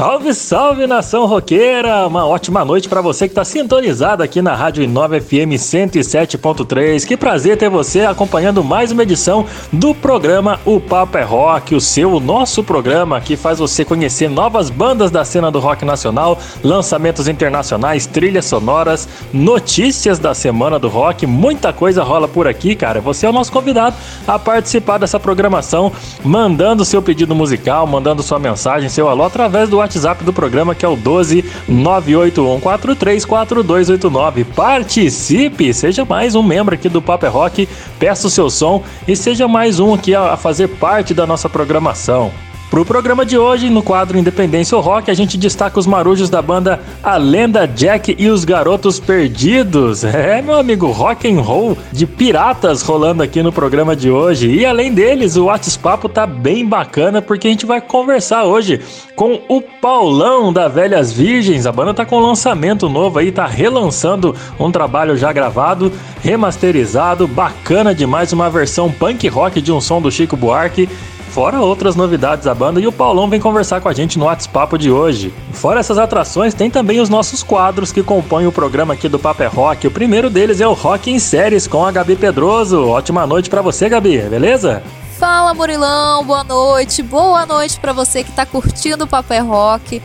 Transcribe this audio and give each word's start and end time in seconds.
Salve, 0.00 0.32
salve 0.32 0.86
nação 0.86 1.26
roqueira! 1.26 2.06
Uma 2.06 2.26
ótima 2.26 2.64
noite 2.64 2.88
para 2.88 3.02
você 3.02 3.28
que 3.28 3.32
está 3.32 3.44
sintonizado 3.44 4.22
aqui 4.22 4.40
na 4.40 4.54
Rádio 4.54 4.82
Inova 4.82 5.20
FM 5.20 5.52
107.3. 5.58 7.06
Que 7.06 7.18
prazer 7.18 7.58
ter 7.58 7.68
você 7.68 8.06
acompanhando 8.06 8.64
mais 8.64 8.92
uma 8.92 9.02
edição 9.02 9.44
do 9.70 9.94
programa 9.94 10.58
O 10.64 10.80
Papo 10.80 11.18
é 11.18 11.22
Rock, 11.22 11.74
o 11.74 11.80
seu, 11.82 12.14
o 12.14 12.18
nosso 12.18 12.64
programa 12.64 13.20
que 13.20 13.36
faz 13.36 13.58
você 13.58 13.84
conhecer 13.84 14.30
novas 14.30 14.70
bandas 14.70 15.10
da 15.10 15.22
cena 15.22 15.50
do 15.50 15.58
rock 15.58 15.84
nacional, 15.84 16.38
lançamentos 16.64 17.28
internacionais, 17.28 18.06
trilhas 18.06 18.46
sonoras, 18.46 19.06
notícias 19.34 20.18
da 20.18 20.32
semana 20.32 20.78
do 20.78 20.88
rock, 20.88 21.26
muita 21.26 21.74
coisa 21.74 22.02
rola 22.02 22.26
por 22.26 22.48
aqui, 22.48 22.74
cara. 22.74 23.02
Você 23.02 23.26
é 23.26 23.28
o 23.28 23.34
nosso 23.34 23.52
convidado 23.52 23.96
a 24.26 24.38
participar 24.38 24.96
dessa 24.96 25.20
programação, 25.20 25.92
mandando 26.24 26.86
seu 26.86 27.02
pedido 27.02 27.34
musical, 27.34 27.86
mandando 27.86 28.22
sua 28.22 28.38
mensagem, 28.38 28.88
seu 28.88 29.06
alô 29.06 29.24
através 29.24 29.68
do 29.68 29.76
WhatsApp 29.76 29.89
do 30.24 30.32
programa 30.32 30.74
que 30.74 30.84
é 30.84 30.88
o 30.88 30.96
12 30.96 31.44
981434289. 31.68 34.44
Participe, 34.44 35.72
seja 35.72 36.04
mais 36.04 36.34
um 36.34 36.42
membro 36.42 36.74
aqui 36.74 36.88
do 36.88 37.00
Paper 37.00 37.28
é 37.28 37.32
Rock, 37.32 37.68
peça 37.98 38.26
o 38.26 38.30
seu 38.30 38.50
som 38.50 38.82
e 39.06 39.14
seja 39.16 39.46
mais 39.48 39.80
um 39.80 39.94
aqui 39.94 40.14
a 40.14 40.36
fazer 40.36 40.68
parte 40.68 41.14
da 41.14 41.26
nossa 41.26 41.48
programação. 41.48 42.30
Pro 42.70 42.84
programa 42.84 43.26
de 43.26 43.36
hoje, 43.36 43.68
no 43.68 43.82
quadro 43.82 44.16
Independência 44.16 44.76
ou 44.76 44.82
Rock, 44.82 45.10
a 45.10 45.14
gente 45.14 45.36
destaca 45.36 45.76
os 45.80 45.88
marujos 45.88 46.30
da 46.30 46.40
banda 46.40 46.78
A 47.02 47.16
Lenda 47.16 47.66
Jack 47.66 48.14
e 48.16 48.28
os 48.28 48.44
Garotos 48.44 49.00
Perdidos. 49.00 50.04
É, 50.20 50.42
meu 50.42 50.54
amigo, 50.56 50.86
rock 50.88 51.28
and 51.28 51.40
roll 51.40 51.76
de 51.90 52.06
piratas 52.06 52.82
rolando 52.82 53.22
aqui 53.22 53.42
no 53.42 53.50
programa 53.50 53.96
de 53.96 54.10
hoje. 54.10 54.50
E 54.50 54.66
além 54.66 54.92
deles, 54.92 55.34
o 55.34 55.46
WhatsApp 55.46 56.08
tá 56.10 56.26
bem 56.26 56.66
bacana 56.66 57.22
porque 57.22 57.48
a 57.48 57.50
gente 57.50 57.64
vai 57.64 57.80
conversar 57.80 58.44
hoje 58.44 58.80
com 59.16 59.40
o 59.48 59.62
Paulão 59.62 60.52
da 60.52 60.68
Velhas 60.68 61.10
Virgens. 61.10 61.66
A 61.66 61.72
banda 61.72 61.94
tá 61.94 62.04
com 62.04 62.18
um 62.18 62.26
lançamento 62.26 62.88
novo 62.88 63.18
aí, 63.18 63.32
tá 63.32 63.46
relançando 63.46 64.36
um 64.58 64.70
trabalho 64.70 65.16
já 65.16 65.32
gravado, 65.32 65.90
remasterizado, 66.22 67.26
bacana 67.26 67.94
demais, 67.94 68.32
uma 68.32 68.50
versão 68.50 68.92
punk 68.92 69.26
rock 69.26 69.60
de 69.60 69.72
um 69.72 69.80
som 69.80 70.02
do 70.02 70.10
Chico 70.10 70.36
Buarque. 70.36 70.88
Fora 71.30 71.60
outras 71.60 71.94
novidades 71.94 72.44
da 72.44 72.54
banda, 72.54 72.80
e 72.80 72.88
o 72.88 72.92
Paulão 72.92 73.30
vem 73.30 73.38
conversar 73.38 73.80
com 73.80 73.88
a 73.88 73.92
gente 73.92 74.18
no 74.18 74.24
WhatsApp 74.24 74.76
de 74.76 74.90
hoje. 74.90 75.32
Fora 75.52 75.78
essas 75.78 75.96
atrações, 75.96 76.54
tem 76.54 76.68
também 76.68 76.98
os 77.00 77.08
nossos 77.08 77.40
quadros 77.40 77.92
que 77.92 78.02
compõem 78.02 78.48
o 78.48 78.52
programa 78.52 78.94
aqui 78.94 79.08
do 79.08 79.18
Paper 79.18 79.46
é 79.46 79.48
Rock. 79.48 79.86
O 79.86 79.92
primeiro 79.92 80.28
deles 80.28 80.60
é 80.60 80.66
o 80.66 80.72
Rock 80.72 81.08
em 81.08 81.20
Séries 81.20 81.68
com 81.68 81.86
a 81.86 81.92
Gabi 81.92 82.16
Pedroso. 82.16 82.88
Ótima 82.88 83.28
noite 83.28 83.48
para 83.48 83.62
você, 83.62 83.88
Gabi, 83.88 84.18
beleza? 84.22 84.82
Fala, 85.20 85.54
Murilão, 85.54 86.24
boa 86.24 86.42
noite. 86.42 87.00
Boa 87.00 87.46
noite 87.46 87.78
para 87.78 87.92
você 87.92 88.24
que 88.24 88.32
tá 88.32 88.44
curtindo 88.44 89.04
o 89.04 89.06
Paper 89.06 89.36
é 89.36 89.40
Rock. 89.40 90.02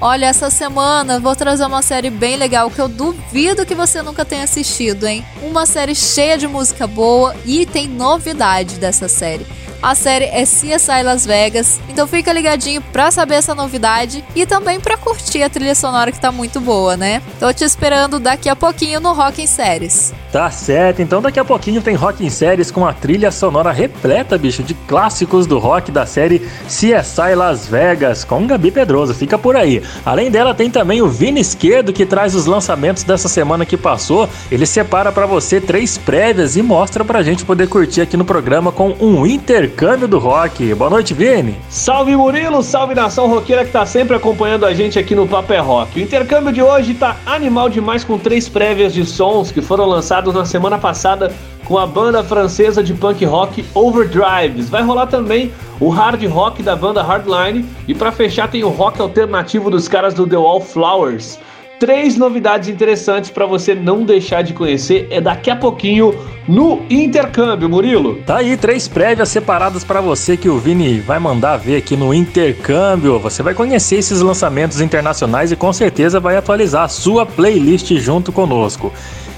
Olha, 0.00 0.26
essa 0.26 0.48
semana 0.48 1.18
vou 1.18 1.34
trazer 1.34 1.64
uma 1.64 1.82
série 1.82 2.08
bem 2.08 2.36
legal 2.36 2.70
que 2.70 2.80
eu 2.80 2.86
duvido 2.86 3.66
que 3.66 3.74
você 3.74 4.00
nunca 4.00 4.24
tenha 4.24 4.44
assistido, 4.44 5.08
hein? 5.08 5.24
Uma 5.42 5.66
série 5.66 5.96
cheia 5.96 6.38
de 6.38 6.46
música 6.46 6.86
boa 6.86 7.34
e 7.44 7.66
tem 7.66 7.88
novidade 7.88 8.76
dessa 8.76 9.08
série. 9.08 9.44
A 9.80 9.94
série 9.94 10.24
é 10.24 10.42
CSI 10.42 11.02
Las 11.04 11.24
Vegas, 11.24 11.80
então 11.88 12.04
fica 12.06 12.32
ligadinho 12.32 12.82
pra 12.92 13.12
saber 13.12 13.36
essa 13.36 13.54
novidade 13.54 14.24
e 14.34 14.44
também 14.44 14.80
pra 14.80 14.96
curtir 14.96 15.40
a 15.42 15.48
trilha 15.48 15.74
sonora 15.74 16.10
que 16.10 16.20
tá 16.20 16.32
muito 16.32 16.60
boa, 16.60 16.96
né? 16.96 17.22
Tô 17.38 17.52
te 17.52 17.62
esperando 17.62 18.18
daqui 18.18 18.48
a 18.48 18.56
pouquinho 18.56 18.98
no 18.98 19.12
Rock 19.12 19.40
em 19.40 19.46
Séries. 19.46 20.12
Tá 20.32 20.50
certo, 20.50 21.00
então 21.00 21.22
daqui 21.22 21.38
a 21.38 21.44
pouquinho 21.44 21.80
tem 21.80 21.94
Rock 21.94 22.26
em 22.26 22.28
Séries 22.28 22.70
com 22.72 22.84
a 22.84 22.92
trilha 22.92 23.30
sonora 23.30 23.70
repleta, 23.70 24.36
bicho, 24.36 24.62
de 24.64 24.74
clássicos 24.74 25.46
do 25.46 25.58
rock 25.58 25.90
da 25.90 26.04
série 26.04 26.40
CSI 26.66 27.34
Las 27.36 27.66
Vegas, 27.66 28.24
com 28.24 28.46
Gabi 28.46 28.70
Pedroso, 28.70 29.14
fica 29.14 29.38
por 29.38 29.56
aí. 29.56 29.82
Além 30.04 30.30
dela 30.30 30.54
tem 30.54 30.70
também 30.70 31.00
o 31.00 31.08
Vini 31.08 31.40
Esquerdo 31.40 31.92
que 31.92 32.04
traz 32.04 32.34
os 32.34 32.46
lançamentos 32.46 33.04
dessa 33.04 33.28
semana 33.28 33.64
que 33.64 33.76
passou. 33.76 34.28
Ele 34.50 34.66
separa 34.66 35.12
para 35.12 35.24
você 35.24 35.60
três 35.60 35.96
prévias 35.96 36.56
e 36.56 36.62
mostra 36.62 37.04
pra 37.04 37.22
gente 37.22 37.44
poder 37.44 37.68
curtir 37.68 38.00
aqui 38.00 38.16
no 38.16 38.24
programa 38.24 38.70
com 38.70 38.94
um 39.00 39.24
intercâmbio 39.68 40.08
do 40.08 40.18
rock. 40.18 40.74
Boa 40.74 40.88
noite, 40.88 41.12
Vini. 41.12 41.54
Salve 41.68 42.16
Murilo, 42.16 42.62
salve 42.62 42.94
nação 42.94 43.28
roqueira 43.28 43.66
que 43.66 43.70
tá 43.70 43.84
sempre 43.84 44.16
acompanhando 44.16 44.64
a 44.64 44.72
gente 44.72 44.98
aqui 44.98 45.14
no 45.14 45.28
Paper 45.28 45.58
é 45.58 45.60
Rock. 45.60 46.00
O 46.00 46.02
intercâmbio 46.02 46.50
de 46.52 46.62
hoje 46.62 46.94
tá 46.94 47.16
animal 47.26 47.68
demais 47.68 48.02
com 48.02 48.18
três 48.18 48.48
prévias 48.48 48.94
de 48.94 49.04
sons 49.04 49.52
que 49.52 49.60
foram 49.60 49.84
lançados 49.84 50.08
lançados 50.08 50.34
na 50.34 50.44
semana 50.46 50.78
passada 50.78 51.30
com 51.66 51.76
a 51.76 51.86
banda 51.86 52.24
francesa 52.24 52.82
de 52.82 52.94
punk 52.94 53.24
rock 53.26 53.62
Overdrives. 53.74 54.70
Vai 54.70 54.82
rolar 54.82 55.06
também 55.06 55.52
o 55.78 55.90
hard 55.90 56.24
rock 56.24 56.62
da 56.62 56.74
banda 56.74 57.02
Hardline 57.02 57.66
e 57.86 57.94
para 57.94 58.10
fechar 58.10 58.48
tem 58.48 58.64
o 58.64 58.70
rock 58.70 59.00
alternativo 59.02 59.70
dos 59.70 59.86
caras 59.86 60.14
do 60.14 60.26
The 60.26 60.36
Wallflowers. 60.36 61.38
Três 61.78 62.16
novidades 62.16 62.68
interessantes 62.68 63.30
para 63.30 63.46
você 63.46 63.72
não 63.72 64.02
deixar 64.02 64.42
de 64.42 64.52
conhecer 64.52 65.06
é 65.10 65.20
daqui 65.20 65.48
a 65.48 65.54
pouquinho 65.54 66.12
no 66.48 66.82
intercâmbio, 66.90 67.68
Murilo. 67.68 68.16
Tá 68.26 68.38
aí 68.38 68.56
três 68.56 68.88
prévias 68.88 69.28
separadas 69.28 69.84
para 69.84 70.00
você 70.00 70.36
que 70.36 70.48
o 70.48 70.58
Vini 70.58 70.98
vai 70.98 71.20
mandar 71.20 71.56
ver 71.56 71.76
aqui 71.76 71.96
no 71.96 72.12
intercâmbio. 72.12 73.20
Você 73.20 73.44
vai 73.44 73.54
conhecer 73.54 73.96
esses 73.96 74.20
lançamentos 74.20 74.80
internacionais 74.80 75.52
e 75.52 75.56
com 75.56 75.72
certeza 75.72 76.18
vai 76.18 76.36
atualizar 76.36 76.82
a 76.82 76.88
sua 76.88 77.24
playlist 77.24 77.92
junto 77.98 78.32
conosco. 78.32 78.92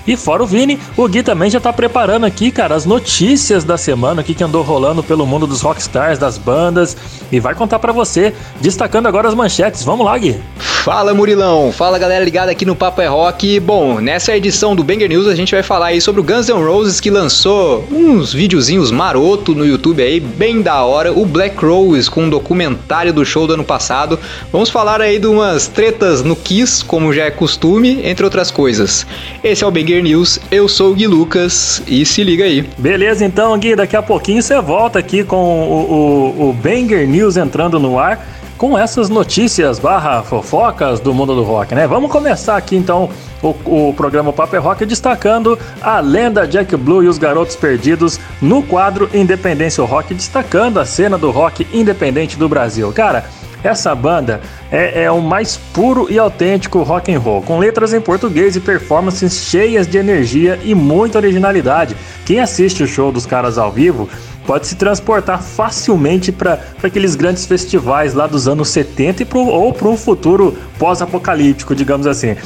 E 0.07 0.17
fora 0.17 0.43
o 0.43 0.47
Vini, 0.47 0.81
o 0.97 1.07
Gui 1.07 1.23
também 1.23 1.51
já 1.51 1.61
tá 1.61 1.73
preparando 1.73 2.25
aqui, 2.25 2.51
cara, 2.51 2.75
as 2.75 2.87
notícias 2.87 3.65
da 3.65 3.77
semana, 3.77 4.23
o 4.23 4.25
que, 4.25 4.35
que 4.35 4.43
andou 4.43 4.63
rolando 4.63 5.03
pelo 5.03 5.27
mundo 5.27 5.47
dos 5.47 5.61
rockstars, 5.61 6.19
das 6.19 6.39
bandas, 6.39 6.97
e 7.31 7.39
vai 7.39 7.55
contar 7.55 7.79
para 7.79 7.93
você, 7.93 8.35
destacando 8.63 9.07
agora 9.07 9.29
as 9.29 9.35
manchetes. 9.35 9.85
Vamos 9.85 10.07
lá, 10.07 10.17
Gui. 10.17 10.41
Fala 10.83 11.13
Murilão, 11.13 11.71
fala 11.71 11.99
galera 11.99 12.25
ligada 12.25 12.51
aqui 12.51 12.65
no 12.65 12.75
Papo 12.75 13.03
é 13.03 13.07
Rock. 13.07 13.61
Bom, 13.61 14.01
nessa 14.01 14.35
edição 14.35 14.75
do 14.75 14.83
Banger 14.83 15.11
News 15.11 15.29
a 15.29 15.35
gente 15.35 15.53
vai 15.53 15.63
falar 15.63 15.89
aí 15.89 16.01
sobre 16.01 16.23
o 16.23 16.25
Guns 16.25 16.49
N' 16.49 16.55
Roses 16.55 16.99
que 16.99 17.11
lançou 17.11 17.85
uns 17.93 18.33
videozinhos 18.33 18.91
maroto 18.91 19.55
no 19.55 19.67
YouTube 19.67 20.03
aí, 20.03 20.19
bem 20.19 20.63
da 20.63 20.83
hora. 20.83 21.13
O 21.13 21.27
Black 21.27 21.63
Rose 21.63 22.11
com 22.11 22.23
um 22.23 22.31
documentário 22.31 23.13
do 23.13 23.27
show 23.27 23.47
do 23.47 23.53
ano 23.53 23.63
passado. 23.63 24.19
Vamos 24.51 24.71
falar 24.71 25.03
aí 25.03 25.19
de 25.19 25.27
umas 25.27 25.67
tretas 25.67 26.23
no 26.23 26.35
Kiss, 26.35 26.83
como 26.83 27.13
já 27.13 27.25
é 27.25 27.31
costume, 27.31 28.01
entre 28.03 28.25
outras 28.25 28.51
coisas. 28.51 29.07
Esse 29.45 29.63
é 29.63 29.67
o 29.67 29.71
Banger 29.71 30.03
News, 30.03 30.41
eu 30.51 30.67
sou 30.67 30.93
o 30.93 30.95
Gui 30.95 31.07
Lucas 31.07 31.83
e 31.87 32.07
se 32.07 32.25
liga 32.25 32.45
aí. 32.45 32.67
Beleza, 32.79 33.23
então 33.23 33.57
Gui, 33.59 33.77
daqui 33.77 33.97
a 33.97 34.03
pouquinho 34.03 34.43
você 34.43 34.59
volta 34.63 34.99
aqui 34.99 35.25
com 35.25 35.37
o, 35.37 36.39
o, 36.39 36.49
o 36.49 36.53
Banger 36.55 37.07
News 37.07 37.37
entrando 37.37 37.79
no 37.79 37.99
ar 37.99 38.40
com 38.61 38.77
essas 38.77 39.09
notícias 39.09 39.79
barra 39.79 40.23
fofocas 40.23 41.01
do 41.01 41.15
mundo 41.15 41.35
do 41.35 41.43
rock, 41.43 41.75
né? 41.75 41.87
Vamos 41.87 42.13
começar 42.13 42.59
aqui 42.59 42.77
então 42.77 43.09
o, 43.43 43.89
o 43.89 43.95
programa 43.95 44.35
Paper 44.35 44.63
Rock 44.63 44.85
destacando 44.85 45.59
a 45.81 45.99
lenda 45.99 46.47
Jack 46.47 46.77
Blue 46.77 47.03
e 47.03 47.09
os 47.09 47.17
Garotos 47.17 47.57
Perdidos 47.57 48.21
no 48.39 48.63
quadro 48.63 49.09
Independência 49.15 49.83
Rock, 49.83 50.13
destacando 50.13 50.79
a 50.79 50.85
cena 50.85 51.17
do 51.17 51.31
rock 51.31 51.67
independente 51.73 52.37
do 52.37 52.51
Brasil. 52.51 52.93
Cara, 52.93 53.25
essa 53.65 53.95
banda 53.95 54.43
é, 54.71 55.05
é, 55.05 55.11
o 55.11 55.23
mais 55.23 55.57
puro 55.57 56.07
e 56.11 56.19
autêntico 56.19 56.83
rock 56.83 57.13
and 57.15 57.19
roll, 57.19 57.41
com 57.41 57.59
letras 57.59 57.95
em 57.95 58.01
português 58.01 58.57
e 58.57 58.61
performances 58.61 59.33
cheias 59.45 59.87
de 59.87 59.97
energia 59.97 60.59
e 60.63 60.75
muita 60.75 61.19
originalidade. 61.19 61.97
Quem 62.25 62.41
assiste 62.41 62.83
o 62.83 62.87
show 62.87 63.11
dos 63.11 63.27
caras 63.27 63.59
ao 63.59 63.73
vivo 63.73 64.09
pode 64.47 64.67
se 64.67 64.75
transportar 64.75 65.43
facilmente 65.43 66.33
para 66.33 66.61
aqueles 66.83 67.15
grandes 67.15 67.47
festivais 67.47 68.15
lá 68.15 68.27
dos 68.27 68.49
anos 68.49 68.69
70 68.69 69.27
pro, 69.27 69.41
ou 69.41 69.73
para 69.73 69.89
um 69.89 69.97
futuro 69.97 70.57
pós-apocalíptico, 70.79 71.75
digamos 71.75 72.07
assim. 72.07 72.37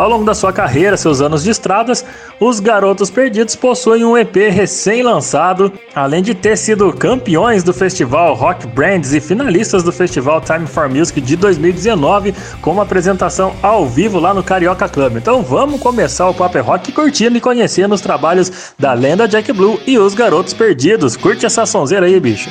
Ao 0.00 0.08
longo 0.08 0.24
da 0.24 0.32
sua 0.32 0.50
carreira, 0.50 0.96
seus 0.96 1.20
anos 1.20 1.44
de 1.44 1.50
estradas, 1.50 2.02
os 2.40 2.58
Garotos 2.58 3.10
Perdidos 3.10 3.54
possuem 3.54 4.02
um 4.02 4.16
EP 4.16 4.34
recém-lançado, 4.50 5.70
além 5.94 6.22
de 6.22 6.34
ter 6.34 6.56
sido 6.56 6.90
campeões 6.90 7.62
do 7.62 7.74
festival 7.74 8.32
Rock 8.32 8.66
Brands 8.66 9.12
e 9.12 9.20
finalistas 9.20 9.82
do 9.82 9.92
festival 9.92 10.40
Time 10.40 10.66
for 10.66 10.88
Music 10.88 11.20
de 11.20 11.36
2019, 11.36 12.34
com 12.62 12.72
uma 12.72 12.84
apresentação 12.84 13.54
ao 13.62 13.86
vivo 13.86 14.18
lá 14.18 14.32
no 14.32 14.42
Carioca 14.42 14.88
Club. 14.88 15.18
Então 15.18 15.42
vamos 15.42 15.78
começar 15.78 16.30
o 16.30 16.34
Paper 16.34 16.64
Rock 16.64 16.92
curtindo 16.92 17.36
e 17.36 17.40
conhecendo 17.42 17.94
os 17.94 18.00
trabalhos 18.00 18.72
da 18.78 18.94
lenda 18.94 19.28
Jack 19.28 19.52
Blue 19.52 19.78
e 19.86 19.98
os 19.98 20.14
Garotos 20.14 20.54
Perdidos. 20.54 21.14
Curte 21.14 21.44
essa 21.44 21.66
sonzeira 21.66 22.06
aí, 22.06 22.18
bicho. 22.18 22.48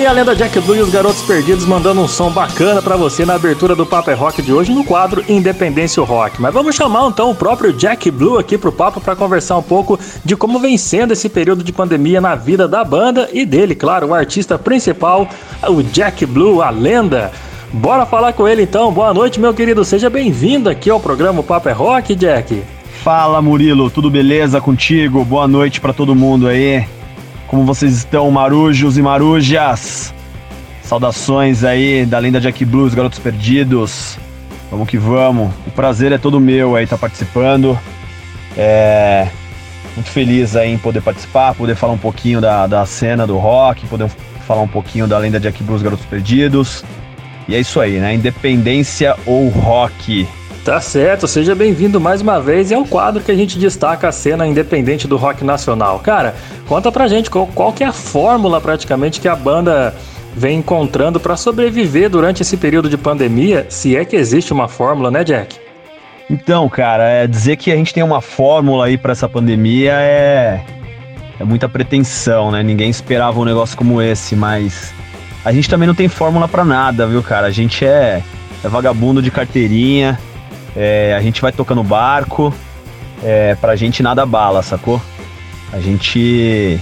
Aí 0.00 0.06
a 0.06 0.12
lenda 0.12 0.34
Jack 0.34 0.58
Blue 0.60 0.76
e 0.76 0.80
os 0.80 0.88
Garotos 0.88 1.20
Perdidos 1.22 1.66
mandando 1.66 2.00
um 2.00 2.08
som 2.08 2.30
bacana 2.30 2.80
pra 2.80 2.96
você 2.96 3.26
na 3.26 3.34
abertura 3.34 3.76
do 3.76 3.84
Papo 3.84 4.10
é 4.10 4.14
Rock 4.14 4.40
de 4.40 4.50
hoje 4.50 4.72
no 4.72 4.82
quadro 4.82 5.22
Independência 5.28 6.02
Rock. 6.02 6.40
Mas 6.40 6.54
vamos 6.54 6.74
chamar 6.74 7.06
então 7.06 7.30
o 7.30 7.34
próprio 7.34 7.70
Jack 7.70 8.10
Blue 8.10 8.38
aqui 8.38 8.56
pro 8.56 8.72
papo 8.72 8.98
pra 8.98 9.14
conversar 9.14 9.58
um 9.58 9.62
pouco 9.62 10.00
de 10.24 10.34
como 10.36 10.58
vem 10.58 10.78
sendo 10.78 11.12
esse 11.12 11.28
período 11.28 11.62
de 11.62 11.70
pandemia 11.70 12.18
na 12.18 12.34
vida 12.34 12.66
da 12.66 12.82
banda 12.82 13.28
e 13.30 13.44
dele, 13.44 13.74
claro, 13.74 14.08
o 14.08 14.14
artista 14.14 14.58
principal, 14.58 15.28
o 15.68 15.82
Jack 15.82 16.24
Blue, 16.24 16.62
a 16.62 16.70
lenda. 16.70 17.30
Bora 17.70 18.06
falar 18.06 18.32
com 18.32 18.48
ele 18.48 18.62
então. 18.62 18.90
Boa 18.90 19.12
noite, 19.12 19.38
meu 19.38 19.52
querido. 19.52 19.84
Seja 19.84 20.08
bem-vindo 20.08 20.70
aqui 20.70 20.88
ao 20.88 20.98
programa 20.98 21.42
Papo 21.42 21.68
é 21.68 21.72
Rock, 21.72 22.14
Jack. 22.14 22.62
Fala 23.04 23.42
Murilo, 23.42 23.90
tudo 23.90 24.10
beleza 24.10 24.62
contigo? 24.62 25.22
Boa 25.26 25.46
noite 25.46 25.78
pra 25.78 25.92
todo 25.92 26.14
mundo 26.14 26.48
aí. 26.48 26.86
Como 27.50 27.64
vocês 27.64 27.92
estão, 27.96 28.30
marujos 28.30 28.96
e 28.96 29.02
marujas? 29.02 30.14
Saudações 30.84 31.64
aí 31.64 32.06
da 32.06 32.16
lenda 32.16 32.40
Jack 32.40 32.64
Blues, 32.64 32.94
Garotos 32.94 33.18
Perdidos. 33.18 34.16
Vamos 34.70 34.88
que 34.88 34.96
vamos. 34.96 35.52
O 35.66 35.70
prazer 35.72 36.12
é 36.12 36.18
todo 36.18 36.38
meu 36.38 36.76
aí 36.76 36.84
estar 36.84 36.96
participando. 36.96 37.76
É 38.56 39.26
muito 39.96 40.10
feliz 40.10 40.54
aí 40.54 40.72
em 40.72 40.78
poder 40.78 41.00
participar, 41.00 41.52
poder 41.56 41.74
falar 41.74 41.94
um 41.94 41.98
pouquinho 41.98 42.40
da, 42.40 42.68
da 42.68 42.86
cena 42.86 43.26
do 43.26 43.36
rock, 43.36 43.84
poder 43.88 44.08
falar 44.46 44.62
um 44.62 44.68
pouquinho 44.68 45.08
da 45.08 45.18
lenda 45.18 45.40
Jack 45.40 45.60
Blues, 45.64 45.82
Garotos 45.82 46.06
Perdidos. 46.06 46.84
E 47.48 47.56
é 47.56 47.58
isso 47.58 47.80
aí, 47.80 47.98
né? 47.98 48.14
Independência 48.14 49.16
ou 49.26 49.48
rock. 49.48 50.24
Tá 50.64 50.78
certo, 50.78 51.26
seja 51.26 51.54
bem-vindo 51.54 51.98
mais 51.98 52.20
uma 52.20 52.38
vez 52.38 52.70
e 52.70 52.74
é 52.74 52.78
o 52.78 52.84
quadro 52.84 53.22
que 53.22 53.32
a 53.32 53.34
gente 53.34 53.58
destaca 53.58 54.08
a 54.08 54.12
cena 54.12 54.46
independente 54.46 55.08
do 55.08 55.16
rock 55.16 55.42
nacional. 55.42 55.98
Cara, 56.00 56.34
conta 56.68 56.92
pra 56.92 57.08
gente 57.08 57.30
qual, 57.30 57.46
qual 57.46 57.72
que 57.72 57.82
é 57.82 57.86
a 57.86 57.92
fórmula 57.92 58.60
praticamente 58.60 59.20
que 59.22 59.28
a 59.28 59.34
banda 59.34 59.94
vem 60.36 60.58
encontrando 60.58 61.18
pra 61.18 61.34
sobreviver 61.34 62.10
durante 62.10 62.42
esse 62.42 62.58
período 62.58 62.90
de 62.90 62.98
pandemia, 62.98 63.66
se 63.70 63.96
é 63.96 64.04
que 64.04 64.14
existe 64.14 64.52
uma 64.52 64.68
fórmula, 64.68 65.10
né, 65.10 65.24
Jack? 65.24 65.58
Então, 66.28 66.68
cara, 66.68 67.08
é 67.08 67.26
dizer 67.26 67.56
que 67.56 67.72
a 67.72 67.76
gente 67.76 67.94
tem 67.94 68.02
uma 68.02 68.20
fórmula 68.20 68.84
aí 68.84 68.98
pra 68.98 69.12
essa 69.12 69.28
pandemia 69.28 69.92
é 69.94 70.62
é 71.40 71.44
muita 71.44 71.70
pretensão, 71.70 72.50
né? 72.50 72.62
Ninguém 72.62 72.90
esperava 72.90 73.40
um 73.40 73.46
negócio 73.46 73.74
como 73.76 74.02
esse, 74.02 74.36
mas 74.36 74.92
a 75.42 75.50
gente 75.52 75.70
também 75.70 75.88
não 75.88 75.94
tem 75.94 76.06
fórmula 76.06 76.46
pra 76.46 76.66
nada, 76.66 77.06
viu, 77.06 77.22
cara? 77.22 77.46
A 77.46 77.50
gente 77.50 77.82
é, 77.82 78.22
é 78.62 78.68
vagabundo 78.68 79.22
de 79.22 79.30
carteirinha, 79.30 80.18
é, 80.76 81.14
a 81.16 81.20
gente 81.20 81.40
vai 81.40 81.52
tocando 81.52 81.82
barco, 81.82 82.54
é, 83.22 83.54
pra 83.56 83.76
gente 83.76 84.02
nada 84.02 84.24
bala, 84.24 84.62
sacou? 84.62 85.00
A 85.72 85.80
gente. 85.80 86.78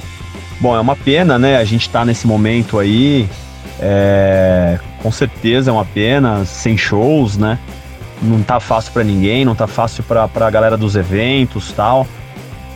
Bom, 0.61 0.75
é 0.77 0.81
uma 0.81 0.97
pena, 0.97 1.39
né? 1.39 1.57
A 1.57 1.65
gente 1.65 1.89
tá 1.89 2.05
nesse 2.05 2.27
momento 2.27 2.79
aí. 2.79 3.29
é, 3.81 4.79
com 5.03 5.13
certeza 5.13 5.71
é 5.71 5.73
uma 5.73 5.85
pena, 5.85 6.45
sem 6.45 6.77
shows, 6.77 7.37
né? 7.37 7.59
Não 8.21 8.43
tá 8.43 8.59
fácil 8.59 8.93
pra 8.93 9.05
ninguém, 9.05 9.45
não 9.45 9.55
tá 9.55 9.67
fácil 9.67 10.03
pra, 10.03 10.27
pra 10.27 10.51
galera 10.51 10.77
dos 10.77 10.97
eventos 10.97 11.73
tal. 11.73 12.07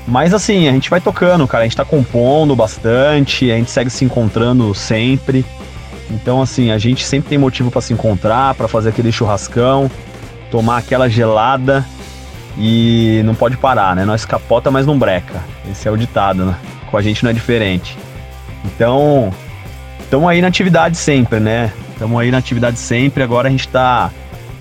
Mas 0.06 0.32
assim, 0.34 0.68
a 0.68 0.72
gente 0.72 0.90
vai 0.90 1.00
tocando, 1.00 1.46
cara. 1.46 1.62
A 1.62 1.66
gente 1.66 1.76
tá 1.76 1.84
compondo 1.84 2.54
bastante, 2.54 3.50
a 3.50 3.56
gente 3.56 3.70
segue 3.70 3.90
se 3.90 4.04
encontrando 4.04 4.72
sempre. 4.74 5.44
Então, 6.10 6.42
assim, 6.42 6.70
a 6.70 6.78
gente 6.78 7.04
sempre 7.04 7.30
tem 7.30 7.38
motivo 7.38 7.70
pra 7.70 7.80
se 7.80 7.92
encontrar, 7.92 8.54
pra 8.54 8.68
fazer 8.68 8.90
aquele 8.90 9.10
churrascão, 9.10 9.90
tomar 10.52 10.76
aquela 10.76 11.08
gelada 11.08 11.84
e 12.58 13.22
não 13.24 13.34
pode 13.34 13.56
parar, 13.56 13.96
né? 13.96 14.04
Nós 14.04 14.26
capota, 14.26 14.70
mas 14.70 14.86
não 14.86 14.98
breca. 14.98 15.42
Esse 15.68 15.88
é 15.88 15.90
o 15.90 15.96
ditado, 15.96 16.44
né? 16.44 16.54
Com 16.90 16.98
a 16.98 17.02
gente 17.02 17.24
não 17.24 17.30
é 17.30 17.32
diferente. 17.32 17.96
Então, 18.62 19.32
estamos 19.98 20.28
aí 20.28 20.42
na 20.42 20.48
atividade 20.48 20.98
sempre, 20.98 21.40
né? 21.40 21.72
Estamos 21.92 22.20
aí 22.20 22.30
na 22.30 22.36
atividade 22.36 22.78
sempre. 22.78 23.22
Agora 23.22 23.48
a 23.48 23.50
gente 23.50 23.66
tá 23.66 24.10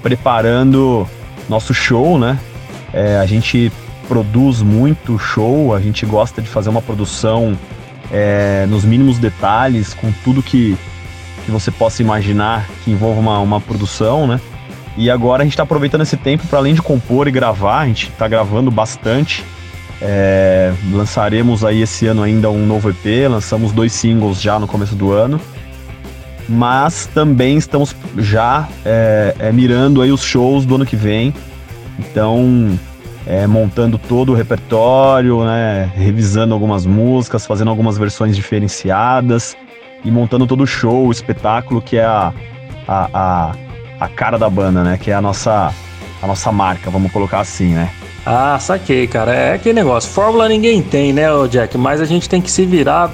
preparando 0.01 1.05
nosso 1.50 1.74
show, 1.74 2.17
né? 2.17 2.39
É, 2.93 3.17
a 3.17 3.25
gente 3.25 3.69
produz 4.07 4.62
muito 4.62 5.19
show, 5.19 5.75
a 5.75 5.81
gente 5.81 6.05
gosta 6.05 6.41
de 6.41 6.48
fazer 6.48 6.69
uma 6.69 6.81
produção 6.81 7.57
é, 8.10 8.65
nos 8.69 8.86
mínimos 8.86 9.19
detalhes, 9.19 9.93
com 9.93 10.10
tudo 10.24 10.41
que, 10.41 10.77
que 11.45 11.51
você 11.51 11.69
possa 11.69 12.01
imaginar 12.01 12.65
que 12.83 12.91
envolva 12.91 13.19
uma, 13.19 13.39
uma 13.39 13.60
produção, 13.60 14.25
né? 14.25 14.39
E 14.98 15.10
agora 15.10 15.43
a 15.43 15.45
gente 15.45 15.53
está 15.53 15.63
aproveitando 15.63 16.01
esse 16.01 16.17
tempo 16.17 16.45
para 16.48 16.60
além 16.60 16.74
de 16.74 16.81
compor 16.81 17.27
e 17.27 17.31
gravar, 17.31 17.79
a 17.79 17.88
gente 17.88 18.10
está 18.10 18.27
gravando 18.27 18.69
bastante. 18.69 19.43
É, 20.01 20.74
lançaremos 20.91 21.63
aí 21.63 21.81
esse 21.81 22.07
ano 22.07 22.24
ainda 22.24 22.50
um 22.50 22.65
novo 22.65 22.89
EP, 22.89 23.29
lançamos 23.29 23.71
dois 23.71 23.93
singles 23.93 24.41
já 24.41 24.60
no 24.60 24.67
começo 24.67 24.95
do 24.95 25.12
ano. 25.12 25.39
Mas 26.50 27.05
também 27.13 27.57
estamos 27.57 27.95
já 28.17 28.67
é, 28.83 29.36
é, 29.39 29.51
mirando 29.51 30.01
aí 30.01 30.12
os 30.12 30.24
shows 30.24 30.65
do 30.65 30.75
ano 30.75 30.86
que 30.86 30.95
vem. 30.95 31.33
Então, 32.00 32.77
é, 33.25 33.45
montando 33.45 33.98
todo 33.98 34.31
o 34.31 34.36
repertório, 34.36 35.43
né, 35.45 35.89
revisando 35.95 36.53
algumas 36.53 36.86
músicas, 36.86 37.45
fazendo 37.45 37.69
algumas 37.69 37.98
versões 37.98 38.36
diferenciadas 38.36 39.55
e 40.03 40.10
montando 40.10 40.48
todo 40.48 40.63
o 40.63 40.67
show, 40.67 41.07
o 41.07 41.12
espetáculo 41.12 41.81
que 41.81 41.98
é 41.98 42.05
a, 42.05 42.33
a, 42.88 43.10
a, 43.13 43.55
a 44.01 44.08
cara 44.08 44.36
da 44.36 44.50
banda, 44.50 44.84
né? 44.84 44.98
Que 45.00 45.12
é 45.12 45.13
a 45.13 45.22
nossa, 45.22 45.72
a 46.20 46.25
nossa 46.25 46.51
marca, 46.51 46.89
vamos 46.89 47.12
colocar 47.12 47.39
assim, 47.39 47.75
né? 47.75 47.91
Ah, 48.25 48.58
saquei, 48.60 49.05
cara. 49.05 49.31
É 49.31 49.53
aquele 49.53 49.75
negócio. 49.75 50.10
Fórmula 50.10 50.50
ninguém 50.50 50.81
tem, 50.81 51.13
né, 51.13 51.27
Jack? 51.48 51.77
Mas 51.77 52.01
a 52.01 52.05
gente 52.05 52.27
tem 52.27 52.41
que 52.41 52.50
se 52.50 52.65
virar, 52.65 53.12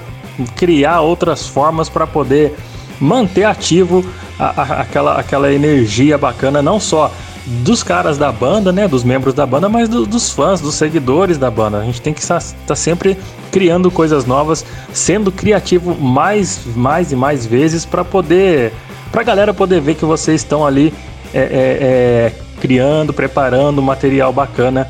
criar 0.56 1.01
outras 1.01 1.46
formas 1.46 1.89
para 1.89 2.08
poder 2.08 2.56
manter 3.01 3.44
ativo 3.44 4.01
a, 4.39 4.62
a, 4.62 4.82
aquela, 4.82 5.20
aquela 5.20 5.51
energia 5.51 6.17
bacana, 6.17 6.62
não 6.62 6.79
só 6.79 7.12
dos 7.46 7.84
caras 7.84 8.17
da 8.17 8.32
banda, 8.32 8.72
né, 8.72 8.88
dos 8.88 9.03
membros 9.03 9.34
da 9.34 9.46
banda, 9.46 9.67
mas 9.67 9.89
do, 9.89 10.06
dos 10.06 10.32
fãs, 10.32 10.62
dos 10.62 10.75
seguidores 10.75 11.38
da 11.38 11.51
banda. 11.51 11.79
A 11.79 11.84
gente 11.84 12.01
tem 12.01 12.13
que 12.13 12.22
estar 12.22 12.41
tá 12.65 12.75
sempre 12.75 13.17
criando 13.51 13.91
coisas 13.91 14.25
novas, 14.25 14.65
sendo 14.94 15.34
criativo 15.34 15.96
mais, 15.96 16.62
mais 16.75 17.12
e 17.12 17.15
mais 17.15 17.46
vezes 17.46 17.86
para 17.86 18.06
poder 18.06 18.74
pra 19.12 19.24
galera 19.24 19.54
poder 19.54 19.82
ver 19.82 19.96
que 19.96 20.06
vocês 20.06 20.42
estão 20.42 20.66
ali 20.66 20.94
é, 21.34 21.40
é, 21.40 21.42
é, 21.42 22.34
criando, 22.62 23.14
preparando 23.14 23.82
material 23.82 24.32
bacana 24.32 24.88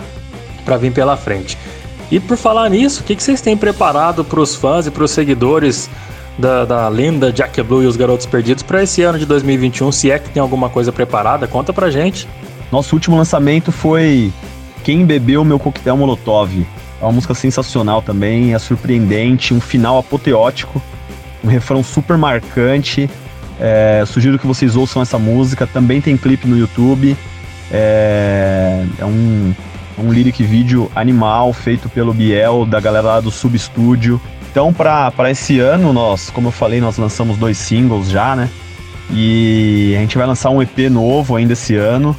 para 0.63 0.77
vir 0.77 0.91
pela 0.91 1.17
frente. 1.17 1.57
E 2.11 2.19
por 2.19 2.37
falar 2.37 2.69
nisso, 2.69 3.01
o 3.01 3.03
que, 3.03 3.15
que 3.15 3.23
vocês 3.23 3.41
têm 3.41 3.57
preparado 3.57 4.23
para 4.23 4.39
os 4.39 4.55
fãs 4.55 4.87
e 4.87 4.91
para 4.91 5.03
os 5.03 5.11
seguidores 5.11 5.89
da, 6.37 6.63
da 6.63 6.87
lenda 6.87 7.31
Jack 7.31 7.61
Blue 7.63 7.83
e 7.83 7.85
os 7.85 7.97
Garotos 7.97 8.25
Perdidos 8.25 8.63
para 8.63 8.83
esse 8.83 9.01
ano 9.01 9.19
de 9.19 9.25
2021? 9.25 9.91
Se 9.91 10.11
é 10.11 10.19
que 10.19 10.29
tem 10.29 10.41
alguma 10.41 10.69
coisa 10.69 10.91
preparada, 10.91 11.47
conta 11.47 11.73
pra 11.73 11.89
gente. 11.89 12.27
Nosso 12.71 12.95
último 12.95 13.17
lançamento 13.17 13.71
foi 13.71 14.31
Quem 14.83 15.05
Bebeu 15.05 15.43
Meu 15.43 15.59
Coquetel 15.59 15.97
Molotov. 15.97 16.65
É 16.99 17.03
uma 17.03 17.11
música 17.11 17.33
sensacional 17.33 18.01
também, 18.01 18.53
é 18.53 18.59
surpreendente, 18.59 19.53
um 19.53 19.61
final 19.61 19.97
apoteótico, 19.97 20.81
um 21.43 21.47
refrão 21.47 21.83
super 21.83 22.17
marcante. 22.17 23.09
É, 23.59 24.03
sugiro 24.05 24.37
que 24.37 24.47
vocês 24.47 24.75
ouçam 24.75 25.01
essa 25.01 25.17
música. 25.17 25.65
Também 25.65 26.01
tem 26.01 26.15
clipe 26.17 26.47
no 26.47 26.57
YouTube. 26.57 27.15
É, 27.71 28.83
é 28.99 29.05
um, 29.05 29.53
um 29.97 30.11
lyric 30.11 30.43
vídeo 30.43 30.91
animal 30.95 31.51
feito 31.53 31.89
pelo 31.89 32.13
Biel, 32.13 32.65
da 32.65 32.79
galera 32.79 33.07
lá 33.07 33.19
do 33.19 33.31
Substúdio. 33.31 34.21
Então, 34.49 34.73
para 34.73 35.29
esse 35.29 35.59
ano, 35.59 35.93
nós, 35.93 36.29
como 36.29 36.47
eu 36.47 36.51
falei, 36.51 36.79
nós 36.79 36.97
lançamos 36.97 37.37
dois 37.37 37.57
singles 37.57 38.09
já, 38.09 38.35
né? 38.35 38.49
E 39.11 39.93
a 39.95 39.99
gente 39.99 40.17
vai 40.17 40.27
lançar 40.27 40.49
um 40.49 40.61
EP 40.61 40.77
novo 40.89 41.35
ainda 41.35 41.53
esse 41.53 41.75
ano. 41.75 42.15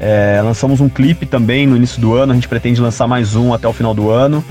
É, 0.00 0.40
lançamos 0.42 0.80
um 0.80 0.88
clipe 0.88 1.26
também 1.26 1.66
no 1.66 1.76
início 1.76 2.00
do 2.00 2.14
ano, 2.14 2.32
a 2.32 2.34
gente 2.34 2.48
pretende 2.48 2.80
lançar 2.80 3.06
mais 3.06 3.36
um 3.36 3.52
até 3.54 3.68
o 3.68 3.72
final 3.72 3.94
do 3.94 4.10
ano. 4.10 4.44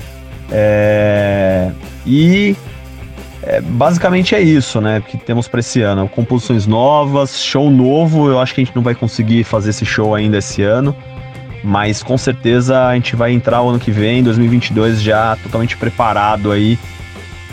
É, 0.50 1.70
e 2.06 2.56
é, 3.42 3.60
basicamente 3.60 4.34
é 4.34 4.40
isso, 4.40 4.80
né? 4.80 5.02
Que 5.06 5.18
temos 5.18 5.48
para 5.48 5.60
esse 5.60 5.82
ano. 5.82 6.08
Composições 6.08 6.66
novas, 6.66 7.40
show 7.40 7.70
novo. 7.70 8.28
Eu 8.28 8.38
acho 8.38 8.54
que 8.54 8.60
a 8.60 8.64
gente 8.64 8.74
não 8.74 8.82
vai 8.82 8.94
conseguir 8.94 9.42
fazer 9.44 9.70
esse 9.70 9.84
show 9.84 10.14
ainda 10.14 10.38
esse 10.38 10.62
ano, 10.62 10.94
mas 11.62 12.02
com 12.02 12.16
certeza 12.16 12.86
a 12.86 12.94
gente 12.94 13.16
vai 13.16 13.32
entrar 13.32 13.60
o 13.62 13.68
ano 13.68 13.80
que 13.80 13.90
vem, 13.90 14.22
2022, 14.22 15.02
já 15.02 15.36
totalmente 15.42 15.76
preparado 15.76 16.52
aí 16.52 16.78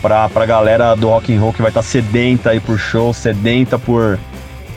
para 0.00 0.30
a 0.34 0.46
galera 0.46 0.94
do 0.94 1.08
rock 1.08 1.34
and 1.34 1.40
roll 1.40 1.52
que 1.52 1.60
vai 1.60 1.70
estar 1.70 1.82
tá 1.82 1.86
sedenta 1.86 2.50
aí 2.50 2.60
por 2.60 2.78
show, 2.78 3.12
sedenta 3.12 3.78
por 3.78 4.18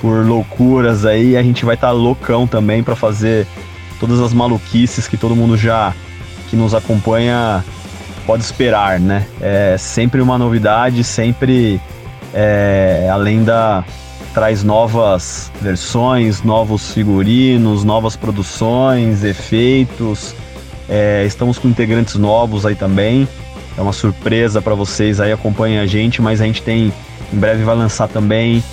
por 0.01 0.25
loucuras 0.25 1.05
aí, 1.05 1.37
a 1.37 1.41
gente 1.41 1.63
vai 1.63 1.75
estar 1.75 1.87
tá 1.87 1.93
loucão 1.93 2.45
também 2.45 2.83
para 2.83 2.93
fazer 2.93 3.47
todas 4.01 4.19
as 4.19 4.33
maluquices 4.33 5.07
que 5.07 5.15
todo 5.15 5.33
mundo 5.33 5.55
já 5.55 5.93
que 6.49 6.57
nos 6.57 6.75
acompanha 6.75 7.63
pode 8.25 8.43
esperar, 8.43 8.99
né? 8.99 9.25
É 9.41 9.75
sempre 9.77 10.21
uma 10.21 10.37
novidade, 10.37 11.03
sempre 11.03 11.81
é, 12.33 13.09
a 13.11 13.15
lenda 13.15 13.83
traz 14.33 14.63
novas 14.63 15.51
versões, 15.61 16.41
novos 16.41 16.91
figurinos, 16.91 17.83
novas 17.83 18.15
produções, 18.15 19.23
efeitos. 19.23 20.35
É, 20.89 21.23
estamos 21.25 21.59
com 21.59 21.67
integrantes 21.67 22.15
novos 22.15 22.65
aí 22.65 22.75
também. 22.75 23.27
É 23.77 23.81
uma 23.81 23.93
surpresa 23.93 24.61
para 24.61 24.73
vocês 24.73 25.19
aí, 25.19 25.31
acompanhem 25.31 25.79
a 25.79 25.85
gente, 25.85 26.21
mas 26.21 26.41
a 26.41 26.45
gente 26.45 26.61
tem 26.61 26.91
em 27.33 27.37
breve 27.37 27.63
vai 27.63 27.75
lançar 27.75 28.07
também 28.07 28.63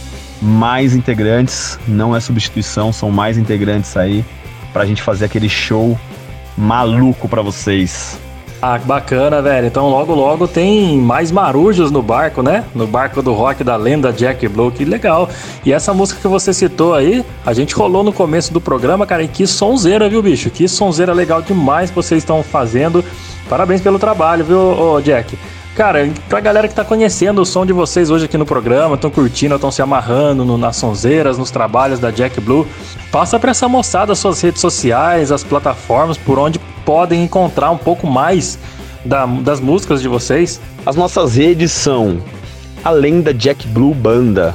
mais 0.41 0.95
integrantes, 0.95 1.79
não 1.89 2.15
é 2.15 2.21
substituição, 2.21 2.93
são 2.93 3.11
mais 3.11 3.39
integrantes 3.39 3.97
aí 3.97 4.25
pra 4.73 4.85
gente 4.85 5.03
fazer 5.03 5.25
aquele 5.25 5.49
show 5.49 5.99
maluco 6.57 7.29
pra 7.29 7.43
vocês. 7.43 8.19
Ah, 8.63 8.77
bacana, 8.77 9.41
velho. 9.41 9.67
Então 9.67 9.89
logo 9.89 10.15
logo 10.15 10.47
tem 10.47 10.99
mais 10.99 11.33
marujos 11.33 11.91
no 11.91 12.03
barco, 12.03 12.43
né? 12.43 12.63
No 12.75 12.87
barco 12.87 13.23
do 13.23 13.33
rock 13.33 13.65
da 13.65 13.75
lenda 13.75 14.13
Jack 14.13 14.47
Blue, 14.49 14.71
que 14.71 14.85
legal. 14.85 15.31
E 15.65 15.73
essa 15.73 15.95
música 15.95 16.21
que 16.21 16.29
você 16.29 16.53
citou 16.53 16.93
aí, 16.93 17.25
a 17.47 17.55
gente 17.55 17.75
rolou 17.75 18.05
no 18.05 18.13
começo 18.13 18.53
do 18.53 18.61
programa, 18.61 19.07
cara, 19.07 19.23
e 19.23 19.29
que 19.29 19.47
sonzeira, 19.47 20.11
viu, 20.11 20.23
bicho? 20.23 20.51
Que 20.51 20.69
sonzeira 20.69 21.15
legal 21.15 21.41
demais 21.41 21.89
que 21.89 21.97
vocês 21.97 22.23
estão 22.23 22.43
fazendo. 22.43 23.03
Parabéns 23.49 23.81
pelo 23.81 23.99
trabalho, 23.99 24.45
viu, 24.45 25.01
Jack? 25.03 25.39
Cara, 25.75 26.11
pra 26.29 26.41
galera 26.41 26.67
que 26.67 26.75
tá 26.75 26.85
conhecendo 26.85 27.41
o 27.41 27.47
som 27.47 27.65
de 27.65 27.73
vocês 27.73 28.11
hoje 28.11 28.25
aqui 28.25 28.37
no 28.37 28.45
programa, 28.45 28.97
estão 28.97 29.11
curtindo, 29.11 29.55
estão 29.55 29.71
se 29.71 29.81
amarrando 29.81 30.45
no, 30.45 30.59
nas 30.59 30.77
sonzeiras, 30.77 31.39
nos 31.39 31.51
trabalhos 31.51 32.01
da 32.01 32.11
Jack 32.11 32.41
Blue, 32.41 32.67
passa 33.11 33.39
pra 33.39 33.53
essa 33.53 33.69
moçada 33.69 34.13
as 34.13 34.19
suas 34.19 34.41
redes 34.41 34.61
sociais, 34.61 35.31
as 35.31 35.45
plataformas 35.45 36.19
por 36.19 36.39
onde 36.39 36.59
podem 36.85 37.23
encontrar 37.23 37.71
um 37.71 37.79
pouco 37.79 38.07
mais 38.07 38.59
da, 39.05 39.25
das 39.27 39.61
músicas 39.61 40.03
de 40.03 40.09
vocês. 40.09 40.61
As 40.85 40.97
nossas 40.97 41.37
redes 41.37 41.71
são 41.71 42.21
além 42.85 43.21
da 43.23 43.33
Jack 43.33 43.67
Blue 43.69 43.95
Banda. 43.95 44.55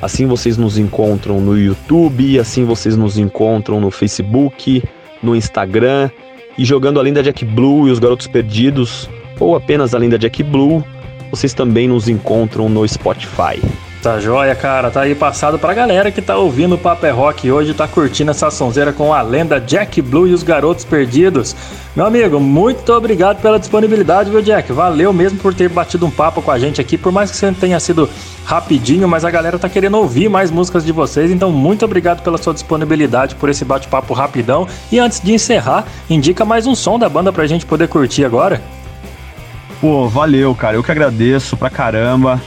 Assim 0.00 0.26
vocês 0.26 0.56
nos 0.56 0.78
encontram 0.78 1.40
no 1.40 1.58
YouTube, 1.58 2.38
assim 2.38 2.64
vocês 2.64 2.96
nos 2.96 3.18
encontram 3.18 3.80
no 3.80 3.90
Facebook, 3.90 4.82
no 5.22 5.34
Instagram 5.34 6.08
e 6.56 6.64
jogando 6.64 6.98
além 6.98 7.12
da 7.12 7.20
Jack 7.20 7.44
Blue 7.44 7.88
e 7.88 7.90
os 7.90 7.98
Garotos 7.98 8.26
Perdidos 8.26 9.08
ou 9.38 9.56
apenas 9.56 9.94
além 9.94 10.08
da 10.08 10.16
Jack 10.16 10.42
Blue, 10.42 10.84
vocês 11.30 11.54
também 11.54 11.88
nos 11.88 12.08
encontram 12.08 12.68
no 12.68 12.86
Spotify. 12.86 13.60
Tá 14.02 14.18
joia, 14.18 14.52
cara. 14.56 14.90
Tá 14.90 15.02
aí 15.02 15.14
passado 15.14 15.60
pra 15.60 15.72
galera 15.72 16.10
que 16.10 16.20
tá 16.20 16.36
ouvindo 16.36 16.74
o 16.74 16.78
Paper 16.78 17.10
é 17.10 17.12
Rock 17.12 17.48
hoje, 17.52 17.72
tá 17.72 17.86
curtindo 17.86 18.32
essa 18.32 18.50
sonzeira 18.50 18.92
com 18.92 19.14
a 19.14 19.22
lenda 19.22 19.60
Jack 19.60 20.02
Blue 20.02 20.26
e 20.26 20.34
os 20.34 20.42
Garotos 20.42 20.84
Perdidos. 20.84 21.54
Meu 21.94 22.04
amigo, 22.04 22.40
muito 22.40 22.92
obrigado 22.92 23.40
pela 23.40 23.60
disponibilidade, 23.60 24.28
viu, 24.28 24.42
Jack? 24.42 24.72
Valeu 24.72 25.12
mesmo 25.12 25.38
por 25.38 25.54
ter 25.54 25.68
batido 25.68 26.04
um 26.04 26.10
papo 26.10 26.42
com 26.42 26.50
a 26.50 26.58
gente 26.58 26.80
aqui, 26.80 26.98
por 26.98 27.12
mais 27.12 27.30
que 27.30 27.36
você 27.36 27.52
tenha 27.52 27.78
sido 27.78 28.10
rapidinho, 28.44 29.06
mas 29.06 29.24
a 29.24 29.30
galera 29.30 29.56
tá 29.56 29.68
querendo 29.68 29.96
ouvir 29.96 30.28
mais 30.28 30.50
músicas 30.50 30.84
de 30.84 30.90
vocês, 30.90 31.30
então 31.30 31.52
muito 31.52 31.84
obrigado 31.84 32.24
pela 32.24 32.38
sua 32.38 32.52
disponibilidade, 32.52 33.36
por 33.36 33.48
esse 33.48 33.64
bate-papo 33.64 34.14
rapidão. 34.14 34.66
E 34.90 34.98
antes 34.98 35.20
de 35.20 35.32
encerrar, 35.32 35.86
indica 36.10 36.44
mais 36.44 36.66
um 36.66 36.74
som 36.74 36.98
da 36.98 37.08
banda 37.08 37.32
pra 37.32 37.46
gente 37.46 37.64
poder 37.64 37.86
curtir 37.86 38.24
agora. 38.24 38.60
Pô, 39.82 40.08
valeu, 40.08 40.54
cara. 40.54 40.76
Eu 40.76 40.84
que 40.84 40.92
agradeço 40.92 41.56
pra 41.56 41.68
caramba. 41.68 42.40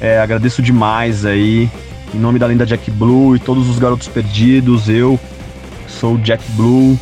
É, 0.00 0.20
agradeço 0.20 0.62
demais 0.62 1.26
aí. 1.26 1.68
Em 2.14 2.16
nome 2.16 2.38
da 2.38 2.46
Lenda 2.46 2.64
Jack 2.64 2.92
Blue 2.92 3.34
e 3.34 3.40
todos 3.40 3.68
os 3.68 3.76
garotos 3.76 4.06
perdidos, 4.06 4.88
eu 4.88 5.18
sou 5.88 6.16
Jack 6.16 6.44
Blue. 6.52 6.96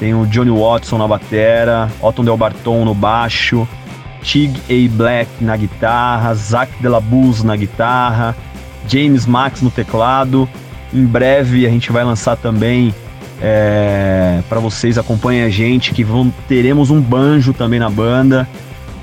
Tenho 0.00 0.26
Johnny 0.26 0.50
Watson 0.50 0.98
na 0.98 1.06
batera, 1.06 1.88
Otton 2.00 2.24
Del 2.24 2.36
Barton 2.36 2.84
no 2.84 2.92
baixo, 2.92 3.68
Tig 4.20 4.60
A. 4.68 4.96
Black 4.96 5.30
na 5.40 5.56
guitarra, 5.56 6.34
Zach 6.34 6.72
Delabuz 6.80 7.44
na 7.44 7.54
guitarra, 7.54 8.34
James 8.88 9.26
Max 9.26 9.62
no 9.62 9.70
teclado. 9.70 10.48
Em 10.92 11.06
breve 11.06 11.68
a 11.68 11.70
gente 11.70 11.92
vai 11.92 12.02
lançar 12.02 12.36
também 12.36 12.92
é, 13.40 14.40
para 14.48 14.58
vocês 14.58 14.98
acompanhem 14.98 15.44
a 15.44 15.48
gente 15.48 15.94
que 15.94 16.02
vão, 16.02 16.34
teremos 16.48 16.90
um 16.90 17.00
banjo 17.00 17.52
também 17.52 17.78
na 17.78 17.88
banda 17.88 18.48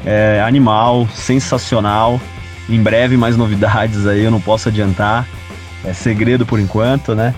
é, 0.08 0.42
animal, 0.42 1.06
sensacional. 1.14 2.20
Em 2.70 2.82
breve 2.82 3.18
mais 3.18 3.36
novidades 3.36 4.08
aí, 4.08 4.24
eu 4.24 4.32
não 4.32 4.40
posso 4.40 4.70
adiantar. 4.70 5.28
É 5.84 5.92
segredo 5.92 6.46
por 6.46 6.60
enquanto, 6.60 7.14
né? 7.14 7.36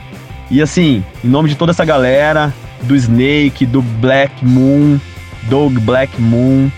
E 0.52 0.62
assim, 0.62 1.04
em 1.24 1.28
nome 1.28 1.50
de 1.50 1.56
toda 1.56 1.72
essa 1.72 1.84
galera, 1.84 2.54
do 2.84 2.96
Snake, 2.96 3.66
do 3.66 3.82
Black 3.82 4.46
Moon, 4.46 5.00
Dog 5.44 5.80
Black 5.80 6.22
Moon, 6.22 6.70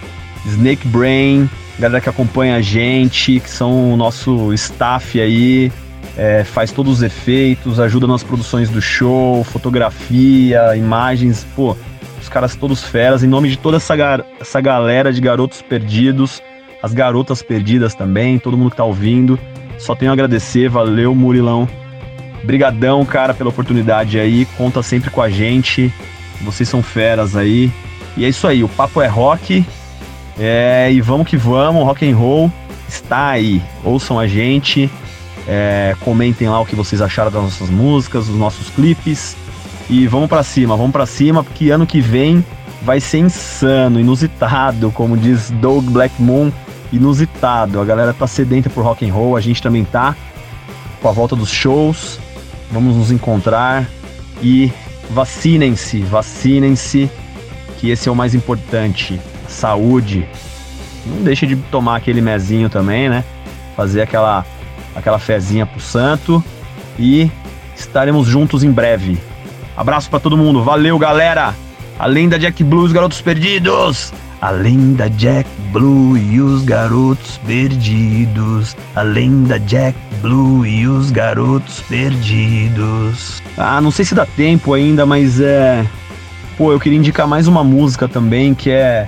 Snake 0.46 0.88
Brain, 0.88 1.50
galera 1.78 2.02
que 2.02 2.10
acompanha 2.10 2.56
a 2.56 2.62
gente, 2.62 3.40
que 3.40 3.50
são 3.50 3.94
o 3.94 3.98
nosso 3.98 4.54
staff 4.54 5.20
aí, 5.20 5.72
é, 6.18 6.44
faz 6.44 6.72
todos 6.72 6.98
os 6.98 7.04
efeitos, 7.04 7.80
ajuda 7.80 8.08
nas 8.08 8.24
produções 8.24 8.70
do 8.70 8.82
show, 8.82 9.44
fotografia, 9.44 10.76
imagens, 10.76 11.46
pô, 11.56 11.76
caras 12.30 12.56
todos 12.56 12.84
feras, 12.84 13.24
em 13.24 13.28
nome 13.28 13.50
de 13.50 13.58
toda 13.58 13.78
essa, 13.78 13.96
essa 14.40 14.62
galera 14.62 15.12
de 15.12 15.22
garotos 15.22 15.62
perdidos, 15.62 16.42
as 16.82 16.94
garotas 16.94 17.42
perdidas 17.42 17.96
também, 17.96 18.40
todo 18.40 18.58
mundo 18.58 18.72
que 18.72 18.78
tá 18.78 18.84
ouvindo. 18.84 19.40
Só 19.78 19.96
tenho 19.96 20.12
a 20.12 20.14
agradecer, 20.14 20.70
valeu 20.70 21.16
Murilão. 21.16 21.68
Brigadão, 22.44 23.06
cara, 23.06 23.34
pela 23.34 23.50
oportunidade 23.50 24.20
aí, 24.20 24.46
conta 24.58 24.82
sempre 24.82 25.10
com 25.10 25.22
a 25.22 25.30
gente. 25.30 25.94
Vocês 26.42 26.68
são 26.68 26.82
feras 26.82 27.36
aí. 27.36 27.72
E 28.18 28.26
é 28.26 28.30
isso 28.30 28.48
aí, 28.48 28.64
o 28.64 28.70
papo 28.70 29.02
é 29.02 29.08
rock. 29.08 29.66
É, 30.40 30.92
e 30.92 31.02
vamos 31.02 31.28
que 31.28 31.38
vamos, 31.38 31.84
rock 31.84 32.10
and 32.10 32.16
roll 32.16 32.52
está 32.88 33.30
aí. 33.30 33.62
Ouçam 33.84 34.20
a 34.20 34.28
gente, 34.28 34.90
é, 35.48 35.96
comentem 36.02 36.50
lá 36.50 36.60
o 36.60 36.66
que 36.66 36.76
vocês 36.76 37.02
acharam 37.02 37.32
das 37.32 37.42
nossas 37.42 37.70
músicas, 37.70 38.28
dos 38.28 38.36
nossos 38.36 38.70
clipes. 38.70 39.36
E 39.92 40.08
vamos 40.08 40.30
para 40.30 40.42
cima, 40.42 40.78
vamos 40.78 40.94
para 40.94 41.06
cima, 41.06 41.44
porque 41.44 41.70
ano 41.70 41.86
que 41.86 42.00
vem 42.00 42.46
vai 42.82 43.02
ser 43.02 43.18
insano, 43.18 44.00
inusitado, 44.00 44.90
como 44.90 45.18
diz 45.18 45.52
Doug 45.52 45.84
Black 45.90 46.16
Moon, 46.18 46.50
inusitado. 46.94 47.78
A 47.78 47.84
galera 47.84 48.14
tá 48.14 48.26
sedenta 48.26 48.70
por 48.70 48.86
rock 48.86 49.06
and 49.06 49.14
roll, 49.14 49.36
a 49.36 49.42
gente 49.42 49.62
também 49.62 49.84
tá 49.84 50.16
com 51.02 51.10
a 51.10 51.12
volta 51.12 51.36
dos 51.36 51.52
shows. 51.52 52.22
Vamos 52.72 52.96
nos 52.96 53.12
encontrar 53.12 53.86
e 54.42 54.72
vacinem-se, 55.10 56.00
vacinem-se, 56.04 57.12
que 57.78 57.90
esse 57.90 58.08
é 58.08 58.12
o 58.14 58.16
mais 58.16 58.34
importante. 58.34 59.20
Saúde. 59.50 60.26
Não 61.06 61.22
deixe 61.22 61.46
de 61.46 61.58
tomar 61.58 61.98
aquele 61.98 62.22
mezinho 62.22 62.70
também, 62.70 63.10
né? 63.10 63.26
Fazer 63.76 64.04
aquela 64.04 64.46
aquela 64.96 65.20
fezinha 65.20 65.66
pro 65.66 65.82
santo 65.82 66.42
e 66.98 67.30
estaremos 67.76 68.26
juntos 68.26 68.64
em 68.64 68.72
breve. 68.72 69.20
Abraço 69.76 70.10
pra 70.10 70.20
todo 70.20 70.38
mundo, 70.38 70.64
valeu 70.64 70.98
galera! 71.00 71.56
Além 71.98 72.28
da 72.28 72.38
Jack 72.38 72.64
Blue 72.64 72.84
e 72.84 72.86
os 72.86 72.92
Garotos 72.92 73.22
Perdidos! 73.22 74.14
Além 74.42 74.94
da 74.94 75.08
Jack 75.08 75.48
Blue 75.72 76.18
e 76.18 76.42
os 76.42 76.64
Garotos 76.64 77.38
Perdidos. 77.46 78.76
Além 78.96 79.44
da 79.44 79.60
Jack 79.60 79.96
Blue 80.20 80.66
e 80.66 80.88
os 80.88 81.12
Garotos 81.12 81.80
Perdidos. 81.82 83.40
Ah, 83.56 83.80
não 83.80 83.92
sei 83.92 84.04
se 84.04 84.16
dá 84.16 84.26
tempo 84.26 84.74
ainda, 84.74 85.06
mas 85.06 85.40
é. 85.40 85.86
Pô, 86.58 86.72
eu 86.72 86.80
queria 86.80 86.98
indicar 86.98 87.28
mais 87.28 87.48
uma 87.48 87.64
música 87.64 88.08
também 88.08 88.56
que 88.56 88.72
é 88.72 89.08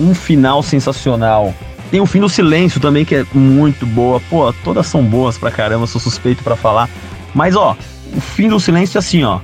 um 0.00 0.12
final 0.12 0.60
sensacional. 0.60 1.54
Tem 1.92 2.00
o 2.00 2.06
fim 2.06 2.18
do 2.18 2.28
silêncio 2.28 2.80
também 2.80 3.04
que 3.04 3.14
é 3.14 3.26
muito 3.32 3.86
boa. 3.86 4.20
Pô, 4.28 4.52
todas 4.64 4.88
são 4.88 5.04
boas 5.04 5.38
pra 5.38 5.52
caramba, 5.52 5.86
sou 5.86 6.00
suspeito 6.00 6.42
pra 6.42 6.56
falar. 6.56 6.90
Mas 7.32 7.54
ó, 7.54 7.76
o 8.12 8.20
fim 8.20 8.48
do 8.48 8.58
silêncio 8.58 8.98
é 8.98 9.00
assim, 9.00 9.22
ó. 9.22 9.38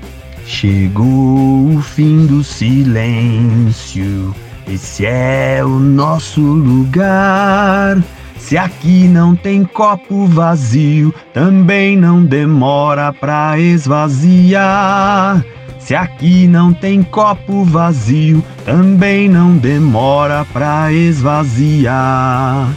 Chegou 0.49 1.75
o 1.75 1.83
fim 1.83 2.27
do 2.27 2.43
silêncio. 2.43 4.35
Esse 4.67 5.05
é 5.05 5.61
o 5.63 5.79
nosso 5.79 6.41
lugar. 6.41 8.03
Se 8.39 8.57
aqui 8.57 9.07
não 9.07 9.37
tem 9.37 9.63
copo 9.63 10.27
vazio, 10.27 11.15
também 11.35 11.99
não 11.99 12.25
demora 12.25 13.13
pra 13.13 13.61
esvaziar. 13.61 15.45
Se 15.79 15.95
aqui 15.95 16.49
não 16.49 16.73
tem 16.73 17.03
copo 17.03 17.63
vazio, 17.65 18.43
também 18.65 19.29
não 19.29 19.55
demora 19.55 20.47
pra 20.51 20.91
esvaziar. 20.91 22.71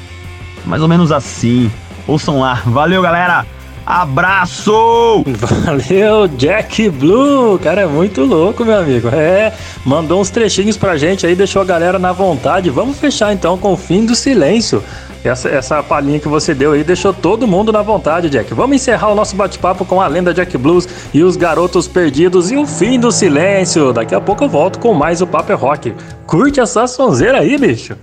Mais 0.66 0.82
ou 0.82 0.90
menos 0.90 1.10
assim. 1.10 1.72
Ouçam 2.06 2.42
lá. 2.42 2.62
Valeu, 2.66 3.02
galera! 3.02 3.46
Abraço! 3.86 5.24
Valeu, 5.26 6.28
Jack 6.28 6.89
Blue! 6.89 7.60
Cara, 7.60 7.82
é 7.82 7.86
muito 7.88 8.24
louco, 8.24 8.63
meu 8.63 8.78
amigo. 8.78 9.10
É, 9.10 9.54
mandou 9.86 10.22
uns 10.22 10.30
trechinhos 10.30 10.78
pra 10.78 10.98
gente 10.98 11.26
aí, 11.26 11.36
deixou 11.36 11.62
a 11.62 11.65
galera 11.65 11.98
na 11.98 12.12
vontade. 12.12 12.70
Vamos 12.70 13.00
fechar 13.00 13.34
então 13.34 13.58
com 13.58 13.74
o 13.74 13.78
fim 13.78 14.06
do 14.06 14.15
silêncio. 14.15 14.84
Essa, 15.24 15.50
essa 15.50 15.84
palhinha 15.84 16.20
que 16.20 16.28
você 16.28 16.54
deu 16.54 16.72
aí 16.72 16.84
deixou 16.84 17.13
todo 17.13 17.48
mundo 17.48 17.72
na 17.72 17.82
vontade, 17.82 18.30
Jack. 18.30 18.54
Vamos 18.54 18.76
encerrar 18.76 19.10
o 19.10 19.15
nosso 19.15 19.36
bate-papo 19.36 19.86
com 19.86 20.02
a 20.02 20.08
lenda 20.08 20.34
Jack 20.34 20.58
Blues 20.58 20.88
e 21.13 21.24
os 21.24 21.36
garotos 21.36 21.88
perdidos 21.88 22.52
e 22.52 22.58
o 22.58 22.65
fim 22.65 23.00
do 23.00 23.12
silêncio. 23.12 23.94
Daqui 23.94 24.15
a 24.15 24.22
pouco 24.22 24.44
eu 24.44 24.50
volto 24.50 24.80
com 24.80 24.94
mais 24.94 25.22
o 25.22 25.28
Papo 25.28 25.52
é 25.52 25.56
Rock. 25.56 25.94
Curte 26.26 26.60
essa 26.60 26.88
sonzeira 26.88 27.39
aí, 27.39 27.58
bicho. 27.58 27.96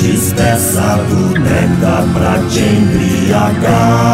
Despeça 0.00 1.04
do 1.08 1.38
néctar 1.38 2.04
pra 2.14 2.38
te 2.48 2.60
embriagar. 2.60 4.08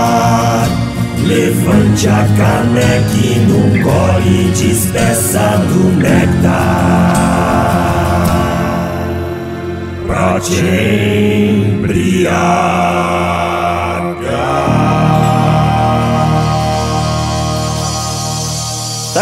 Levante 1.26 2.08
a 2.08 2.26
caneca 2.36 3.16
e 3.16 3.38
num 3.46 3.82
gole 3.82 4.50
despeça 4.50 5.58
do 5.68 5.90
néctar 5.96 7.24
pra 10.06 10.40
te 10.40 10.60
embriagar. 11.80 13.43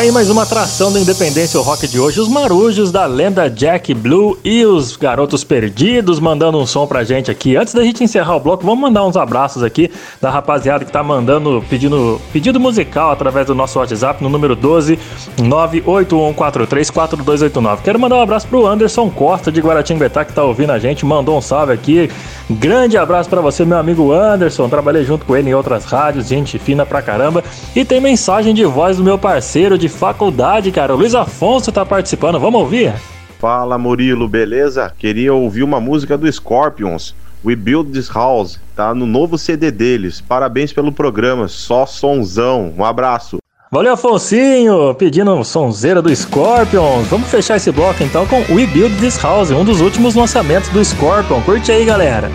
Aí 0.02 0.10
mais 0.10 0.28
uma 0.28 0.42
atração 0.42 0.90
do 0.90 0.98
Independência 0.98 1.60
Rock 1.60 1.86
de 1.86 2.00
hoje, 2.00 2.18
os 2.18 2.26
marujos 2.26 2.90
da 2.90 3.06
lenda 3.06 3.48
Jack 3.48 3.94
Blue 3.94 4.36
e 4.42 4.66
os 4.66 4.96
garotos 4.96 5.44
perdidos 5.44 6.18
mandando 6.18 6.58
um 6.58 6.66
som 6.66 6.88
pra 6.88 7.04
gente 7.04 7.30
aqui. 7.30 7.54
Antes 7.54 7.72
da 7.72 7.84
gente 7.84 8.02
encerrar 8.02 8.34
o 8.34 8.40
bloco, 8.40 8.66
vamos 8.66 8.80
mandar 8.80 9.06
uns 9.06 9.16
abraços 9.16 9.62
aqui 9.62 9.88
da 10.20 10.28
rapaziada 10.28 10.84
que 10.84 10.90
tá 10.90 11.04
mandando 11.04 11.64
pedindo 11.70 12.20
pedido 12.32 12.58
musical 12.58 13.12
através 13.12 13.46
do 13.46 13.54
nosso 13.54 13.78
WhatsApp 13.78 14.20
no 14.20 14.28
número 14.28 14.56
12 14.56 14.98
981434289. 15.38 17.82
Quero 17.84 18.00
mandar 18.00 18.16
um 18.16 18.22
abraço 18.22 18.48
pro 18.48 18.66
Anderson 18.66 19.08
Costa 19.08 19.52
de 19.52 19.60
Guaratinguetá 19.60 20.24
que 20.24 20.32
tá 20.32 20.42
ouvindo 20.42 20.72
a 20.72 20.80
gente, 20.80 21.06
mandou 21.06 21.38
um 21.38 21.40
salve 21.40 21.72
aqui. 21.72 22.10
Grande 22.50 22.98
abraço 22.98 23.30
para 23.30 23.40
você, 23.40 23.64
meu 23.64 23.78
amigo 23.78 24.10
Anderson. 24.10 24.68
Trabalhei 24.68 25.04
junto 25.04 25.24
com 25.24 25.36
ele 25.36 25.50
em 25.50 25.54
outras 25.54 25.84
rádios, 25.84 26.26
gente 26.26 26.58
fina 26.58 26.84
pra 26.84 27.00
caramba. 27.00 27.44
E 27.76 27.84
tem 27.84 28.00
mensagem 28.00 28.52
de 28.52 28.64
voz 28.64 28.96
do 28.96 29.04
meu 29.04 29.16
parceiro 29.16 29.78
de 29.78 29.91
faculdade, 29.92 30.72
cara. 30.72 30.94
O 30.94 30.98
Luiz 30.98 31.14
Afonso 31.14 31.70
tá 31.70 31.84
participando. 31.86 32.40
Vamos 32.40 32.60
ouvir? 32.60 32.92
Fala 33.38 33.78
Murilo, 33.78 34.28
beleza? 34.28 34.92
Queria 34.98 35.34
ouvir 35.34 35.62
uma 35.62 35.80
música 35.80 36.16
do 36.16 36.30
Scorpions. 36.30 37.14
We 37.44 37.56
Build 37.56 37.90
This 37.90 38.08
House, 38.08 38.60
tá 38.76 38.94
no 38.94 39.04
novo 39.04 39.36
CD 39.36 39.70
deles. 39.70 40.20
Parabéns 40.20 40.72
pelo 40.72 40.92
programa, 40.92 41.48
só 41.48 41.84
sonzão. 41.84 42.72
Um 42.78 42.84
abraço. 42.84 43.38
Valeu, 43.70 43.94
Afonsinho, 43.94 44.94
pedindo 44.94 45.42
sonzeira 45.44 46.00
do 46.00 46.14
Scorpions. 46.14 47.08
Vamos 47.08 47.28
fechar 47.28 47.56
esse 47.56 47.72
bloco 47.72 48.02
então 48.02 48.26
com 48.26 48.36
We 48.54 48.66
Build 48.66 48.94
This 49.00 49.16
House, 49.20 49.50
um 49.50 49.64
dos 49.64 49.80
últimos 49.80 50.14
lançamentos 50.14 50.68
do 50.68 50.84
Scorpion. 50.84 51.40
Curte 51.40 51.72
aí, 51.72 51.84
galera. 51.84 52.30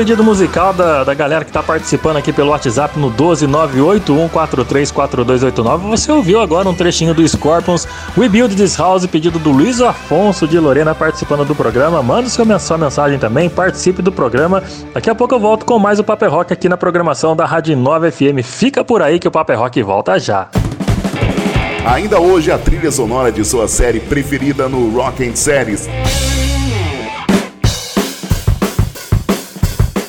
Pedido 0.00 0.24
musical 0.24 0.72
da, 0.72 1.04
da 1.04 1.12
galera 1.12 1.44
que 1.44 1.52
tá 1.52 1.62
participando 1.62 2.16
aqui 2.16 2.32
pelo 2.32 2.52
WhatsApp 2.52 2.98
no 2.98 3.12
12981434289. 3.12 5.90
Você 5.90 6.10
ouviu 6.10 6.40
agora 6.40 6.66
um 6.66 6.74
trechinho 6.74 7.12
do 7.12 7.28
Scorpions, 7.28 7.86
We 8.16 8.26
Build 8.26 8.56
This 8.56 8.78
House, 8.78 9.04
pedido 9.04 9.38
do 9.38 9.50
Luiz 9.50 9.78
Afonso 9.82 10.48
de 10.48 10.58
Lorena 10.58 10.94
participando 10.94 11.44
do 11.44 11.54
programa. 11.54 12.02
Manda 12.02 12.30
seu, 12.30 12.46
sua 12.58 12.78
mensagem 12.78 13.18
também, 13.18 13.50
participe 13.50 14.00
do 14.00 14.10
programa. 14.10 14.62
Daqui 14.94 15.10
a 15.10 15.14
pouco 15.14 15.34
eu 15.34 15.38
volto 15.38 15.66
com 15.66 15.78
mais 15.78 15.98
o 15.98 16.04
Paper 16.04 16.30
Rock 16.30 16.50
aqui 16.50 16.66
na 16.66 16.78
programação 16.78 17.36
da 17.36 17.44
Rádio 17.44 17.76
9 17.76 18.10
FM. 18.10 18.42
Fica 18.42 18.82
por 18.82 19.02
aí 19.02 19.18
que 19.18 19.28
o 19.28 19.30
Paper 19.30 19.58
Rock 19.58 19.82
volta 19.82 20.18
já. 20.18 20.48
Ainda 21.84 22.18
hoje 22.18 22.50
a 22.50 22.56
trilha 22.56 22.90
sonora 22.90 23.30
de 23.30 23.44
sua 23.44 23.68
série 23.68 24.00
preferida 24.00 24.66
no 24.66 24.96
Rock 24.96 25.28
and 25.28 25.36
Series. 25.36 25.86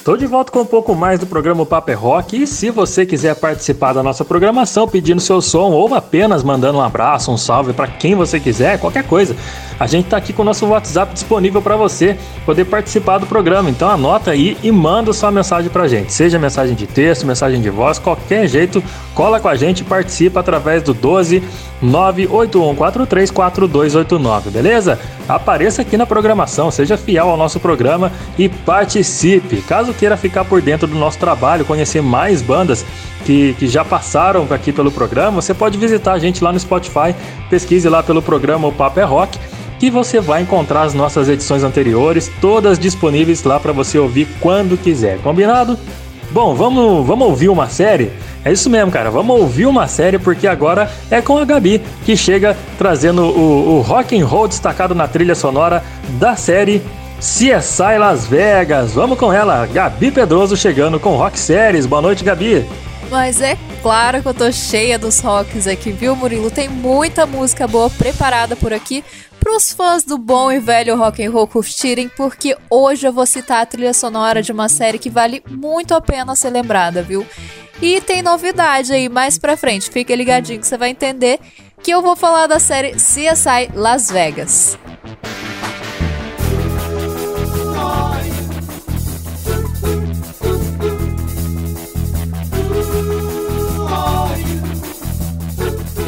Tô 0.04 0.18
de 0.18 0.26
volta 0.26 0.52
com 0.52 0.62
um 0.62 0.66
pouco 0.66 0.96
mais 0.96 1.20
do 1.20 1.28
programa 1.28 1.64
Paper 1.64 1.94
é 1.94 1.96
Rock 1.96 2.42
e 2.42 2.48
se 2.48 2.72
você 2.72 3.06
quiser 3.06 3.36
participar 3.36 3.94
da 3.94 4.02
nossa 4.02 4.26
programação 4.26 4.88
pedindo 4.88 5.22
seu 5.22 5.40
som 5.44 5.70
ou 5.70 5.94
apenas 5.94 6.44
mandando 6.44 6.80
um 6.80 6.82
abraço, 6.82 7.32
um 7.32 7.38
salve 7.38 7.72
para 7.72 7.86
quem 7.86 8.16
você 8.16 8.40
quiser, 8.40 8.80
qualquer 8.80 9.04
coisa, 9.04 9.36
a 9.80 9.86
gente 9.86 10.10
tá 10.10 10.18
aqui 10.18 10.34
com 10.34 10.42
o 10.42 10.46
nosso 10.46 10.66
WhatsApp 10.66 11.14
disponível 11.14 11.62
para 11.62 11.76
você 11.76 12.18
poder 12.48 12.66
participar 12.66 13.20
do 13.20 13.28
programa. 13.28 13.70
Então 13.70 13.92
anota 13.92 14.32
aí 14.32 14.58
e 14.64 14.72
manda 14.72 15.14
sua 15.14 15.30
mensagem 15.30 15.70
pra 15.70 15.88
gente, 15.88 16.12
seja 16.12 16.40
mensagem 16.40 16.74
de 16.74 16.88
texto, 16.88 17.28
mensagem 17.28 17.62
de 17.62 17.70
voz, 17.70 18.00
qualquer 18.00 18.48
jeito, 18.48 18.84
cola 19.14 19.40
com 19.40 19.50
a 19.50 19.56
gente, 19.56 19.84
participa 19.84 20.40
através 20.40 20.82
do 20.82 20.96
12 20.96 21.44
981434289, 21.84 24.52
beleza? 24.52 25.00
Apareça 25.28 25.82
aqui 25.82 25.98
na 25.98 26.06
programação, 26.06 26.70
seja 26.70 26.96
fiel 26.98 27.28
ao 27.30 27.38
nosso 27.38 27.60
programa 27.60 28.12
e 28.38 28.48
participe. 28.48 29.64
Caso 29.64 29.91
queira 29.94 30.18
ficar 30.18 30.46
por 30.46 30.62
dentro 30.62 30.88
do 30.88 30.96
nosso 30.96 31.18
trabalho, 31.18 31.66
conhecer 31.66 32.02
mais 32.02 32.42
bandas 32.42 32.86
que, 33.26 33.54
que 33.60 33.68
já 33.68 33.86
passaram 33.86 34.48
aqui 34.50 34.72
pelo 34.72 34.92
programa, 34.92 35.42
você 35.42 35.54
pode 35.54 35.78
visitar 35.78 36.14
a 36.14 36.20
gente 36.20 36.44
lá 36.44 36.52
no 36.52 36.60
Spotify, 36.60 37.16
pesquise 37.50 37.88
lá 37.88 38.02
pelo 38.02 38.22
programa 38.22 38.68
O 38.68 38.72
Papo 38.72 39.00
é 39.00 39.04
Rock 39.04 39.38
que 39.82 39.90
você 39.90 40.20
vai 40.20 40.44
encontrar 40.44 40.84
as 40.84 40.94
nossas 40.94 41.28
edições 41.28 41.64
anteriores, 41.64 42.32
todas 42.40 42.78
disponíveis 42.78 43.44
lá 43.44 43.60
para 43.60 43.72
você 43.72 43.98
ouvir 43.98 44.28
quando 44.40 44.78
quiser. 44.78 45.18
Combinado? 45.24 45.76
Bom, 46.30 46.54
vamos, 46.54 47.04
vamos 47.04 47.28
ouvir 47.28 47.50
uma 47.50 47.68
série? 47.68 48.12
É 48.46 48.52
isso 48.52 48.70
mesmo, 48.70 48.92
cara. 48.92 49.10
Vamos 49.10 49.40
ouvir 49.42 49.66
uma 49.66 49.88
série 49.88 50.20
porque 50.20 50.46
agora 50.46 50.88
é 51.10 51.20
com 51.20 51.36
a 51.36 51.46
Gabi 51.46 51.82
que 52.06 52.16
chega 52.16 52.56
trazendo 52.78 53.24
o, 53.24 53.78
o 53.78 53.82
rock 53.82 54.16
and 54.16 54.24
roll 54.24 54.48
destacado 54.48 54.94
na 54.94 55.08
trilha 55.08 55.34
sonora 55.34 55.84
da 56.20 56.36
série 56.36 56.80
CSI 57.22 58.00
Las 58.00 58.26
Vegas. 58.26 58.94
Vamos 58.94 59.16
com 59.16 59.32
ela, 59.32 59.68
Gabi 59.68 60.10
Pedroso 60.10 60.58
chegando 60.58 61.00
com 61.00 61.16
Rock 61.16 61.40
Séries. 61.40 61.86
Boa 61.86 62.02
noite, 62.02 62.24
Gabi. 62.24 62.66
Mas 63.12 63.40
é 63.40 63.56
claro 63.84 64.24
que 64.24 64.28
eu 64.28 64.34
tô 64.34 64.52
cheia 64.52 64.98
dos 64.98 65.20
rocks 65.20 65.68
aqui, 65.68 65.92
viu, 65.92 66.16
Murilo? 66.16 66.50
Tem 66.50 66.68
muita 66.68 67.28
música 67.28 67.68
boa 67.68 67.92
preparada 67.92 68.56
por 68.56 68.74
aqui 68.74 69.04
para 69.40 69.56
os 69.56 69.72
fãs 69.72 70.04
do 70.04 70.18
bom 70.18 70.52
e 70.52 70.60
velho 70.60 70.98
rock 70.98 71.24
and 71.24 71.30
roll 71.30 71.46
curtirem, 71.46 72.10
porque 72.10 72.58
hoje 72.68 73.08
eu 73.08 73.14
vou 73.14 73.28
citar 73.28 73.62
a 73.62 73.66
trilha 73.68 73.94
sonora 73.94 74.42
de 74.42 74.52
uma 74.52 74.68
série 74.68 74.98
que 74.98 75.10
vale 75.10 75.44
muito 75.48 75.94
a 75.94 76.02
pena 76.02 76.36
ser 76.36 76.50
lembrada, 76.50 77.04
viu? 77.04 77.24
E 77.80 78.02
tem 78.02 78.24
novidade 78.24 78.94
aí 78.94 79.08
mais 79.08 79.38
pra 79.38 79.56
frente, 79.56 79.92
fica 79.92 80.16
ligadinho 80.16 80.60
que 80.60 80.66
você 80.66 80.78
vai 80.78 80.90
entender 80.90 81.40
que 81.84 81.92
eu 81.92 82.02
vou 82.02 82.16
falar 82.16 82.48
da 82.48 82.58
série 82.58 82.94
CSI 82.94 83.70
Las 83.76 84.10
Vegas. 84.10 84.78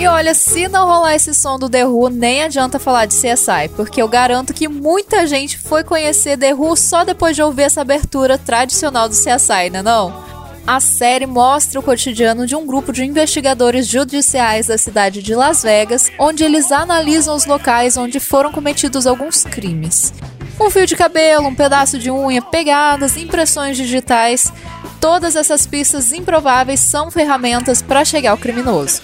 E 0.03 0.05
olha, 0.05 0.33
se 0.33 0.67
não 0.67 0.85
rolar 0.85 1.15
esse 1.15 1.33
som 1.33 1.57
do 1.57 1.69
The 1.69 1.85
Who, 1.85 2.09
nem 2.09 2.43
adianta 2.43 2.77
falar 2.77 3.05
de 3.05 3.13
CSI, 3.13 3.69
porque 3.73 4.01
eu 4.01 4.07
garanto 4.09 4.53
que 4.53 4.67
muita 4.67 5.25
gente 5.25 5.57
foi 5.57 5.81
conhecer 5.81 6.37
The 6.37 6.53
Who 6.53 6.75
só 6.75 7.05
depois 7.05 7.37
de 7.37 7.41
ouvir 7.41 7.61
essa 7.61 7.79
abertura 7.79 8.37
tradicional 8.37 9.07
do 9.07 9.15
CSI, 9.15 9.69
né 9.71 9.81
não? 9.81 10.13
A 10.67 10.81
série 10.81 11.25
mostra 11.25 11.79
o 11.79 11.83
cotidiano 11.83 12.45
de 12.45 12.53
um 12.53 12.67
grupo 12.67 12.91
de 12.91 13.05
investigadores 13.05 13.87
judiciais 13.87 14.67
da 14.67 14.77
cidade 14.77 15.23
de 15.23 15.33
Las 15.35 15.63
Vegas, 15.63 16.11
onde 16.19 16.43
eles 16.43 16.69
analisam 16.73 17.33
os 17.33 17.45
locais 17.45 17.95
onde 17.95 18.19
foram 18.19 18.51
cometidos 18.51 19.07
alguns 19.07 19.45
crimes. 19.45 20.13
Um 20.59 20.69
fio 20.69 20.85
de 20.85 20.97
cabelo, 20.97 21.47
um 21.47 21.55
pedaço 21.55 21.97
de 21.97 22.11
unha, 22.11 22.41
pegadas, 22.41 23.15
impressões 23.15 23.77
digitais, 23.77 24.51
todas 24.99 25.37
essas 25.37 25.65
pistas 25.65 26.11
improváveis 26.11 26.81
são 26.81 27.09
ferramentas 27.09 27.81
para 27.81 28.03
chegar 28.03 28.31
ao 28.31 28.37
criminoso. 28.37 29.01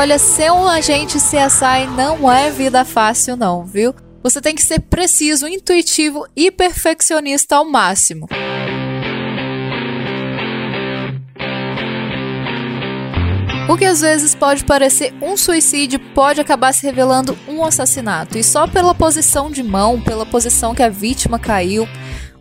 Olha, 0.00 0.18
ser 0.18 0.50
um 0.50 0.66
agente 0.66 1.18
CSI 1.18 1.86
não 1.94 2.32
é 2.32 2.50
vida 2.50 2.86
fácil 2.86 3.36
não, 3.36 3.66
viu? 3.66 3.94
Você 4.22 4.40
tem 4.40 4.54
que 4.54 4.62
ser 4.62 4.80
preciso, 4.80 5.46
intuitivo 5.46 6.26
e 6.34 6.50
perfeccionista 6.50 7.56
ao 7.56 7.66
máximo. 7.66 8.26
O 13.68 13.76
que 13.76 13.84
às 13.84 14.00
vezes 14.00 14.34
pode 14.34 14.64
parecer 14.64 15.12
um 15.20 15.36
suicídio 15.36 16.00
pode 16.14 16.40
acabar 16.40 16.72
se 16.72 16.86
revelando 16.86 17.36
um 17.46 17.62
assassinato. 17.62 18.38
E 18.38 18.42
só 18.42 18.66
pela 18.66 18.94
posição 18.94 19.50
de 19.50 19.62
mão, 19.62 20.00
pela 20.00 20.24
posição 20.24 20.74
que 20.74 20.82
a 20.82 20.88
vítima 20.88 21.38
caiu, 21.38 21.86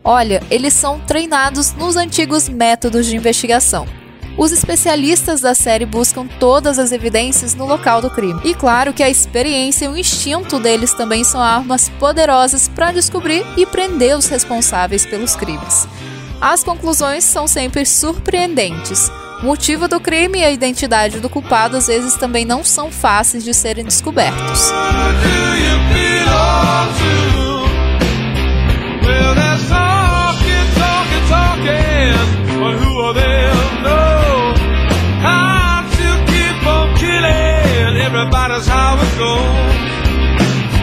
olha, 0.02 0.42
eles 0.50 0.74
são 0.74 0.98
treinados 1.02 1.74
nos 1.74 1.98
antigos 1.98 2.48
métodos 2.48 3.06
de 3.06 3.18
investigação. 3.18 3.99
Os 4.40 4.54
especialistas 4.54 5.42
da 5.42 5.54
série 5.54 5.86
buscam 5.86 6.26
todas 6.26 6.80
as 6.80 6.94
evidências 6.94 7.54
no 7.54 7.66
local 7.66 8.02
do 8.02 8.10
crime. 8.10 8.40
E 8.46 8.56
claro 8.56 8.94
que 8.94 9.04
a 9.04 9.10
experiência 9.10 9.84
e 9.84 9.88
o 9.90 9.98
instinto 9.98 10.62
deles 10.62 10.94
também 10.94 11.26
são 11.26 11.42
armas 11.42 11.90
poderosas 12.00 12.70
para 12.70 12.94
descobrir 12.94 13.46
e 13.58 13.66
prender 13.66 14.18
os 14.18 14.30
responsáveis 14.30 15.06
pelos 15.06 15.36
crimes. 15.36 15.86
As 16.40 16.64
conclusões 16.64 17.26
são 17.26 17.48
sempre 17.48 17.86
surpreendentes. 17.86 19.12
O 19.42 19.46
motivo 19.46 19.90
do 19.90 20.00
crime 20.00 20.40
e 20.40 20.46
a 20.46 20.52
identidade 20.52 21.20
do 21.20 21.30
culpado 21.30 21.76
às 21.76 21.88
vezes 21.88 22.16
também 22.16 22.46
não 22.46 22.64
são 22.64 22.90
fáceis 22.90 23.44
de 23.44 23.54
serem 23.54 23.84
descobertos. 23.84 24.72
is 38.60 38.68
how 38.68 38.96
it 38.96 39.14
goes. 39.18 39.80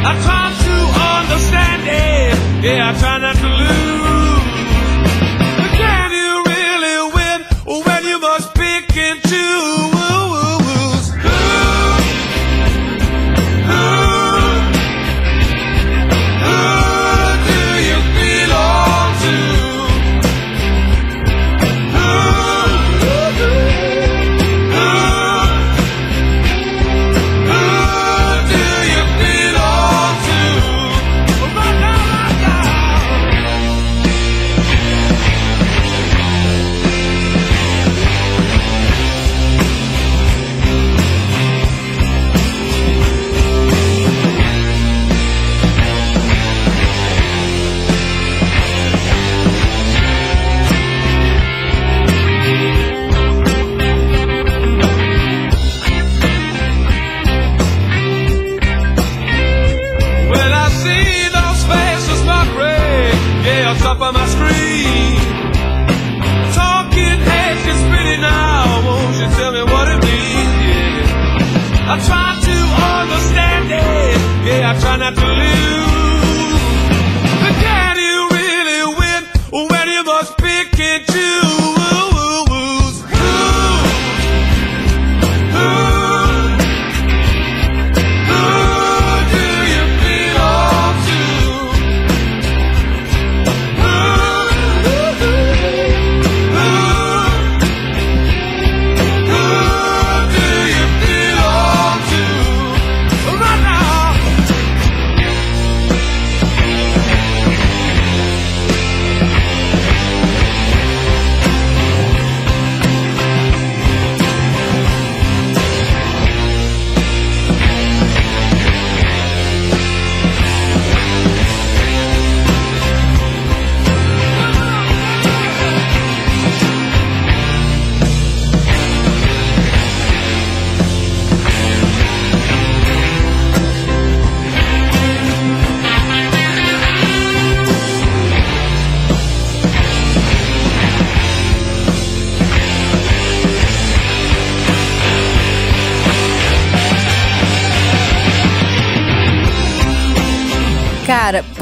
I 0.08 0.12
try 0.26 0.46
to 0.66 0.76
understand 1.16 1.82
it. 1.84 2.64
Yeah, 2.64 2.88
I 2.88 2.92
try 2.98 3.16
to 3.20 3.35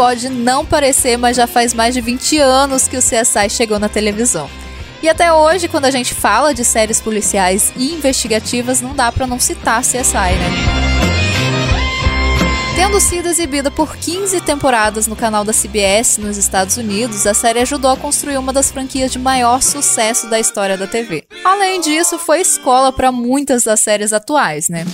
pode 0.04 0.28
não 0.28 0.66
parecer, 0.66 1.16
mas 1.16 1.34
já 1.34 1.46
faz 1.46 1.72
mais 1.72 1.94
de 1.94 2.00
20 2.02 2.36
anos 2.36 2.86
que 2.86 2.94
o 2.94 3.00
CSI 3.00 3.48
chegou 3.48 3.78
na 3.78 3.88
televisão. 3.88 4.50
E 5.02 5.08
até 5.08 5.32
hoje, 5.32 5.66
quando 5.66 5.86
a 5.86 5.90
gente 5.90 6.12
fala 6.12 6.52
de 6.52 6.62
séries 6.62 7.00
policiais 7.00 7.72
e 7.74 7.94
investigativas, 7.94 8.82
não 8.82 8.94
dá 8.94 9.10
para 9.10 9.26
não 9.26 9.40
citar 9.40 9.80
CSI, 9.80 10.12
né? 10.12 10.50
Tendo 12.76 13.00
sido 13.00 13.28
exibida 13.28 13.70
por 13.70 13.96
15 13.96 14.42
temporadas 14.42 15.06
no 15.06 15.16
canal 15.16 15.42
da 15.42 15.54
CBS 15.54 16.18
nos 16.18 16.36
Estados 16.36 16.76
Unidos, 16.76 17.26
a 17.26 17.32
série 17.32 17.60
ajudou 17.60 17.90
a 17.90 17.96
construir 17.96 18.36
uma 18.36 18.52
das 18.52 18.70
franquias 18.70 19.10
de 19.10 19.18
maior 19.18 19.62
sucesso 19.62 20.28
da 20.28 20.38
história 20.38 20.76
da 20.76 20.86
TV. 20.86 21.24
Além 21.42 21.80
disso, 21.80 22.18
foi 22.18 22.42
escola 22.42 22.92
para 22.92 23.10
muitas 23.10 23.64
das 23.64 23.80
séries 23.80 24.12
atuais, 24.12 24.68
né? 24.68 24.84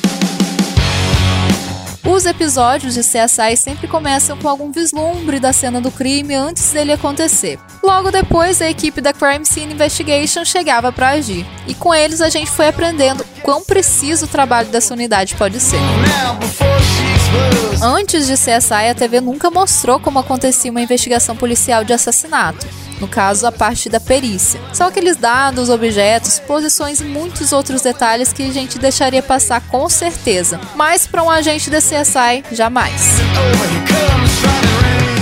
Os 2.10 2.26
episódios 2.26 2.94
de 2.94 3.02
CSI 3.02 3.56
sempre 3.56 3.86
começam 3.86 4.36
com 4.36 4.48
algum 4.48 4.72
vislumbre 4.72 5.38
da 5.38 5.52
cena 5.52 5.80
do 5.80 5.92
crime 5.92 6.34
antes 6.34 6.72
dele 6.72 6.92
acontecer. 6.92 7.56
Logo 7.80 8.10
depois, 8.10 8.60
a 8.60 8.68
equipe 8.68 9.00
da 9.00 9.12
Crime 9.12 9.46
Scene 9.46 9.72
Investigation 9.72 10.44
chegava 10.44 10.90
para 10.90 11.10
agir, 11.10 11.46
e 11.68 11.74
com 11.74 11.94
eles 11.94 12.20
a 12.20 12.28
gente 12.28 12.50
foi 12.50 12.66
aprendendo 12.66 13.24
quão 13.44 13.62
preciso 13.62 14.24
o 14.24 14.28
trabalho 14.28 14.68
dessa 14.70 14.92
unidade 14.92 15.36
pode 15.36 15.60
ser. 15.60 15.78
Antes 17.80 18.26
de 18.26 18.34
CSI, 18.34 18.88
a 18.90 18.94
TV 18.94 19.20
nunca 19.20 19.48
mostrou 19.48 20.00
como 20.00 20.18
acontecia 20.18 20.70
uma 20.70 20.82
investigação 20.82 21.36
policial 21.36 21.84
de 21.84 21.92
assassinato 21.92 22.66
no 23.00 23.08
caso 23.08 23.46
a 23.46 23.52
parte 23.52 23.88
da 23.88 23.98
perícia. 23.98 24.60
São 24.72 24.86
aqueles 24.86 25.16
dados, 25.16 25.68
objetos, 25.68 26.38
posições 26.38 27.00
e 27.00 27.04
muitos 27.04 27.52
outros 27.52 27.82
detalhes 27.82 28.32
que 28.32 28.42
a 28.42 28.52
gente 28.52 28.78
deixaria 28.78 29.22
passar 29.22 29.60
com 29.62 29.88
certeza, 29.88 30.60
mas 30.76 31.06
para 31.06 31.22
um 31.22 31.30
agente 31.30 31.70
da 31.70 31.78
CSI, 31.78 32.44
jamais. 32.52 33.16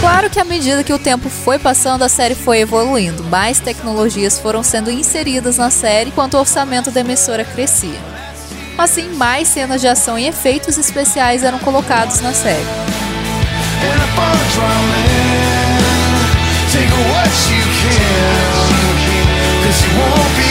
Claro 0.01 0.31
que 0.31 0.39
à 0.39 0.45
medida 0.45 0.85
que 0.85 0.93
o 0.93 0.99
tempo 0.99 1.29
foi 1.29 1.59
passando, 1.59 2.03
a 2.03 2.09
série 2.09 2.35
foi 2.35 2.61
evoluindo, 2.61 3.25
mais 3.25 3.59
tecnologias 3.59 4.39
foram 4.39 4.63
sendo 4.63 4.91
inseridas 4.91 5.57
na 5.57 5.71
série 5.71 6.11
enquanto 6.11 6.35
o 6.35 6.39
orçamento 6.39 6.91
da 6.91 7.01
emissora 7.01 7.45
crescia. 7.45 7.99
Assim, 8.77 9.09
mais 9.15 9.49
cenas 9.49 9.81
de 9.81 9.89
ação 9.89 10.17
e 10.17 10.29
efeitos 10.29 10.79
especiais 10.79 11.43
eram 11.43 11.59
colocados 11.59 12.21
na 12.21 12.33
série. 12.33 12.65
him 17.87 19.63
Cause 19.63 19.85
you 19.85 19.93
won't 19.99 20.37
be 20.37 20.48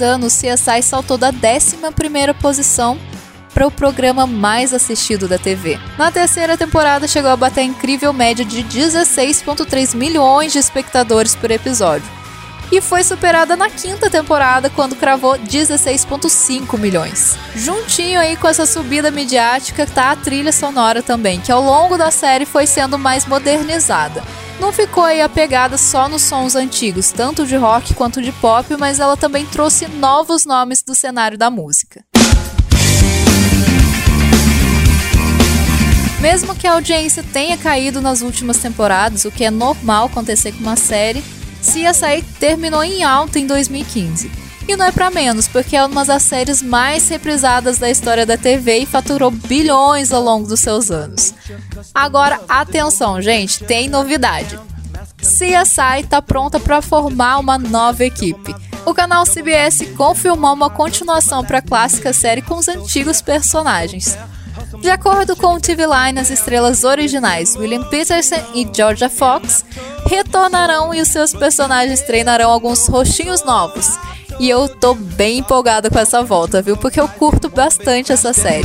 anos, 0.00 0.34
CSI 0.34 0.82
saltou 0.82 1.18
da 1.18 1.32
11ª 1.32 2.34
posição 2.34 2.98
para 3.52 3.66
o 3.66 3.70
programa 3.70 4.26
mais 4.26 4.72
assistido 4.72 5.26
da 5.26 5.38
TV. 5.38 5.78
Na 5.96 6.12
terceira 6.12 6.56
temporada, 6.56 7.08
chegou 7.08 7.30
a 7.30 7.36
bater 7.36 7.62
a 7.62 7.64
incrível 7.64 8.12
média 8.12 8.44
de 8.44 8.62
16,3 8.62 9.96
milhões 9.96 10.52
de 10.52 10.58
espectadores 10.58 11.34
por 11.34 11.50
episódio. 11.50 12.18
E 12.70 12.82
foi 12.82 13.02
superada 13.02 13.56
na 13.56 13.70
quinta 13.70 14.10
temporada, 14.10 14.68
quando 14.68 14.94
cravou 14.94 15.38
16,5 15.38 16.78
milhões. 16.78 17.38
Juntinho 17.56 18.20
aí 18.20 18.36
com 18.36 18.46
essa 18.46 18.66
subida 18.66 19.10
midiática 19.10 19.86
tá 19.86 20.10
a 20.10 20.16
trilha 20.16 20.52
sonora 20.52 21.02
também, 21.02 21.40
que 21.40 21.50
ao 21.50 21.62
longo 21.62 21.96
da 21.96 22.10
série 22.10 22.44
foi 22.44 22.66
sendo 22.66 22.98
mais 22.98 23.24
modernizada. 23.24 24.22
Não 24.60 24.72
ficou 24.72 25.04
aí 25.04 25.20
apegada 25.20 25.78
só 25.78 26.08
nos 26.08 26.22
sons 26.22 26.56
antigos, 26.56 27.12
tanto 27.12 27.46
de 27.46 27.56
rock 27.56 27.94
quanto 27.94 28.20
de 28.20 28.32
pop, 28.32 28.76
mas 28.76 28.98
ela 28.98 29.16
também 29.16 29.46
trouxe 29.46 29.86
novos 29.86 30.44
nomes 30.44 30.82
do 30.82 30.94
cenário 30.94 31.38
da 31.38 31.48
música. 31.48 32.04
Mesmo 36.20 36.56
que 36.56 36.66
a 36.66 36.72
audiência 36.72 37.22
tenha 37.22 37.56
caído 37.56 38.00
nas 38.00 38.20
últimas 38.22 38.58
temporadas, 38.58 39.24
o 39.24 39.30
que 39.30 39.44
é 39.44 39.50
normal 39.50 40.06
acontecer 40.06 40.50
com 40.50 40.58
uma 40.58 40.74
série, 40.74 41.22
CSI 41.60 42.24
terminou 42.40 42.82
em 42.82 43.04
alta 43.04 43.38
em 43.38 43.46
2015. 43.46 44.47
E 44.68 44.76
não 44.76 44.84
é 44.84 44.92
pra 44.92 45.10
menos, 45.10 45.48
porque 45.48 45.74
é 45.74 45.82
uma 45.82 46.04
das 46.04 46.22
séries 46.22 46.60
mais 46.60 47.08
reprisadas 47.08 47.78
da 47.78 47.88
história 47.88 48.26
da 48.26 48.36
TV 48.36 48.80
e 48.80 48.86
faturou 48.86 49.30
bilhões 49.30 50.12
ao 50.12 50.22
longo 50.22 50.46
dos 50.46 50.60
seus 50.60 50.90
anos. 50.90 51.32
Agora, 51.94 52.38
atenção, 52.46 53.20
gente, 53.22 53.64
tem 53.64 53.88
novidade. 53.88 54.60
CSI 55.16 56.02
está 56.02 56.20
pronta 56.20 56.60
para 56.60 56.82
formar 56.82 57.38
uma 57.38 57.56
nova 57.56 58.04
equipe. 58.04 58.54
O 58.84 58.92
canal 58.92 59.24
CBS 59.24 59.86
confirmou 59.96 60.52
uma 60.52 60.68
continuação 60.68 61.42
para 61.42 61.58
a 61.58 61.62
clássica 61.62 62.12
série 62.12 62.42
com 62.42 62.56
os 62.56 62.68
antigos 62.68 63.22
personagens. 63.22 64.18
De 64.82 64.90
acordo 64.90 65.34
com 65.34 65.54
o 65.54 65.60
TV 65.60 65.84
Line, 65.86 66.20
as 66.20 66.28
estrelas 66.30 66.84
originais 66.84 67.56
William 67.56 67.84
Peterson 67.84 68.42
e 68.54 68.68
Georgia 68.70 69.08
Fox 69.08 69.64
retornarão 70.06 70.94
e 70.94 71.00
os 71.00 71.08
seus 71.08 71.32
personagens 71.32 72.02
treinarão 72.02 72.50
alguns 72.50 72.86
rostinhos 72.86 73.42
novos. 73.42 73.98
E 74.38 74.48
eu 74.48 74.68
tô 74.68 74.94
bem 74.94 75.38
empolgada 75.38 75.90
com 75.90 75.98
essa 75.98 76.22
volta, 76.22 76.62
viu? 76.62 76.76
Porque 76.76 77.00
eu 77.00 77.08
curto 77.08 77.48
bastante 77.48 78.12
essa 78.12 78.32
série. 78.32 78.62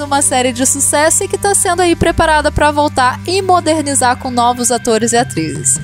Uma 0.00 0.22
série 0.22 0.52
de 0.52 0.64
sucesso 0.66 1.24
e 1.24 1.28
que 1.28 1.36
está 1.36 1.54
sendo 1.54 1.82
aí 1.82 1.94
preparada 1.94 2.50
para 2.50 2.70
voltar 2.70 3.20
e 3.26 3.42
modernizar 3.42 4.16
com 4.16 4.30
novos 4.30 4.70
atores 4.70 5.12
e 5.12 5.16
atrizes. 5.16 5.80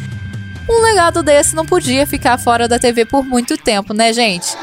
Um 0.69 0.81
legado 0.81 1.23
desse 1.23 1.55
não 1.55 1.67
podia 1.67 2.07
ficar 2.07 2.39
fora 2.39 2.67
da 2.67 2.79
TV 2.79 3.05
por 3.05 3.25
muito 3.25 3.57
tempo, 3.57 3.93
né, 3.93 4.13
gente? 4.13 4.57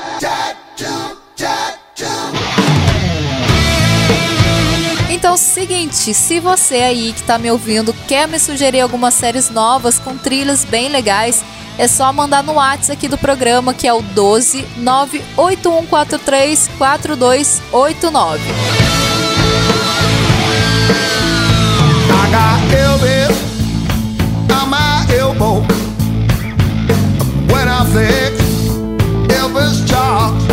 Então, 5.10 5.38
seguinte, 5.38 6.14
se 6.14 6.39
você 6.39 6.76
aí 6.76 7.14
que 7.14 7.22
tá 7.22 7.38
me 7.38 7.52
ouvindo 7.52 7.93
quer 8.08 8.28
me 8.28 8.39
sugerir 8.39 8.82
algumas 8.82 9.14
séries 9.14 9.52
novas 9.52 9.99
com 9.99 10.18
trilhas 10.18 10.66
bem 10.66 10.89
legais, 10.89 11.43
é 11.78 11.88
só 11.88 12.12
mandar 12.12 12.43
no 12.43 12.54
WhatsApp 12.54 12.93
aqui 12.93 13.08
do 13.08 13.18
programa, 13.18 13.74
que 13.74 13.88
é 13.88 13.93
o 13.93 14.02
12 14.02 14.66
98143 14.78 16.70
4289. 16.78 18.80
When 25.42 25.50
I 27.68 27.84
think 27.89 28.38
Elvis 29.34 29.89
talks, 29.89 30.46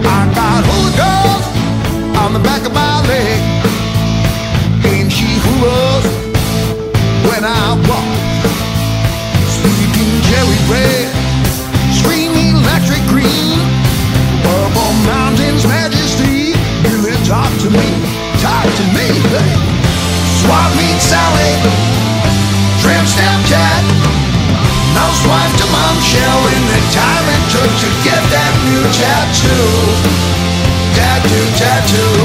I 0.00 0.32
got 0.34 0.64
on 2.24 2.32
the 2.32 2.38
back 2.38 2.64
of 2.64 2.72
my 2.72 3.02
leg. 3.06 3.38
And 4.86 5.12
she 5.12 5.28
hooves 5.44 6.08
when 7.28 7.44
I 7.44 7.76
walk. 7.86 8.16
Cherry 10.24 10.58
red, 10.72 11.12
scream 11.92 12.32
electric 12.32 13.04
green. 13.12 13.60
Mountains 15.04 15.66
majesty, 15.66 16.54
talk 17.28 17.52
to 17.60 17.68
me, 17.68 17.88
talk 18.40 18.64
to 18.64 18.84
me. 18.96 19.08
Swap 20.40 20.72
meet 20.76 20.98
Sally, 20.98 21.95
stamp 23.06 23.46
cat. 23.46 23.84
Housewife 24.98 25.54
to 25.60 25.66
mom 25.70 25.96
shell 26.02 26.42
in 26.56 26.62
the 26.72 26.80
time 26.90 27.26
it 27.36 27.42
took 27.52 27.72
to 27.82 27.88
get 28.02 28.22
that 28.34 28.54
new. 28.66 28.82
Tattoo, 28.90 29.70
tattoo. 30.96 31.46
Tattoo, 31.56 32.15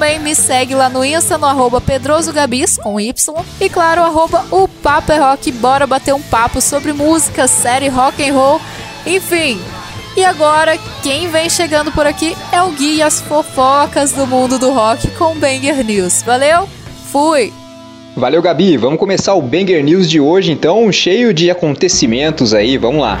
também, 0.00 0.18
me 0.18 0.34
segue 0.34 0.74
lá 0.74 0.88
no 0.88 1.04
Insta, 1.04 1.36
no 1.36 1.44
arroba 1.44 1.78
pedrosogabis, 1.78 2.78
com 2.78 2.98
Y. 2.98 3.12
E 3.60 3.68
claro, 3.68 4.00
arroba 4.00 4.46
o 4.50 4.66
Papo 4.66 5.12
é 5.12 5.18
Rock. 5.18 5.52
Bora 5.52 5.86
bater 5.86 6.14
um 6.14 6.22
papo 6.22 6.58
sobre 6.58 6.94
música, 6.94 7.46
série, 7.46 7.88
rock 7.88 8.26
and 8.26 8.32
roll, 8.32 8.58
enfim. 9.06 9.60
E 10.16 10.24
agora, 10.24 10.78
quem 11.02 11.28
vem 11.28 11.50
chegando 11.50 11.92
por 11.92 12.06
aqui 12.06 12.34
é 12.50 12.62
o 12.62 12.70
Gui 12.70 13.02
as 13.02 13.20
fofocas 13.20 14.12
do 14.12 14.26
mundo 14.26 14.58
do 14.58 14.70
rock 14.70 15.06
com 15.10 15.34
Banger 15.38 15.84
News. 15.84 16.22
Valeu? 16.22 16.66
Fui! 17.12 17.52
Valeu, 18.16 18.40
Gabi. 18.40 18.78
Vamos 18.78 18.98
começar 18.98 19.34
o 19.34 19.42
Banger 19.42 19.84
News 19.84 20.08
de 20.08 20.18
hoje, 20.18 20.50
então, 20.50 20.90
cheio 20.90 21.34
de 21.34 21.50
acontecimentos 21.50 22.54
aí. 22.54 22.78
Vamos 22.78 23.02
lá. 23.02 23.18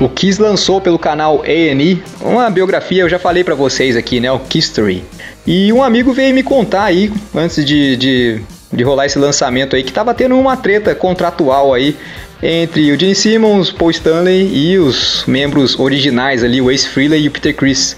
O 0.00 0.08
Kiss 0.08 0.40
lançou 0.40 0.80
pelo 0.80 0.98
canal 0.98 1.42
A&E 1.42 2.02
uma 2.22 2.48
biografia, 2.48 3.02
eu 3.02 3.08
já 3.08 3.18
falei 3.18 3.44
pra 3.44 3.54
vocês 3.54 3.94
aqui, 3.94 4.18
né, 4.18 4.32
o 4.32 4.40
History. 4.52 5.04
E 5.46 5.70
um 5.74 5.82
amigo 5.82 6.10
veio 6.14 6.34
me 6.34 6.42
contar 6.42 6.84
aí, 6.84 7.12
antes 7.34 7.62
de, 7.62 7.98
de, 7.98 8.40
de 8.72 8.82
rolar 8.82 9.04
esse 9.04 9.18
lançamento 9.18 9.76
aí, 9.76 9.82
que 9.82 9.92
tava 9.92 10.14
tendo 10.14 10.38
uma 10.38 10.56
treta 10.56 10.94
contratual 10.94 11.74
aí 11.74 11.94
entre 12.42 12.90
o 12.90 12.98
Gene 12.98 13.14
Simmons, 13.14 13.70
Paul 13.70 13.90
Stanley 13.90 14.50
e 14.50 14.78
os 14.78 15.24
membros 15.26 15.78
originais 15.78 16.42
ali, 16.42 16.62
o 16.62 16.70
Ace 16.70 16.88
Frehley 16.88 17.24
e 17.24 17.28
o 17.28 17.30
Peter 17.30 17.54
Criss. 17.54 17.94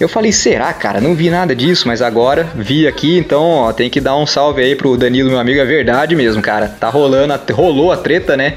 Eu 0.00 0.08
falei, 0.08 0.32
será, 0.32 0.72
cara? 0.72 1.02
Não 1.02 1.14
vi 1.14 1.28
nada 1.28 1.54
disso, 1.54 1.86
mas 1.86 2.00
agora 2.00 2.48
vi 2.56 2.88
aqui, 2.88 3.18
então 3.18 3.42
ó, 3.42 3.72
tem 3.74 3.90
que 3.90 4.00
dar 4.00 4.16
um 4.16 4.26
salve 4.26 4.62
aí 4.62 4.74
pro 4.74 4.96
Danilo, 4.96 5.28
meu 5.28 5.38
amigo. 5.38 5.60
É 5.60 5.66
verdade 5.66 6.16
mesmo, 6.16 6.40
cara. 6.40 6.66
Tá 6.66 6.88
rolando, 6.88 7.34
rolou 7.52 7.92
a 7.92 7.96
treta, 7.98 8.38
né? 8.38 8.54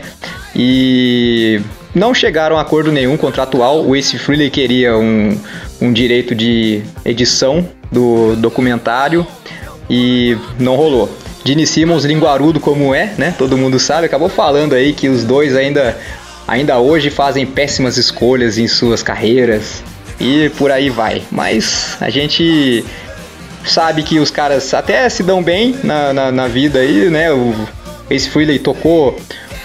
E 0.55 1.59
não 1.95 2.13
chegaram 2.13 2.57
a 2.57 2.61
acordo 2.61 2.91
nenhum 2.91 3.15
contratual. 3.15 3.83
O 3.83 3.95
Ace 3.95 4.19
Frehley 4.19 4.49
queria 4.49 4.97
um, 4.97 5.39
um 5.81 5.93
direito 5.93 6.35
de 6.35 6.83
edição 7.05 7.67
do 7.91 8.35
documentário 8.35 9.25
e 9.89 10.37
não 10.59 10.75
rolou. 10.75 11.09
Gene 11.45 11.65
Simmons, 11.65 12.03
linguarudo 12.03 12.59
como 12.59 12.93
é, 12.93 13.13
né? 13.17 13.33
Todo 13.37 13.57
mundo 13.57 13.79
sabe, 13.79 14.07
acabou 14.07 14.27
falando 14.27 14.73
aí 14.73 14.93
que 14.93 15.07
os 15.07 15.23
dois 15.23 15.55
ainda, 15.55 15.97
ainda 16.47 16.79
hoje 16.79 17.09
fazem 17.09 17.45
péssimas 17.45 17.97
escolhas 17.97 18.57
em 18.57 18.67
suas 18.67 19.01
carreiras 19.01 19.83
e 20.19 20.49
por 20.57 20.71
aí 20.71 20.89
vai. 20.89 21.21
Mas 21.31 21.97
a 22.01 22.09
gente 22.09 22.83
sabe 23.63 24.03
que 24.03 24.19
os 24.19 24.31
caras 24.31 24.73
até 24.73 25.07
se 25.07 25.23
dão 25.23 25.41
bem 25.41 25.75
na, 25.83 26.11
na, 26.11 26.31
na 26.31 26.47
vida 26.47 26.79
aí, 26.79 27.09
né? 27.09 27.31
O 27.31 27.53
Ace 28.09 28.29
Frehley 28.29 28.59
tocou 28.59 29.15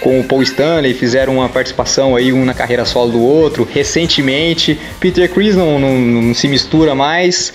com 0.01 0.19
o 0.19 0.23
Paul 0.23 0.41
Stanley, 0.41 0.93
fizeram 0.93 1.35
uma 1.35 1.47
participação 1.47 2.15
aí, 2.15 2.33
um 2.33 2.43
na 2.43 2.53
carreira 2.53 2.83
solo 2.83 3.11
do 3.11 3.21
outro. 3.21 3.67
Recentemente, 3.71 4.77
Peter 4.99 5.31
Criss 5.31 5.55
não, 5.55 5.79
não, 5.79 5.97
não 5.97 6.33
se 6.33 6.47
mistura 6.47 6.93
mais. 6.93 7.53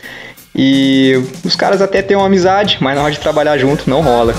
E 0.54 1.20
os 1.44 1.54
caras 1.54 1.82
até 1.82 2.00
têm 2.00 2.16
uma 2.16 2.26
amizade, 2.26 2.78
mas 2.80 2.96
na 2.96 3.02
hora 3.02 3.12
de 3.12 3.20
trabalhar 3.20 3.58
junto 3.58 3.90
não 3.90 4.00
rola. 4.00 4.34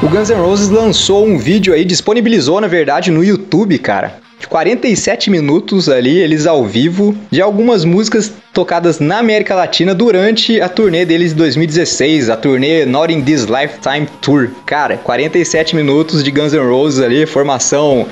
O 0.00 0.08
Guns 0.08 0.28
N' 0.28 0.34
Roses 0.34 0.68
lançou 0.68 1.26
um 1.26 1.38
vídeo 1.38 1.72
aí, 1.72 1.84
disponibilizou 1.84 2.60
na 2.60 2.68
verdade 2.68 3.10
no 3.10 3.24
YouTube, 3.24 3.78
cara. 3.78 4.23
De 4.44 4.48
47 4.48 5.30
minutos 5.30 5.88
ali, 5.88 6.18
eles 6.18 6.46
ao 6.46 6.66
vivo, 6.66 7.16
de 7.30 7.40
algumas 7.40 7.82
músicas 7.82 8.30
tocadas 8.52 9.00
na 9.00 9.18
América 9.18 9.54
Latina 9.54 9.94
durante 9.94 10.60
a 10.60 10.68
turnê 10.68 11.06
deles 11.06 11.30
de 11.30 11.36
2016, 11.36 12.28
a 12.28 12.36
turnê 12.36 12.84
Not 12.84 13.10
in 13.10 13.22
This 13.22 13.46
Lifetime 13.46 14.06
Tour. 14.20 14.50
Cara, 14.66 14.98
47 14.98 15.74
minutos 15.74 16.22
de 16.22 16.30
Guns 16.30 16.52
N' 16.52 16.58
Roses 16.58 17.02
ali, 17.02 17.24
formação 17.24 18.06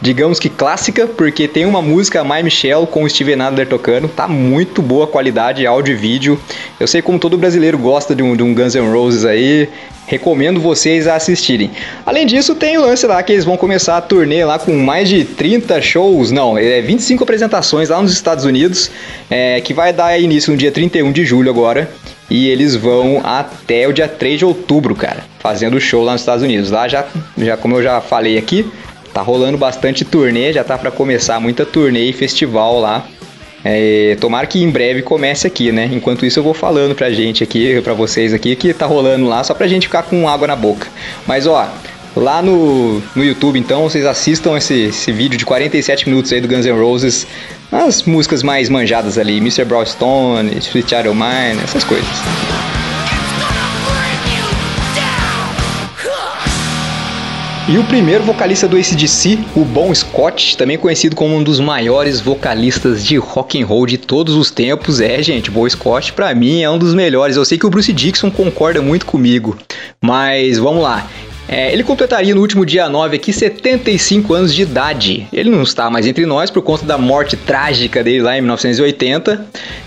digamos 0.00 0.38
que 0.38 0.48
clássica, 0.48 1.06
porque 1.06 1.48
tem 1.48 1.64
uma 1.64 1.80
música 1.80 2.24
My 2.24 2.42
Michelle 2.42 2.86
com 2.86 3.02
o 3.02 3.08
Steven 3.08 3.40
Adler 3.40 3.68
tocando, 3.68 4.08
tá 4.08 4.28
muito 4.28 4.82
boa 4.82 5.06
qualidade, 5.06 5.66
áudio 5.66 5.94
e 5.94 5.96
vídeo. 5.96 6.40
Eu 6.78 6.86
sei 6.86 7.02
como 7.02 7.18
todo 7.18 7.38
brasileiro 7.38 7.78
gosta 7.78 8.14
de 8.14 8.22
um, 8.22 8.36
de 8.36 8.42
um 8.42 8.54
Guns 8.54 8.74
N' 8.74 8.92
Roses 8.92 9.24
aí, 9.24 9.68
recomendo 10.06 10.60
vocês 10.60 11.06
a 11.06 11.16
assistirem. 11.16 11.70
Além 12.04 12.26
disso, 12.26 12.54
tem 12.54 12.78
o 12.78 12.82
lance 12.82 13.06
lá 13.06 13.22
que 13.22 13.32
eles 13.32 13.44
vão 13.44 13.56
começar 13.56 13.96
a 13.96 14.00
turnê 14.00 14.44
lá 14.44 14.58
com 14.58 14.72
mais 14.72 15.08
de 15.08 15.24
30 15.24 15.80
shows, 15.80 16.30
não, 16.30 16.56
é 16.56 16.80
25 16.80 17.24
apresentações 17.24 17.88
lá 17.88 18.00
nos 18.00 18.12
Estados 18.12 18.44
Unidos, 18.44 18.90
é, 19.30 19.60
que 19.60 19.74
vai 19.74 19.92
dar 19.92 20.18
início 20.18 20.52
no 20.52 20.58
dia 20.58 20.70
31 20.70 21.10
de 21.12 21.24
julho 21.24 21.50
agora. 21.50 21.90
E 22.28 22.48
eles 22.48 22.74
vão 22.74 23.20
até 23.22 23.86
o 23.86 23.92
dia 23.92 24.08
3 24.08 24.40
de 24.40 24.44
outubro, 24.44 24.96
cara, 24.96 25.24
fazendo 25.38 25.80
show 25.80 26.02
lá 26.02 26.12
nos 26.12 26.22
Estados 26.22 26.42
Unidos. 26.42 26.72
Lá 26.72 26.88
já, 26.88 27.06
já 27.38 27.56
como 27.56 27.76
eu 27.76 27.82
já 27.84 28.00
falei 28.00 28.36
aqui, 28.36 28.68
Tá 29.16 29.22
rolando 29.22 29.56
bastante 29.56 30.04
turnê, 30.04 30.52
já 30.52 30.62
tá 30.62 30.76
para 30.76 30.90
começar 30.90 31.40
muita 31.40 31.64
turnê 31.64 32.10
e 32.10 32.12
festival 32.12 32.78
lá. 32.78 33.06
É, 33.64 34.14
tomara 34.20 34.46
que 34.46 34.62
em 34.62 34.68
breve 34.68 35.00
comece 35.00 35.46
aqui, 35.46 35.72
né? 35.72 35.88
Enquanto 35.90 36.26
isso 36.26 36.38
eu 36.38 36.42
vou 36.42 36.52
falando 36.52 36.94
pra 36.94 37.08
gente 37.10 37.42
aqui, 37.42 37.80
pra 37.80 37.94
vocês 37.94 38.34
aqui, 38.34 38.54
que 38.54 38.74
tá 38.74 38.84
rolando 38.84 39.26
lá, 39.26 39.42
só 39.42 39.54
pra 39.54 39.66
gente 39.66 39.86
ficar 39.86 40.02
com 40.02 40.28
água 40.28 40.46
na 40.46 40.54
boca. 40.54 40.88
Mas 41.26 41.46
ó, 41.46 41.66
lá 42.14 42.42
no, 42.42 43.00
no 43.14 43.24
YouTube 43.24 43.58
então, 43.58 43.84
vocês 43.84 44.04
assistam 44.04 44.54
esse, 44.54 44.88
esse 44.88 45.10
vídeo 45.12 45.38
de 45.38 45.46
47 45.46 46.10
minutos 46.10 46.30
aí 46.30 46.42
do 46.42 46.46
Guns 46.46 46.66
N' 46.66 46.78
Roses, 46.78 47.26
as 47.72 48.02
músicas 48.02 48.42
mais 48.42 48.68
manjadas 48.68 49.16
ali, 49.16 49.38
Mr. 49.38 49.64
Brownstone, 49.64 50.58
Sweet 50.58 50.90
Child 50.90 51.08
Mine, 51.14 51.64
essas 51.64 51.84
coisas. 51.84 52.85
E 57.68 57.78
o 57.78 57.84
primeiro 57.84 58.22
vocalista 58.22 58.68
do 58.68 58.76
ACDC, 58.76 59.40
o 59.56 59.64
Bon 59.64 59.92
Scott, 59.92 60.56
também 60.56 60.78
conhecido 60.78 61.16
como 61.16 61.34
um 61.34 61.42
dos 61.42 61.58
maiores 61.58 62.20
vocalistas 62.20 63.04
de 63.04 63.16
rock 63.16 63.60
and 63.60 63.66
roll 63.66 63.84
de 63.86 63.98
todos 63.98 64.36
os 64.36 64.52
tempos, 64.52 65.00
é, 65.00 65.20
gente, 65.20 65.50
Bon 65.50 65.68
Scott 65.68 66.12
pra 66.12 66.32
mim 66.32 66.62
é 66.62 66.70
um 66.70 66.78
dos 66.78 66.94
melhores. 66.94 67.34
Eu 67.34 67.44
sei 67.44 67.58
que 67.58 67.66
o 67.66 67.70
Bruce 67.70 67.92
Dixon 67.92 68.30
concorda 68.30 68.80
muito 68.80 69.04
comigo, 69.04 69.58
mas 70.00 70.58
vamos 70.58 70.80
lá. 70.80 71.08
É, 71.48 71.72
ele 71.72 71.82
completaria 71.82 72.36
no 72.36 72.40
último 72.40 72.64
dia 72.64 72.88
9 72.88 73.16
aqui 73.16 73.32
75 73.32 74.32
anos 74.32 74.54
de 74.54 74.62
idade. 74.62 75.26
Ele 75.32 75.50
não 75.50 75.62
está 75.62 75.90
mais 75.90 76.06
entre 76.06 76.24
nós 76.24 76.52
por 76.52 76.62
conta 76.62 76.86
da 76.86 76.96
morte 76.96 77.36
trágica 77.36 78.02
dele 78.02 78.22
lá 78.22 78.38
em 78.38 78.42
1980, 78.42 79.44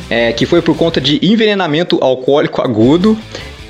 é, 0.09 0.33
que 0.33 0.45
foi 0.45 0.61
por 0.61 0.75
conta 0.75 0.99
de 0.99 1.17
envenenamento 1.21 1.97
alcoólico 2.01 2.61
agudo. 2.61 3.17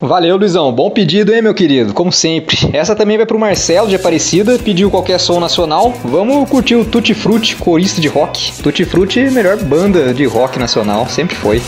Valeu, 0.00 0.36
Luizão. 0.36 0.72
Bom 0.72 0.90
pedido, 0.90 1.32
hein, 1.32 1.40
meu 1.40 1.54
querido? 1.54 1.94
Como 1.94 2.12
sempre. 2.12 2.56
Essa 2.72 2.94
também 2.94 3.16
vai 3.16 3.24
pro 3.24 3.38
Marcelo 3.38 3.88
de 3.88 3.96
Aparecida, 3.96 4.58
pediu 4.58 4.90
qualquer 4.90 5.18
som 5.18 5.40
nacional. 5.40 5.92
Vamos 6.04 6.48
curtir 6.48 6.74
o 6.74 6.84
Tutti 6.84 7.14
Frutti, 7.14 7.56
corista 7.56 8.00
de 8.00 8.08
rock. 8.08 8.62
Tutti 8.62 8.84
Frutti, 8.84 9.20
melhor 9.30 9.56
banda 9.56 10.12
de 10.12 10.26
rock 10.26 10.58
nacional, 10.58 11.08
sempre 11.08 11.36
foi. 11.36 11.62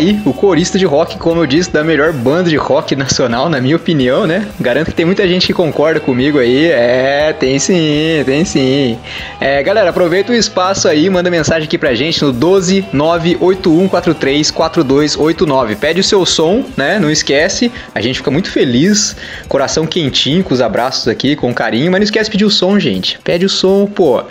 Aí, 0.00 0.20
o 0.24 0.32
corista 0.32 0.78
de 0.78 0.86
rock, 0.86 1.18
como 1.18 1.42
eu 1.42 1.46
disse, 1.46 1.70
da 1.70 1.84
melhor 1.84 2.12
banda 2.12 2.48
de 2.48 2.56
rock 2.56 2.96
nacional, 2.96 3.48
na 3.48 3.60
minha 3.60 3.76
opinião, 3.76 4.26
né? 4.26 4.46
Garanto 4.58 4.88
que 4.88 4.94
tem 4.94 5.04
muita 5.04 5.28
gente 5.28 5.46
que 5.46 5.52
concorda 5.52 6.00
comigo 6.00 6.38
aí. 6.38 6.66
É, 6.66 7.34
tem 7.38 7.58
sim, 7.58 8.22
tem 8.24 8.44
sim. 8.44 8.98
É, 9.40 9.62
galera, 9.62 9.90
aproveita 9.90 10.32
o 10.32 10.34
espaço 10.34 10.88
aí, 10.88 11.08
manda 11.10 11.30
mensagem 11.30 11.66
aqui 11.66 11.76
pra 11.76 11.94
gente 11.94 12.22
no 12.24 12.32
12 12.32 12.86
98143 12.92 14.50
4289. 14.50 15.76
Pede 15.76 16.00
o 16.00 16.04
seu 16.04 16.24
som, 16.24 16.64
né? 16.76 16.98
Não 16.98 17.10
esquece. 17.10 17.70
A 17.94 18.00
gente 18.00 18.16
fica 18.16 18.30
muito 18.30 18.50
feliz, 18.50 19.16
coração 19.48 19.86
quentinho 19.86 20.42
com 20.42 20.54
os 20.54 20.60
abraços 20.60 21.06
aqui, 21.08 21.36
com 21.36 21.52
carinho, 21.52 21.90
mas 21.90 22.00
não 22.00 22.04
esquece 22.04 22.24
de 22.24 22.32
pedir 22.32 22.44
o 22.44 22.50
som, 22.50 22.78
gente. 22.78 23.18
Pede 23.22 23.44
o 23.44 23.48
som, 23.48 23.86
pô. 23.86 24.22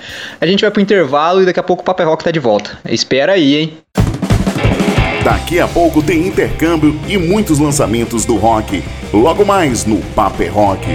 A 0.42 0.46
gente 0.48 0.62
vai 0.62 0.72
pro 0.72 0.82
intervalo 0.82 1.44
e 1.44 1.46
daqui 1.46 1.60
a 1.60 1.64
pouco 1.64 1.84
o 1.84 1.86
Paper 1.86 2.08
Rock 2.08 2.24
tá 2.24 2.32
de 2.32 2.40
volta. 2.40 2.78
Espera 2.86 3.34
aí, 3.34 3.56
hein? 3.56 3.78
Daqui 5.24 5.60
a 5.60 5.68
pouco 5.68 6.02
tem 6.02 6.26
intercâmbio 6.26 6.98
e 7.08 7.18
muitos 7.18 7.60
lançamentos 7.60 8.24
do 8.24 8.38
rock. 8.38 8.84
Logo 9.14 9.46
mais 9.46 9.86
no 9.86 9.98
Paper 10.16 10.54
Rock. 10.54 10.88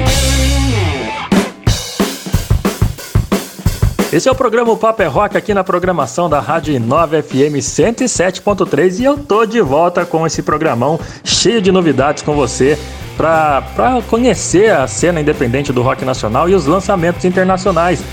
Esse 4.11 4.29
é 4.29 4.33
o 4.33 4.35
programa 4.35 4.79
é 4.99 5.07
Rock 5.07 5.37
aqui 5.37 5.53
na 5.53 5.65
programação 5.65 6.31
da 6.31 6.39
Rádio 6.39 6.79
9 6.79 7.21
FM 7.23 7.59
107.3 7.59 9.01
e 9.01 9.05
eu 9.05 9.19
tô 9.19 9.45
de 9.45 9.61
volta 9.61 10.07
com 10.07 10.25
esse 10.25 10.41
programão 10.41 11.01
cheio 11.25 11.61
de 11.61 11.73
novidades 11.73 12.23
com 12.23 12.33
você 12.35 12.79
para 13.17 14.01
conhecer 14.09 14.71
a 14.71 14.87
cena 14.87 15.21
independente 15.21 15.73
do 15.73 15.83
rock 15.83 16.05
nacional 16.05 16.49
e 16.49 16.55
os 16.55 16.65
lançamentos 16.65 17.25
internacionais. 17.25 18.05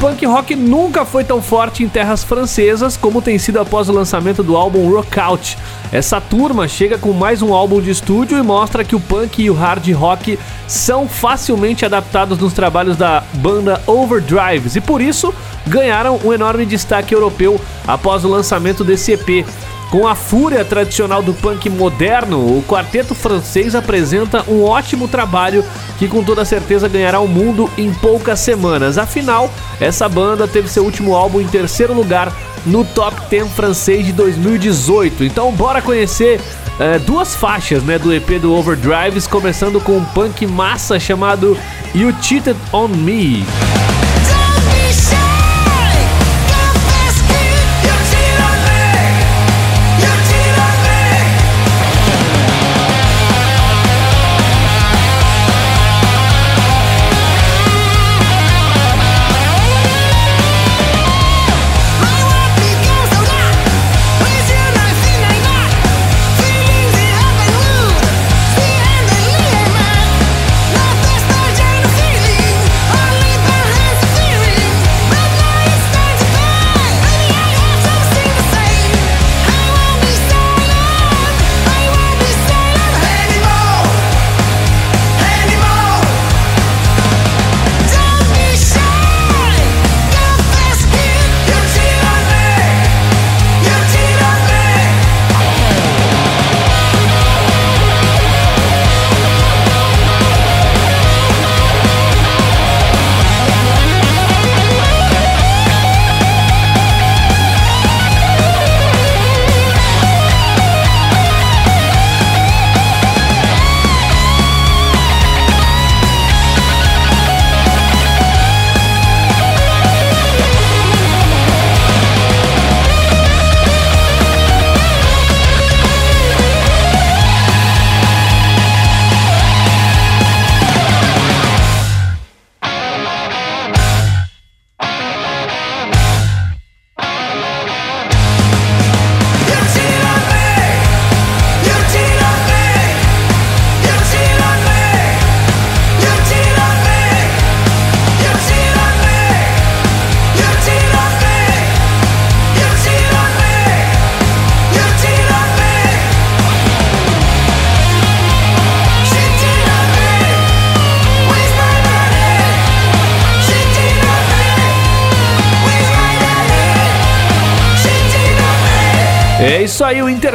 Punk 0.00 0.24
rock 0.26 0.54
nunca 0.54 1.04
foi 1.04 1.24
tão 1.24 1.42
forte 1.42 1.82
em 1.82 1.88
terras 1.88 2.22
francesas 2.22 2.96
como 2.96 3.20
tem 3.20 3.36
sido 3.36 3.58
após 3.58 3.88
o 3.88 3.92
lançamento 3.92 4.44
do 4.44 4.56
álbum 4.56 4.88
Rockout. 4.88 5.58
Essa 5.90 6.20
turma 6.20 6.68
chega 6.68 6.96
com 6.96 7.12
mais 7.12 7.42
um 7.42 7.52
álbum 7.52 7.80
de 7.80 7.90
estúdio 7.90 8.38
e 8.38 8.42
mostra 8.42 8.84
que 8.84 8.94
o 8.94 9.00
punk 9.00 9.42
e 9.42 9.50
o 9.50 9.54
hard 9.54 9.90
rock 9.92 10.38
são 10.68 11.08
facilmente 11.08 11.84
adaptados 11.84 12.38
nos 12.38 12.52
trabalhos 12.52 12.96
da 12.96 13.24
banda 13.34 13.82
Overdrives 13.86 14.76
e 14.76 14.80
por 14.80 15.00
isso 15.00 15.34
ganharam 15.66 16.20
um 16.24 16.32
enorme 16.32 16.64
destaque 16.64 17.12
europeu 17.12 17.60
após 17.86 18.24
o 18.24 18.28
lançamento 18.28 18.84
desse 18.84 19.12
EP. 19.12 19.44
Com 19.90 20.06
a 20.06 20.14
fúria 20.14 20.62
tradicional 20.66 21.22
do 21.22 21.32
punk 21.32 21.70
moderno, 21.70 22.58
o 22.58 22.62
quarteto 22.62 23.14
francês 23.14 23.74
apresenta 23.74 24.44
um 24.46 24.62
ótimo 24.62 25.08
trabalho 25.08 25.64
que 25.98 26.06
com 26.06 26.22
toda 26.22 26.44
certeza 26.44 26.88
ganhará 26.88 27.20
o 27.20 27.26
mundo 27.26 27.70
em 27.78 27.92
poucas 27.94 28.38
semanas. 28.38 28.98
Afinal, 28.98 29.50
essa 29.80 30.06
banda 30.06 30.46
teve 30.46 30.68
seu 30.68 30.84
último 30.84 31.14
álbum 31.14 31.40
em 31.40 31.46
terceiro 31.46 31.94
lugar 31.94 32.30
no 32.66 32.84
Top 32.84 33.16
10 33.30 33.48
francês 33.52 34.04
de 34.04 34.12
2018. 34.12 35.24
Então, 35.24 35.50
bora 35.52 35.80
conhecer 35.80 36.38
eh, 36.78 36.98
duas 36.98 37.34
faixas 37.34 37.82
né, 37.82 37.98
do 37.98 38.12
EP 38.12 38.38
do 38.40 38.52
Overdrives, 38.52 39.26
começando 39.26 39.80
com 39.80 39.96
um 39.96 40.04
punk 40.04 40.46
massa 40.46 41.00
chamado 41.00 41.56
You 41.94 42.14
Cheated 42.20 42.58
on 42.74 42.88
Me. 42.88 43.42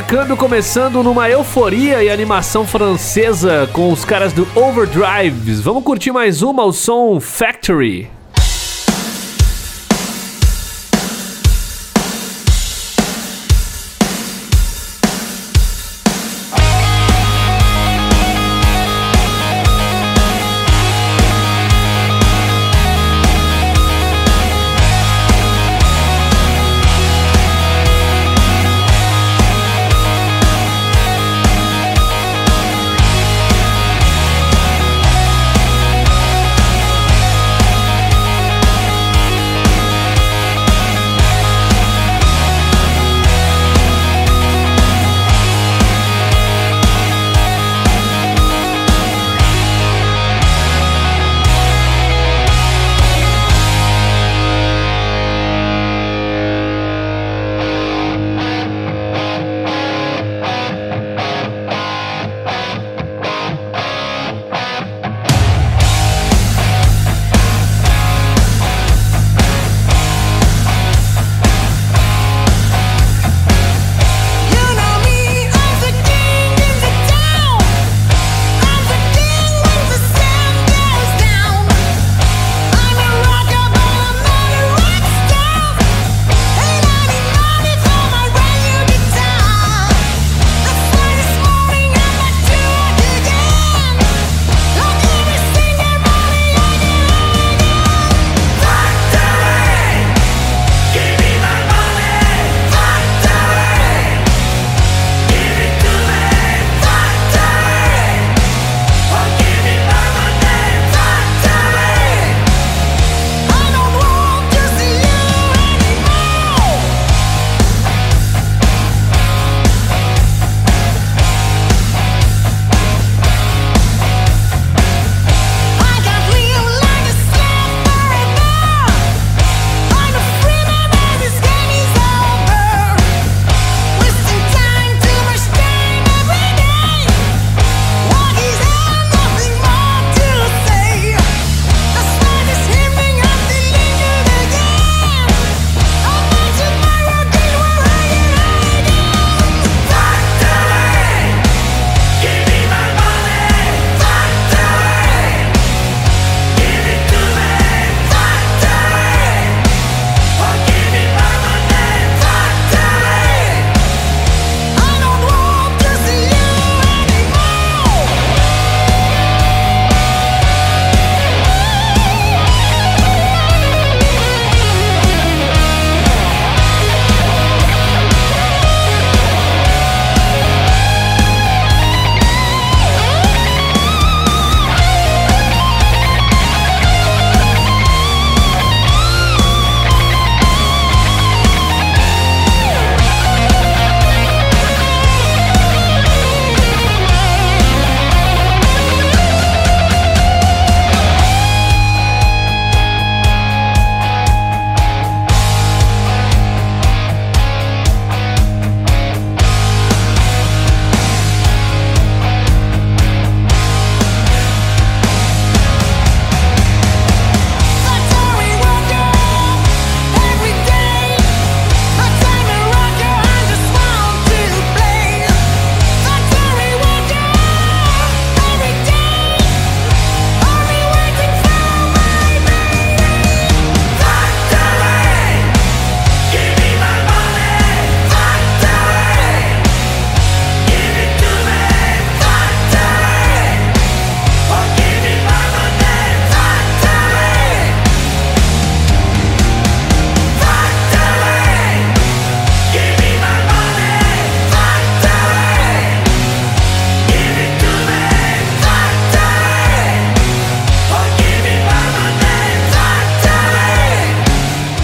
Intercâmbio 0.03 0.35
começando 0.35 1.01
numa 1.01 1.29
euforia 1.29 2.03
e 2.03 2.09
animação 2.09 2.67
francesa 2.67 3.69
com 3.71 3.89
os 3.89 4.03
caras 4.03 4.33
do 4.33 4.45
Overdrives. 4.53 5.61
Vamos 5.61 5.81
curtir 5.81 6.11
mais 6.11 6.41
uma, 6.41 6.65
o 6.65 6.73
som 6.73 7.21
Factory. 7.21 8.09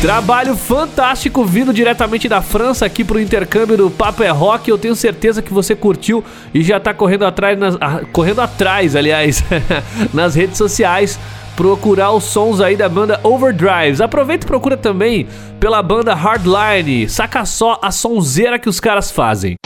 Trabalho 0.10 0.56
fantástico 0.56 1.46
vindo 1.46 1.72
diretamente 1.72 2.28
da 2.28 2.42
França 2.42 2.84
aqui 2.84 3.04
pro 3.04 3.20
intercâmbio 3.20 3.78
do 3.78 3.92
Papo 3.92 4.24
é 4.24 4.30
Rock. 4.30 4.68
Eu 4.68 4.76
tenho 4.76 4.96
certeza 4.96 5.40
que 5.40 5.54
você 5.54 5.76
curtiu 5.76 6.24
e 6.52 6.64
já 6.64 6.80
tá 6.80 6.96
correndo 6.96 7.28
atrás, 7.28 7.60
nas, 7.60 7.78
ah, 7.80 8.02
correndo 8.12 8.42
atrás, 8.42 8.96
aliás, 8.96 9.44
nas 10.12 10.34
redes 10.34 10.58
sociais. 10.58 11.20
Procurar 11.56 12.12
os 12.12 12.24
sons 12.24 12.60
aí 12.60 12.76
da 12.76 12.90
banda 12.90 13.20
Overdrives. 13.22 14.02
Aproveita 14.02 14.46
e 14.46 14.48
procura 14.48 14.76
também 14.76 15.28
pela 15.60 15.84
banda 15.84 16.16
Hardline. 16.16 17.08
Saca 17.08 17.46
só 17.46 17.78
a 17.80 17.92
sonzeira 17.92 18.58
que 18.58 18.68
os 18.68 18.80
caras 18.80 19.12
fazem. 19.12 19.58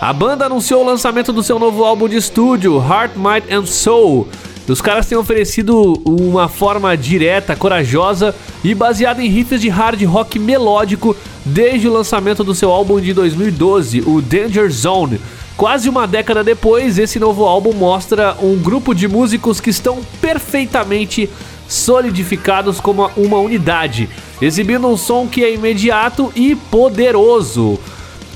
A 0.00 0.12
banda 0.12 0.46
anunciou 0.46 0.84
o 0.84 0.86
lançamento 0.86 1.32
do 1.32 1.42
seu 1.42 1.58
novo 1.58 1.84
álbum 1.84 2.08
de 2.08 2.16
estúdio, 2.16 2.78
Heart, 2.78 3.16
Might 3.16 3.52
and 3.52 3.66
Soul. 3.66 4.28
Os 4.68 4.82
caras 4.82 5.06
têm 5.06 5.16
oferecido 5.16 6.00
uma 6.04 6.46
forma 6.46 6.94
direta, 6.96 7.56
corajosa 7.56 8.34
e 8.62 8.74
baseada 8.74 9.22
em 9.22 9.28
riffs 9.28 9.60
de 9.60 9.68
hard 9.68 10.02
rock 10.04 10.38
melódico 10.38 11.16
desde 11.44 11.88
o 11.88 11.92
lançamento 11.92 12.44
do 12.44 12.54
seu 12.54 12.70
álbum 12.70 13.00
de 13.00 13.14
2012, 13.14 14.02
o 14.06 14.20
Danger 14.20 14.70
Zone. 14.70 15.20
Quase 15.56 15.88
uma 15.88 16.06
década 16.06 16.44
depois, 16.44 16.98
esse 16.98 17.18
novo 17.18 17.44
álbum 17.44 17.72
mostra 17.72 18.36
um 18.42 18.56
grupo 18.56 18.94
de 18.94 19.08
músicos 19.08 19.58
que 19.58 19.70
estão 19.70 20.00
perfeitamente 20.20 21.28
solidificados 21.66 22.78
como 22.78 23.10
uma 23.16 23.38
unidade, 23.38 24.08
exibindo 24.40 24.86
um 24.86 24.96
som 24.96 25.26
que 25.26 25.42
é 25.42 25.52
imediato 25.52 26.32
e 26.36 26.54
poderoso, 26.54 27.78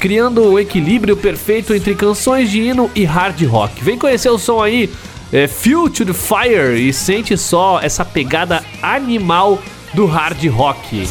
criando 0.00 0.42
o 0.42 0.58
equilíbrio 0.58 1.16
perfeito 1.16 1.74
entre 1.74 1.94
canções 1.94 2.50
de 2.50 2.60
hino 2.60 2.90
e 2.94 3.04
hard 3.04 3.40
rock. 3.44 3.84
Vem 3.84 3.96
conhecer 3.96 4.30
o 4.30 4.38
som 4.38 4.60
aí, 4.60 4.90
é 5.32 5.48
Feel 5.48 5.88
to 5.88 6.04
the 6.04 6.12
Fire 6.12 6.76
e 6.76 6.92
sente 6.92 7.36
só 7.38 7.80
essa 7.80 8.04
pegada 8.04 8.62
animal 8.82 9.58
do 9.94 10.04
hard 10.04 10.46
rock. 10.48 11.08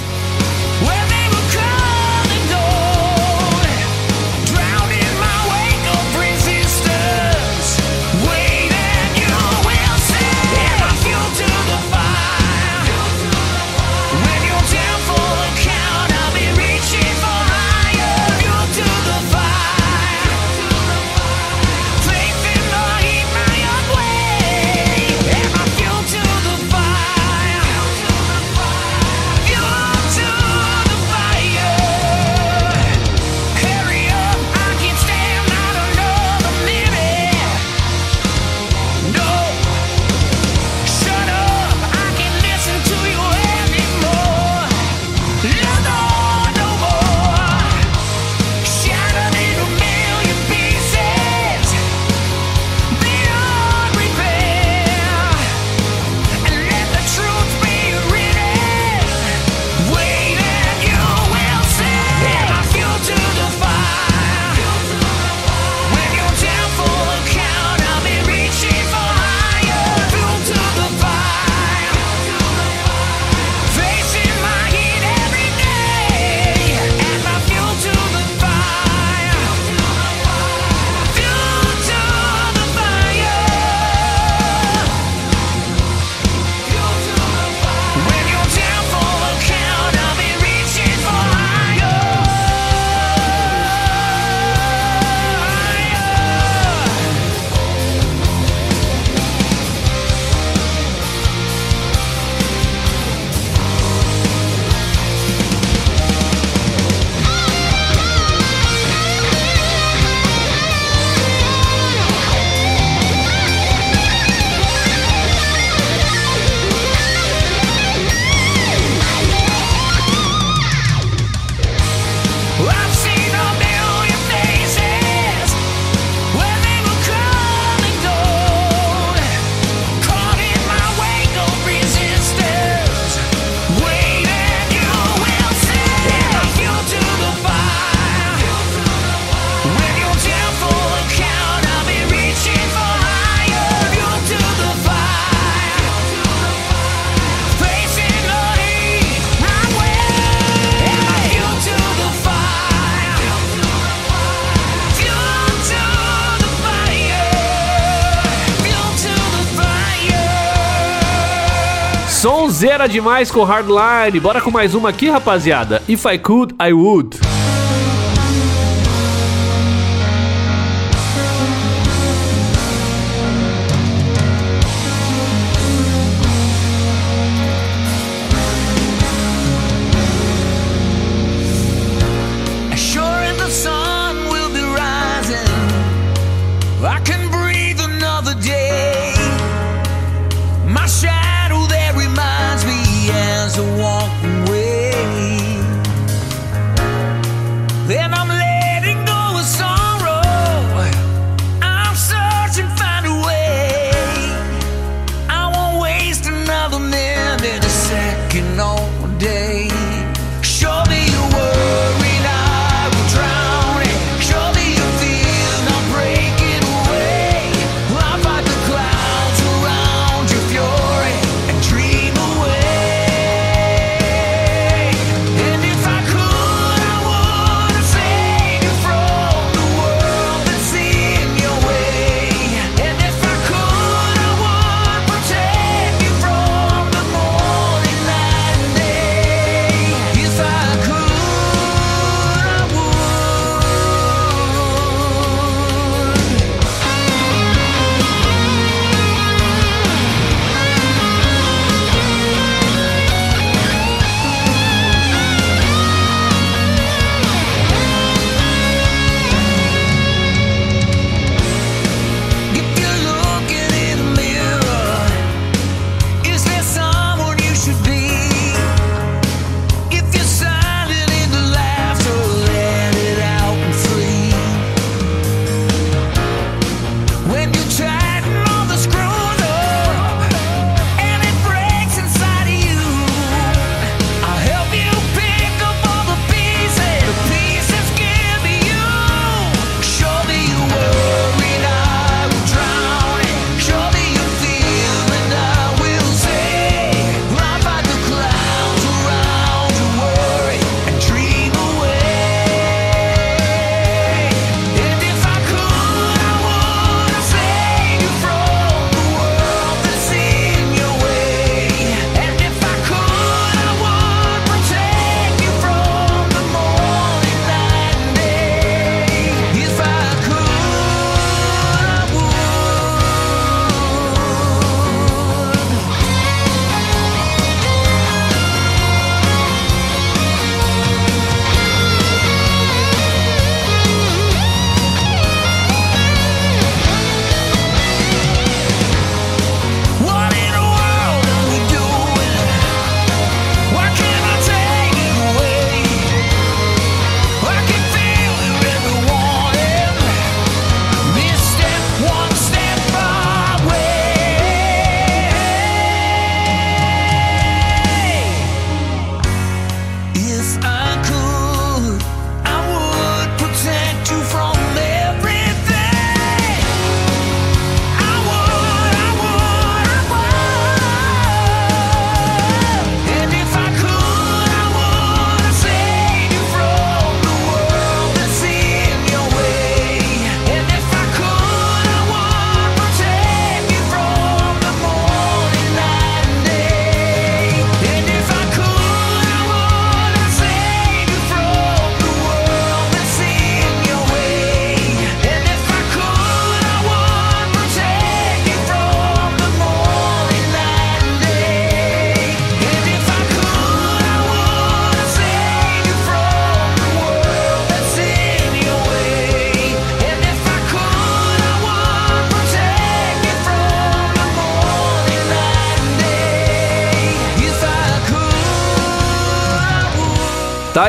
Demais 162.91 163.31
com 163.31 163.43
Hardline. 163.43 164.19
Bora 164.19 164.41
com 164.41 164.51
mais 164.51 164.75
uma 164.75 164.89
aqui, 164.89 165.09
rapaziada. 165.09 165.81
If 165.87 166.05
I 166.05 166.17
could, 166.19 166.53
I 166.61 166.73
would. 166.73 167.20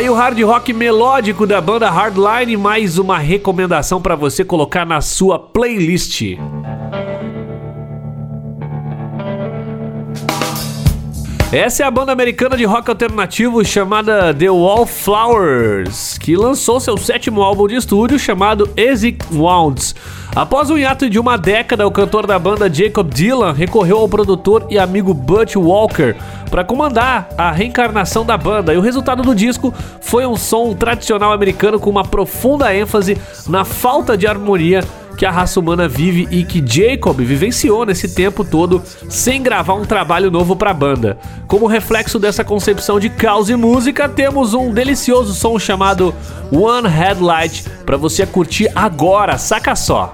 Aí 0.03 0.11
o 0.11 0.15
hard 0.15 0.41
rock 0.43 0.73
melódico 0.73 1.47
da 1.47 1.61
banda 1.61 1.89
Hardline, 1.89 2.57
mais 2.57 2.99
uma 2.99 3.19
recomendação 3.19 4.03
pra 4.03 4.17
você 4.17 4.45
colocar 4.45 4.85
na 4.85 5.01
sua 5.01 5.39
playlist. 5.39 6.23
Essa 11.53 11.85
é 11.85 11.87
a 11.87 11.91
banda 11.91 12.11
americana 12.11 12.57
de 12.57 12.65
rock 12.65 12.91
alternativo 12.91 13.65
chamada 13.65 14.35
The 14.35 14.51
Wallflowers, 14.51 16.19
que 16.19 16.35
lançou 16.35 16.81
seu 16.81 16.97
sétimo 16.97 17.41
álbum 17.41 17.69
de 17.69 17.77
estúdio 17.77 18.19
chamado 18.19 18.69
Easy 18.77 19.17
Wounds. 19.31 19.95
Após 20.35 20.71
um 20.71 20.79
hiato 20.79 21.11
de 21.11 21.19
uma 21.19 21.37
década, 21.37 21.87
o 21.87 21.91
cantor 21.93 22.27
da 22.27 22.39
banda 22.39 22.73
Jacob 22.73 23.09
Dylan 23.09 23.53
recorreu 23.53 23.99
ao 23.99 24.09
produtor 24.09 24.67
e 24.71 24.79
amigo 24.79 25.13
Butch 25.13 25.55
Walker 25.55 26.17
para 26.53 26.63
comandar 26.63 27.31
a 27.39 27.51
reencarnação 27.51 28.27
da 28.27 28.37
banda. 28.37 28.75
E 28.75 28.77
o 28.77 28.83
resultado 28.83 29.23
do 29.23 29.35
disco 29.35 29.73
foi 30.03 30.27
um 30.27 30.37
som 30.37 30.75
tradicional 30.75 31.33
americano 31.33 31.81
com 31.81 31.89
uma 31.89 32.05
profunda 32.05 32.75
ênfase 32.75 33.17
na 33.49 33.65
falta 33.65 34.19
de 34.19 34.27
harmonia 34.27 34.85
que 35.17 35.25
a 35.25 35.31
raça 35.31 35.59
humana 35.59 35.89
vive 35.89 36.29
e 36.31 36.45
que 36.45 36.63
Jacob 36.65 37.17
vivenciou 37.21 37.87
nesse 37.87 38.15
tempo 38.15 38.45
todo 38.45 38.83
sem 39.09 39.43
gravar 39.43 39.75
um 39.75 39.87
trabalho 39.87 40.31
novo 40.31 40.55
para 40.55 40.73
a 40.73 40.75
banda. 40.75 41.17
Como 41.47 41.67
reflexo 41.67 42.19
dessa 42.19 42.45
concepção 42.45 43.01
de 43.01 43.09
caos 43.09 43.49
e 43.49 43.57
música, 43.57 44.07
temos 44.07 44.53
um 44.53 44.71
delicioso 44.73 45.33
som 45.33 45.59
chamado 45.59 46.15
One 46.51 46.89
Headlight 46.89 47.65
para 47.87 47.97
você 47.97 48.27
curtir 48.27 48.71
agora, 48.75 49.39
saca 49.39 49.75
só. 49.75 50.13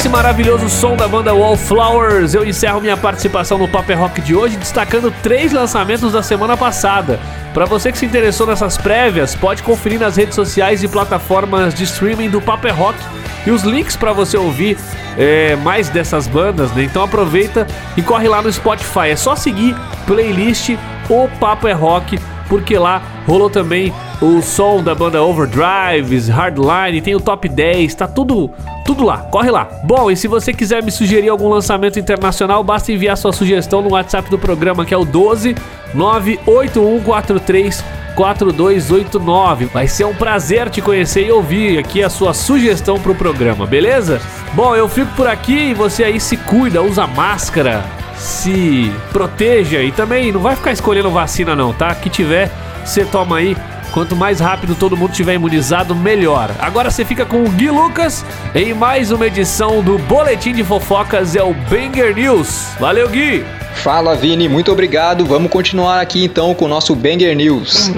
Esse 0.00 0.08
maravilhoso 0.08 0.66
som 0.70 0.96
da 0.96 1.06
banda 1.06 1.34
Wallflowers, 1.34 2.32
eu 2.32 2.42
encerro 2.42 2.80
minha 2.80 2.96
participação 2.96 3.58
no 3.58 3.68
Paper 3.68 3.98
Rock 3.98 4.22
de 4.22 4.34
hoje, 4.34 4.56
destacando 4.56 5.12
três 5.22 5.52
lançamentos 5.52 6.10
da 6.10 6.22
semana 6.22 6.56
passada. 6.56 7.20
Para 7.52 7.66
você 7.66 7.92
que 7.92 7.98
se 7.98 8.06
interessou 8.06 8.46
nessas 8.46 8.78
prévias, 8.78 9.34
pode 9.34 9.62
conferir 9.62 10.00
nas 10.00 10.16
redes 10.16 10.34
sociais 10.34 10.82
e 10.82 10.88
plataformas 10.88 11.74
de 11.74 11.84
streaming 11.84 12.30
do 12.30 12.40
Paper 12.40 12.74
Rock 12.74 12.98
e 13.46 13.50
os 13.50 13.62
links 13.62 13.94
para 13.94 14.14
você 14.14 14.38
ouvir 14.38 14.78
é, 15.18 15.54
mais 15.56 15.90
dessas 15.90 16.26
bandas, 16.26 16.72
né? 16.72 16.84
Então 16.84 17.02
aproveita 17.02 17.66
e 17.94 18.00
corre 18.00 18.26
lá 18.26 18.40
no 18.40 18.50
Spotify. 18.50 19.10
É 19.10 19.16
só 19.16 19.36
seguir 19.36 19.76
playlist 20.06 20.78
O 21.10 21.28
Papo 21.38 21.68
é 21.68 21.74
Rock, 21.74 22.18
porque 22.48 22.78
lá 22.78 23.02
rolou 23.26 23.50
também 23.50 23.92
o 24.18 24.40
som 24.40 24.82
da 24.82 24.94
banda 24.94 25.22
Overdrives, 25.22 26.26
Hardline, 26.28 27.02
tem 27.02 27.14
o 27.14 27.20
top 27.20 27.50
10, 27.50 27.94
tá 27.94 28.08
tudo 28.08 28.50
tudo 28.90 29.04
lá, 29.04 29.18
corre 29.18 29.52
lá. 29.52 29.68
Bom, 29.84 30.10
e 30.10 30.16
se 30.16 30.26
você 30.26 30.52
quiser 30.52 30.82
me 30.82 30.90
sugerir 30.90 31.28
algum 31.28 31.48
lançamento 31.48 31.96
internacional, 31.96 32.64
basta 32.64 32.90
enviar 32.90 33.16
sua 33.16 33.32
sugestão 33.32 33.80
no 33.80 33.92
WhatsApp 33.92 34.28
do 34.28 34.36
programa, 34.36 34.84
que 34.84 34.92
é 34.92 34.96
o 34.96 35.04
12 35.04 35.54
98143 35.94 37.84
4289. 38.16 39.66
Vai 39.66 39.86
ser 39.86 40.06
um 40.06 40.14
prazer 40.14 40.68
te 40.68 40.82
conhecer 40.82 41.24
e 41.24 41.30
ouvir 41.30 41.78
aqui 41.78 42.02
a 42.02 42.10
sua 42.10 42.34
sugestão 42.34 42.98
pro 42.98 43.14
programa, 43.14 43.64
beleza? 43.64 44.20
Bom, 44.54 44.74
eu 44.74 44.88
fico 44.88 45.14
por 45.14 45.28
aqui 45.28 45.70
e 45.70 45.74
você 45.74 46.02
aí 46.02 46.18
se 46.18 46.36
cuida, 46.36 46.82
usa 46.82 47.06
máscara, 47.06 47.84
se 48.16 48.90
proteja 49.12 49.80
e 49.84 49.92
também 49.92 50.32
não 50.32 50.40
vai 50.40 50.56
ficar 50.56 50.72
escolhendo 50.72 51.10
vacina 51.10 51.54
não, 51.54 51.72
tá? 51.72 51.94
Que 51.94 52.10
tiver, 52.10 52.50
você 52.84 53.04
toma 53.04 53.36
aí. 53.36 53.56
Quanto 53.92 54.14
mais 54.14 54.38
rápido 54.38 54.74
todo 54.74 54.96
mundo 54.96 55.12
tiver 55.12 55.34
imunizado, 55.34 55.94
melhor. 55.94 56.54
Agora 56.60 56.90
você 56.90 57.04
fica 57.04 57.24
com 57.24 57.42
o 57.42 57.50
Gui 57.50 57.70
Lucas 57.70 58.24
em 58.54 58.72
mais 58.72 59.10
uma 59.10 59.26
edição 59.26 59.82
do 59.82 59.98
Boletim 59.98 60.52
de 60.52 60.62
Fofocas, 60.62 61.34
é 61.34 61.42
o 61.42 61.52
Banger 61.52 62.14
News. 62.14 62.68
Valeu, 62.78 63.08
Gui! 63.08 63.44
Fala 63.74 64.14
Vini, 64.14 64.48
muito 64.48 64.70
obrigado. 64.70 65.24
Vamos 65.24 65.50
continuar 65.50 66.00
aqui 66.00 66.24
então 66.24 66.54
com 66.54 66.66
o 66.66 66.68
nosso 66.68 66.94
Banger 66.94 67.34
News. 67.34 67.90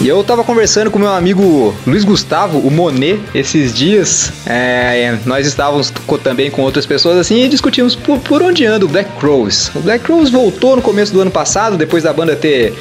E 0.00 0.08
eu 0.08 0.22
tava 0.22 0.44
conversando 0.44 0.90
com 0.90 0.98
meu 0.98 1.10
amigo 1.10 1.74
Luiz 1.86 2.04
Gustavo, 2.04 2.58
o 2.58 2.70
Monet, 2.70 3.18
esses 3.34 3.74
dias. 3.74 4.32
É, 4.46 5.18
nós 5.26 5.46
estávamos 5.46 5.92
também 6.22 6.50
com 6.50 6.62
outras 6.62 6.86
pessoas 6.86 7.18
assim 7.18 7.42
e 7.42 7.48
discutimos 7.48 7.96
por, 7.96 8.18
por 8.20 8.42
onde 8.42 8.64
anda 8.64 8.84
o 8.84 8.88
Black 8.88 9.10
Crowes. 9.18 9.70
O 9.74 9.80
Black 9.80 10.04
Crowes 10.04 10.30
voltou 10.30 10.76
no 10.76 10.82
começo 10.82 11.12
do 11.12 11.20
ano 11.20 11.30
passado, 11.30 11.76
depois 11.76 12.04
da 12.04 12.12
banda 12.12 12.36
ter 12.36 12.74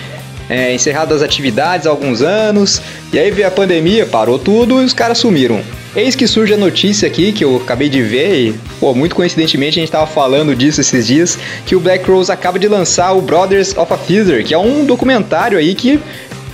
é, 0.50 0.74
encerrado 0.74 1.14
as 1.14 1.22
atividades 1.22 1.88
há 1.88 1.90
alguns 1.90 2.22
anos. 2.22 2.82
E 3.12 3.20
aí 3.20 3.32
veio 3.32 3.48
a 3.48 3.52
pandemia, 3.52 4.06
parou 4.06 4.38
tudo 4.38 4.82
e 4.82 4.86
os 4.86 4.94
caras 4.94 5.18
sumiram. 5.18 5.62
Eis 5.96 6.14
que 6.14 6.28
surge 6.28 6.54
a 6.54 6.58
notícia 6.58 7.08
aqui 7.08 7.32
que 7.32 7.44
eu 7.44 7.56
acabei 7.56 7.88
de 7.88 8.02
ver 8.02 8.36
e, 8.36 8.56
pô, 8.82 8.94
muito 8.94 9.16
coincidentemente 9.16 9.80
a 9.80 9.82
gente 9.82 9.92
tava 9.92 10.06
falando 10.06 10.54
disso 10.54 10.82
esses 10.82 11.08
dias, 11.08 11.40
que 11.66 11.74
o 11.74 11.80
Black 11.80 12.10
Rose 12.10 12.30
acaba 12.30 12.60
de 12.60 12.68
lançar 12.68 13.14
o 13.14 13.22
Brothers 13.22 13.76
of 13.78 13.94
a 13.94 13.98
Theater, 13.98 14.44
que 14.44 14.54
é 14.54 14.58
um 14.58 14.86
documentário 14.86 15.58
aí 15.58 15.74
que 15.74 15.98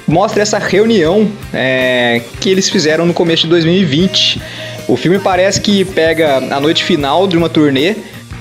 mostra 0.07 0.43
essa 0.43 0.59
reunião 0.59 1.27
é, 1.51 2.21
que 2.39 2.49
eles 2.49 2.69
fizeram 2.69 3.05
no 3.05 3.13
começo 3.13 3.43
de 3.43 3.49
2020. 3.49 4.39
O 4.87 4.95
filme 4.95 5.17
parece 5.17 5.59
que 5.59 5.85
pega 5.85 6.37
a 6.37 6.59
noite 6.59 6.83
final 6.83 7.27
de 7.27 7.35
uma 7.35 7.49
turnê, 7.49 7.95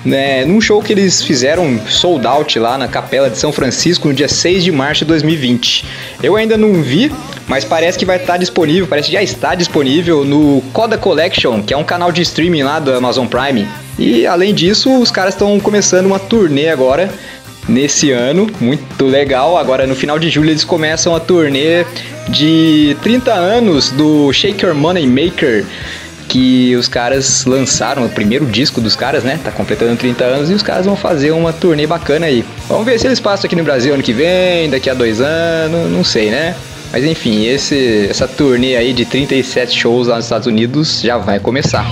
né, 0.04 0.44
num 0.44 0.60
show 0.60 0.82
que 0.82 0.92
eles 0.92 1.22
fizeram 1.22 1.78
sold 1.88 2.26
out 2.26 2.58
lá 2.58 2.78
na 2.78 2.88
Capela 2.88 3.28
de 3.28 3.38
São 3.38 3.52
Francisco 3.52 4.08
no 4.08 4.14
dia 4.14 4.28
6 4.28 4.64
de 4.64 4.72
março 4.72 5.04
de 5.04 5.08
2020. 5.08 5.84
Eu 6.22 6.36
ainda 6.36 6.56
não 6.56 6.82
vi, 6.82 7.12
mas 7.46 7.64
parece 7.64 7.98
que 7.98 8.04
vai 8.04 8.16
estar 8.16 8.36
disponível, 8.36 8.86
parece 8.86 9.08
que 9.08 9.14
já 9.14 9.22
está 9.22 9.54
disponível 9.54 10.24
no 10.24 10.62
Coda 10.72 10.96
Collection, 10.96 11.62
que 11.62 11.74
é 11.74 11.76
um 11.76 11.84
canal 11.84 12.10
de 12.10 12.22
streaming 12.22 12.62
lá 12.62 12.78
do 12.78 12.92
Amazon 12.92 13.26
Prime. 13.26 13.66
E 13.98 14.26
além 14.26 14.54
disso, 14.54 15.00
os 15.00 15.10
caras 15.10 15.34
estão 15.34 15.58
começando 15.60 16.06
uma 16.06 16.18
turnê 16.18 16.68
agora 16.68 17.12
nesse 17.68 18.10
ano, 18.10 18.50
muito 18.60 19.04
legal. 19.06 19.56
Agora 19.56 19.86
no 19.86 19.94
final 19.94 20.18
de 20.18 20.30
julho 20.30 20.50
eles 20.50 20.64
começam 20.64 21.14
a 21.14 21.20
turnê 21.20 21.84
de 22.28 22.96
30 23.02 23.32
anos 23.32 23.90
do 23.90 24.32
Shake 24.32 24.64
Your 24.64 24.74
Money 24.74 25.06
Maker, 25.06 25.64
que 26.30 26.76
os 26.76 26.86
caras 26.86 27.44
lançaram 27.44 28.06
o 28.06 28.08
primeiro 28.08 28.46
disco 28.46 28.80
dos 28.80 28.94
caras, 28.94 29.24
né? 29.24 29.38
Tá 29.42 29.50
completando 29.50 29.96
30 29.96 30.24
anos 30.24 30.48
e 30.50 30.54
os 30.54 30.62
caras 30.62 30.86
vão 30.86 30.94
fazer 30.94 31.32
uma 31.32 31.52
turnê 31.52 31.88
bacana 31.88 32.26
aí. 32.26 32.44
Vamos 32.68 32.86
ver 32.86 33.00
se 33.00 33.06
eles 33.08 33.18
passam 33.18 33.48
aqui 33.48 33.56
no 33.56 33.64
Brasil 33.64 33.92
ano 33.92 34.02
que 34.02 34.12
vem, 34.12 34.70
daqui 34.70 34.88
a 34.88 34.94
dois 34.94 35.20
anos, 35.20 35.90
não 35.90 36.04
sei, 36.04 36.30
né? 36.30 36.54
Mas 36.92 37.04
enfim, 37.04 37.46
esse, 37.46 38.06
essa 38.08 38.28
turnê 38.28 38.76
aí 38.76 38.92
de 38.92 39.04
37 39.04 39.76
shows 39.76 40.06
lá 40.06 40.16
nos 40.16 40.24
Estados 40.24 40.46
Unidos 40.46 41.00
já 41.02 41.18
vai 41.18 41.40
começar. 41.40 41.84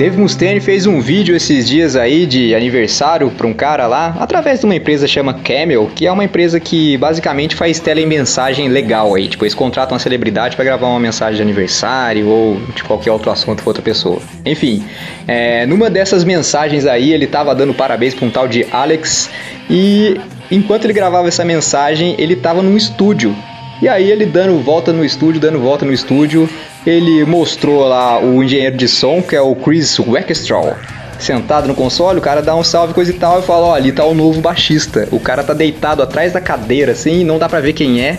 Dave 0.00 0.16
Mustaine 0.16 0.60
fez 0.60 0.86
um 0.86 0.98
vídeo 0.98 1.36
esses 1.36 1.68
dias 1.68 1.94
aí 1.94 2.24
de 2.24 2.54
aniversário 2.54 3.30
para 3.30 3.46
um 3.46 3.52
cara 3.52 3.86
lá, 3.86 4.16
através 4.18 4.60
de 4.60 4.64
uma 4.64 4.74
empresa 4.74 5.06
chama 5.06 5.34
Camel, 5.34 5.90
que 5.94 6.06
é 6.06 6.10
uma 6.10 6.24
empresa 6.24 6.58
que 6.58 6.96
basicamente 6.96 7.54
faz 7.54 7.80
telemensagem 7.80 8.66
legal 8.68 9.14
aí. 9.14 9.28
Tipo, 9.28 9.44
eles 9.44 9.54
contratam 9.54 9.92
uma 9.92 9.98
celebridade 9.98 10.56
para 10.56 10.64
gravar 10.64 10.86
uma 10.86 10.98
mensagem 10.98 11.36
de 11.36 11.42
aniversário 11.42 12.26
ou 12.28 12.58
de 12.74 12.82
qualquer 12.82 13.12
outro 13.12 13.30
assunto 13.30 13.62
para 13.62 13.68
outra 13.68 13.82
pessoa. 13.82 14.22
Enfim, 14.46 14.82
é, 15.28 15.66
numa 15.66 15.90
dessas 15.90 16.24
mensagens 16.24 16.86
aí, 16.86 17.12
ele 17.12 17.26
tava 17.26 17.54
dando 17.54 17.74
parabéns 17.74 18.14
para 18.14 18.26
um 18.26 18.30
tal 18.30 18.48
de 18.48 18.66
Alex 18.72 19.28
e 19.68 20.18
enquanto 20.50 20.86
ele 20.86 20.94
gravava 20.94 21.28
essa 21.28 21.44
mensagem, 21.44 22.14
ele 22.16 22.36
tava 22.36 22.62
num 22.62 22.74
estúdio. 22.74 23.36
E 23.80 23.88
aí 23.88 24.10
ele 24.10 24.26
dando 24.26 24.58
volta 24.62 24.92
no 24.92 25.04
estúdio, 25.04 25.40
dando 25.40 25.58
volta 25.58 25.86
no 25.86 25.92
estúdio, 25.92 26.48
ele 26.86 27.24
mostrou 27.24 27.86
lá 27.86 28.20
o 28.20 28.42
engenheiro 28.42 28.76
de 28.76 28.86
som, 28.86 29.22
que 29.22 29.34
é 29.34 29.40
o 29.40 29.54
Chris 29.54 29.98
Wexstraw, 29.98 30.76
sentado 31.18 31.66
no 31.66 31.74
console, 31.74 32.18
o 32.18 32.22
cara 32.22 32.42
dá 32.42 32.54
um 32.54 32.62
salve, 32.62 32.92
coisa 32.92 33.10
e 33.10 33.14
tal, 33.14 33.40
e 33.40 33.42
fala, 33.42 33.68
ó, 33.68 33.74
ali 33.74 33.90
tá 33.90 34.04
o 34.04 34.14
novo 34.14 34.40
baixista. 34.40 35.08
O 35.10 35.18
cara 35.18 35.42
tá 35.42 35.54
deitado 35.54 36.02
atrás 36.02 36.32
da 36.32 36.40
cadeira, 36.40 36.92
assim, 36.92 37.24
não 37.24 37.38
dá 37.38 37.48
pra 37.48 37.60
ver 37.60 37.72
quem 37.72 38.02
é. 38.02 38.18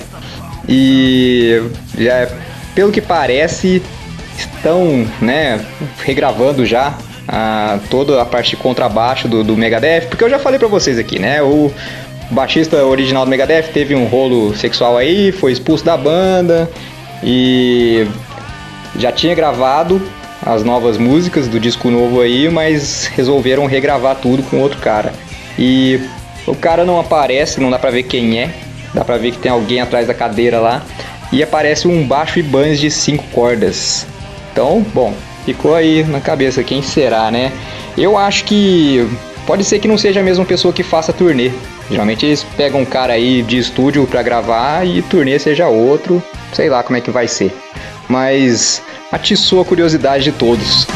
E 0.67 1.61
já, 1.97 2.27
pelo 2.73 2.91
que 2.91 3.01
parece, 3.01 3.83
estão, 4.37 5.07
né, 5.21 5.63
regravando 6.03 6.65
já 6.65 6.97
a, 7.27 7.79
toda 7.89 8.19
a 8.19 8.25
parte 8.25 8.51
de 8.51 8.57
contrabaixo 8.57 9.27
do, 9.27 9.43
do 9.43 9.55
Megadeth, 9.55 10.07
porque 10.09 10.23
eu 10.23 10.29
já 10.29 10.39
falei 10.39 10.57
pra 10.57 10.67
vocês 10.67 10.97
aqui, 10.97 11.19
né, 11.19 11.41
o 11.41 11.71
baixista 12.31 12.83
original 12.85 13.25
do 13.25 13.29
Megadeth 13.29 13.71
teve 13.73 13.93
um 13.93 14.05
rolo 14.05 14.55
sexual 14.55 14.97
aí, 14.97 15.31
foi 15.31 15.51
expulso 15.51 15.83
da 15.83 15.97
banda 15.97 16.69
e 17.23 18.07
já 18.97 19.11
tinha 19.11 19.35
gravado 19.35 20.01
as 20.45 20.63
novas 20.63 20.97
músicas 20.97 21.47
do 21.47 21.59
disco 21.59 21.89
novo 21.91 22.21
aí, 22.21 22.49
mas 22.49 23.05
resolveram 23.15 23.65
regravar 23.65 24.15
tudo 24.15 24.41
com 24.43 24.59
outro 24.59 24.79
cara. 24.79 25.13
E 25.57 25.99
o 26.47 26.55
cara 26.55 26.83
não 26.83 26.99
aparece, 26.99 27.59
não 27.59 27.69
dá 27.69 27.77
pra 27.77 27.91
ver 27.91 28.03
quem 28.03 28.39
é, 28.39 28.49
dá 28.93 29.05
pra 29.05 29.17
ver 29.17 29.31
que 29.31 29.37
tem 29.37 29.51
alguém 29.51 29.81
atrás 29.81 30.07
da 30.07 30.13
cadeira 30.13 30.59
lá, 30.59 30.81
e 31.31 31.43
aparece 31.43 31.87
um 31.87 32.05
baixo 32.05 32.39
Ibanez 32.39 32.79
de 32.79 32.89
cinco 32.89 33.23
cordas. 33.31 34.07
Então, 34.51 34.85
bom, 34.93 35.13
ficou 35.45 35.75
aí 35.75 36.03
na 36.03 36.19
cabeça 36.19 36.63
quem 36.63 36.81
será, 36.81 37.29
né? 37.29 37.51
Eu 37.97 38.17
acho 38.17 38.43
que 38.45 39.07
pode 39.45 39.63
ser 39.63 39.79
que 39.79 39.87
não 39.87 39.97
seja 39.97 40.19
a 40.19 40.23
mesma 40.23 40.43
pessoa 40.43 40.73
que 40.73 40.83
faça 40.83 41.13
turnê. 41.13 41.51
Geralmente 41.89 42.25
eles 42.25 42.43
pegam 42.55 42.81
um 42.81 42.85
cara 42.85 43.13
aí 43.13 43.41
de 43.41 43.57
estúdio 43.57 44.05
pra 44.07 44.23
gravar 44.23 44.85
e 44.85 45.01
turnê 45.01 45.37
seja 45.39 45.67
outro, 45.67 46.23
sei 46.53 46.69
lá 46.69 46.83
como 46.83 46.97
é 46.97 47.01
que 47.01 47.11
vai 47.11 47.27
ser. 47.27 47.53
Mas 48.07 48.81
atiçou 49.11 49.61
a 49.61 49.65
curiosidade 49.65 50.23
de 50.23 50.31
todos. 50.31 50.87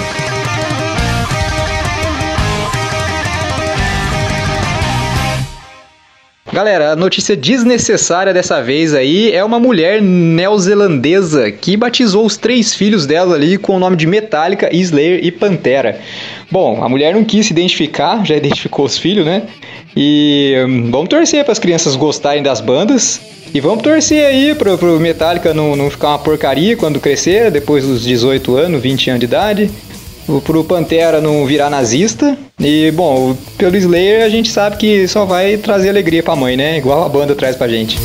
Galera, 6.55 6.93
a 6.93 6.95
notícia 6.95 7.35
desnecessária 7.35 8.33
dessa 8.33 8.63
vez 8.63 8.93
aí 8.93 9.29
é 9.33 9.43
uma 9.43 9.59
mulher 9.59 10.01
neozelandesa 10.01 11.51
que 11.51 11.75
batizou 11.75 12.25
os 12.25 12.37
três 12.37 12.73
filhos 12.73 13.05
dela 13.05 13.35
ali 13.35 13.57
com 13.57 13.75
o 13.75 13.79
nome 13.79 13.97
de 13.97 14.07
Metallica, 14.07 14.73
Slayer 14.73 15.19
e 15.21 15.33
Pantera. 15.33 15.99
Bom, 16.49 16.81
a 16.81 16.87
mulher 16.87 17.13
não 17.13 17.25
quis 17.25 17.47
se 17.47 17.51
identificar, 17.51 18.23
já 18.25 18.37
identificou 18.37 18.85
os 18.85 18.97
filhos, 18.97 19.25
né? 19.25 19.41
E 19.97 20.55
hum, 20.65 20.89
vamos 20.89 21.09
torcer 21.09 21.43
para 21.43 21.51
as 21.51 21.59
crianças 21.59 21.97
gostarem 21.97 22.41
das 22.41 22.61
bandas. 22.61 23.19
E 23.53 23.59
vamos 23.59 23.83
torcer 23.83 24.25
aí 24.25 24.55
pro, 24.55 24.77
pro 24.77 24.97
Metallica 24.97 25.53
não, 25.53 25.75
não 25.75 25.89
ficar 25.89 26.07
uma 26.07 26.19
porcaria 26.19 26.77
quando 26.77 27.01
crescer, 27.01 27.51
depois 27.51 27.85
dos 27.85 28.01
18 28.01 28.55
anos, 28.55 28.81
20 28.81 29.09
anos 29.09 29.19
de 29.19 29.25
idade. 29.25 29.71
Pro 30.43 30.63
Pantera 30.63 31.21
não 31.21 31.45
virar 31.45 31.69
nazista. 31.69 32.37
E, 32.59 32.91
bom, 32.91 33.35
pelo 33.57 33.75
Slayer 33.75 34.23
a 34.23 34.29
gente 34.29 34.49
sabe 34.49 34.77
que 34.77 35.07
só 35.07 35.25
vai 35.25 35.57
trazer 35.57 35.89
alegria 35.89 36.23
pra 36.23 36.35
mãe, 36.35 36.55
né? 36.57 36.77
Igual 36.77 37.03
a 37.03 37.09
banda 37.09 37.35
traz 37.35 37.55
pra 37.55 37.67
gente. 37.67 37.97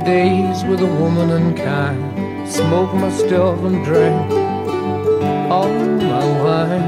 Days 0.08 0.64
with 0.64 0.80
a 0.80 0.92
woman 1.00 1.28
unkind. 1.38 2.00
Smoke 2.48 2.92
my 2.94 3.10
stuff 3.10 3.58
and 3.68 3.78
drink 3.84 4.18
all 5.54 5.68
my 6.12 6.24
wine. 6.42 6.86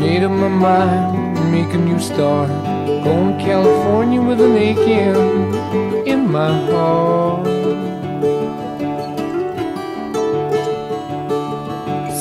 Made 0.00 0.22
up 0.28 0.34
my 0.44 0.52
mind, 0.66 1.52
make 1.54 1.72
a 1.78 1.80
new 1.88 1.98
start. 1.98 2.50
Going 3.04 3.38
to 3.38 3.44
California 3.50 4.20
with 4.28 4.40
an 4.48 4.54
aching 4.68 5.16
in 6.12 6.20
my 6.36 6.52
heart. 6.68 7.46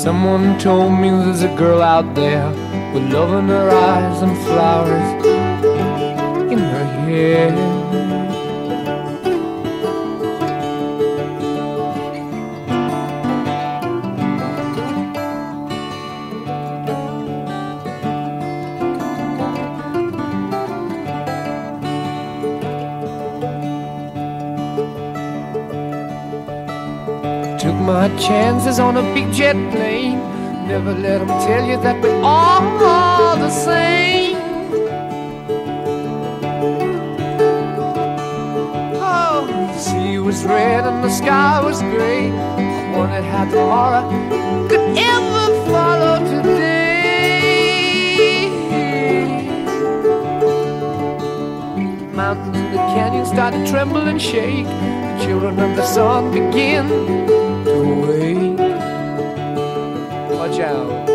Someone 0.05 0.45
told 0.59 0.91
me 1.01 1.09
there's 1.09 1.43
a 1.51 1.53
girl 1.63 1.81
out 1.81 2.09
there 2.15 2.49
with 2.93 3.05
love 3.11 3.31
in 3.39 3.47
her 3.57 3.69
eyes 3.69 4.21
and 4.21 4.35
flowers 4.45 5.24
my 28.07 28.17
chances 28.17 28.79
on 28.79 28.97
a 28.97 29.01
big 29.13 29.31
jet 29.33 29.55
plane. 29.71 30.19
Never 30.67 30.93
let 30.93 31.19
them 31.19 31.27
tell 31.47 31.65
you 31.65 31.77
that 31.77 32.01
we're 32.03 32.21
all 32.21 33.35
the 33.37 33.49
same. 33.49 34.37
Oh, 39.01 39.47
the 39.47 39.77
sea 39.79 40.19
was 40.19 40.43
red 40.45 40.85
and 40.85 41.03
the 41.03 41.09
sky 41.09 41.61
was 41.63 41.81
gray. 41.81 42.29
I 42.29 42.97
wondered 42.97 43.23
how 43.23 43.45
tomorrow 43.49 44.03
could 44.69 44.97
ever 44.97 45.45
follow 45.71 46.19
today. 46.25 46.85
Mountains 52.13 52.55
and 52.55 52.73
the 52.73 52.83
canyons 52.93 53.29
started 53.29 53.65
to 53.65 53.71
tremble 53.71 54.07
and 54.07 54.21
shake. 54.21 54.65
The 54.65 55.25
children 55.25 55.59
of 55.59 55.75
the 55.75 55.85
sun 55.85 56.31
begin 56.31 57.24
out. 60.59 61.14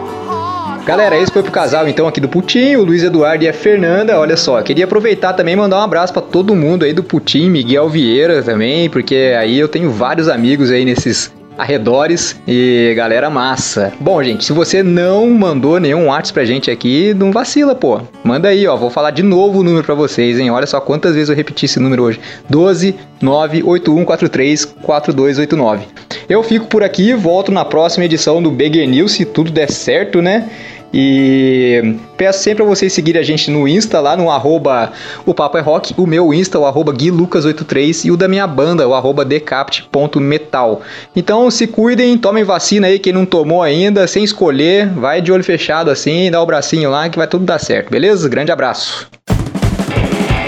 Galera, 0.91 1.17
esse 1.17 1.31
foi 1.31 1.41
pro 1.41 1.53
casal 1.53 1.87
então 1.87 2.05
aqui 2.05 2.19
do 2.19 2.27
Putinho, 2.27 2.81
o 2.81 2.83
Luiz 2.83 3.01
Eduardo 3.01 3.45
e 3.45 3.47
a 3.47 3.53
Fernanda. 3.53 4.19
Olha 4.19 4.35
só, 4.35 4.61
queria 4.61 4.83
aproveitar 4.83 5.31
também 5.31 5.53
e 5.53 5.55
mandar 5.55 5.79
um 5.79 5.83
abraço 5.83 6.11
pra 6.11 6.21
todo 6.21 6.53
mundo 6.53 6.83
aí 6.83 6.91
do 6.91 7.01
Putinho, 7.01 7.49
Miguel 7.49 7.87
Vieira 7.87 8.43
também, 8.43 8.89
porque 8.89 9.33
aí 9.39 9.57
eu 9.57 9.69
tenho 9.69 9.89
vários 9.89 10.27
amigos 10.27 10.69
aí 10.69 10.83
nesses 10.83 11.31
arredores 11.57 12.35
e 12.45 12.93
galera 12.93 13.29
massa. 13.29 13.93
Bom, 14.01 14.21
gente, 14.21 14.43
se 14.43 14.51
você 14.51 14.83
não 14.83 15.29
mandou 15.29 15.79
nenhum 15.79 16.07
WhatsApp 16.07 16.33
pra 16.33 16.43
gente 16.43 16.69
aqui, 16.69 17.13
não 17.13 17.31
vacila, 17.31 17.73
pô. 17.73 18.01
Manda 18.21 18.49
aí, 18.49 18.67
ó. 18.67 18.75
Vou 18.75 18.89
falar 18.89 19.11
de 19.11 19.23
novo 19.23 19.59
o 19.59 19.63
número 19.63 19.85
pra 19.85 19.95
vocês, 19.95 20.39
hein? 20.39 20.51
Olha 20.51 20.67
só 20.67 20.81
quantas 20.81 21.13
vezes 21.13 21.29
eu 21.29 21.35
repeti 21.35 21.67
esse 21.67 21.79
número 21.79 22.03
hoje. 22.03 22.19
12 22.49 22.95
98143 23.21 24.65
4289. 24.65 25.85
Eu 26.27 26.41
fico 26.43 26.65
por 26.67 26.83
aqui, 26.83 27.13
volto 27.13 27.51
na 27.51 27.63
próxima 27.63 28.05
edição 28.05 28.41
do 28.41 28.49
Beggar 28.49 28.87
News, 28.87 29.13
se 29.13 29.25
tudo 29.25 29.51
der 29.51 29.69
certo, 29.69 30.21
né? 30.21 30.49
E 30.93 31.95
peço 32.17 32.43
sempre 32.43 32.63
a 32.63 32.65
vocês 32.65 32.91
seguirem 32.91 33.21
a 33.21 33.23
gente 33.23 33.49
no 33.49 33.67
Insta, 33.67 33.99
lá 33.99 34.17
no 34.17 34.29
arroba 34.29 34.91
o 35.25 35.33
Papo 35.33 35.57
é 35.57 35.61
Rock, 35.61 35.93
o 35.97 36.05
meu 36.05 36.33
Insta, 36.33 36.59
o 36.59 36.65
arroba 36.65 36.93
GuiLucas83 36.93 38.05
e 38.05 38.11
o 38.11 38.17
da 38.17 38.27
minha 38.27 38.45
banda, 38.45 38.87
o 38.87 38.93
arroba 38.93 39.23
decapt.metal. 39.23 40.81
Então 41.15 41.49
se 41.49 41.67
cuidem, 41.67 42.17
tomem 42.17 42.43
vacina 42.43 42.87
aí, 42.87 42.99
quem 42.99 43.13
não 43.13 43.25
tomou 43.25 43.61
ainda, 43.61 44.05
sem 44.07 44.23
escolher, 44.23 44.89
vai 44.89 45.21
de 45.21 45.31
olho 45.31 45.43
fechado 45.43 45.89
assim, 45.89 46.29
dá 46.29 46.41
o 46.41 46.45
bracinho 46.45 46.89
lá 46.89 47.07
que 47.09 47.17
vai 47.17 47.27
tudo 47.27 47.45
dar 47.45 47.59
certo, 47.59 47.89
beleza? 47.89 48.27
Grande 48.27 48.51
abraço. 48.51 49.09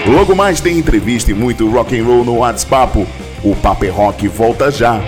Logo 0.06 0.36
mais 0.36 0.60
tem 0.60 0.78
entrevista 0.78 1.30
e 1.30 1.34
muito 1.34 1.68
rock 1.70 1.98
and 1.98 2.04
roll 2.04 2.24
no 2.24 2.38
WhatsApp. 2.38 3.06
O 3.42 3.56
Papo 3.56 3.84
é 3.84 3.88
Rock 3.88 4.28
volta 4.28 4.70
já. 4.70 5.00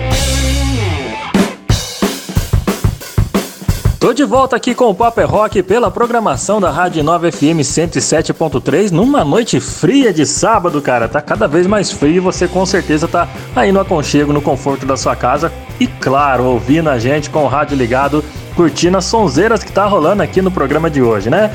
Tô 4.07 4.13
de 4.13 4.23
volta 4.23 4.55
aqui 4.55 4.73
com 4.73 4.85
o 4.85 4.95
Papo 4.95 5.19
é 5.19 5.25
Rock 5.25 5.61
pela 5.61 5.91
programação 5.91 6.61
da 6.61 6.71
Rádio 6.71 7.03
9 7.03 7.29
FM 7.29 7.59
107.3 7.59 8.89
numa 8.89 9.21
noite 9.21 9.59
fria 9.59 10.13
de 10.13 10.25
sábado, 10.25 10.81
cara. 10.81 11.09
Tá 11.09 11.21
cada 11.21 11.45
vez 11.45 11.67
mais 11.67 11.91
frio 11.91 12.15
e 12.15 12.19
você 12.21 12.47
com 12.47 12.65
certeza 12.65 13.05
tá 13.05 13.27
aí 13.53 13.69
no 13.69 13.81
aconchego, 13.81 14.31
no 14.31 14.41
conforto 14.41 14.85
da 14.85 14.95
sua 14.95 15.13
casa 15.13 15.51
e, 15.77 15.87
claro, 15.87 16.45
ouvindo 16.45 16.89
a 16.89 16.97
gente 16.97 17.29
com 17.29 17.43
o 17.43 17.49
rádio 17.49 17.75
ligado, 17.75 18.23
curtindo 18.55 18.97
as 18.97 19.03
sonzeiras 19.03 19.61
que 19.61 19.73
tá 19.73 19.85
rolando 19.85 20.23
aqui 20.23 20.41
no 20.41 20.51
programa 20.51 20.89
de 20.89 21.01
hoje, 21.01 21.29
né? 21.29 21.53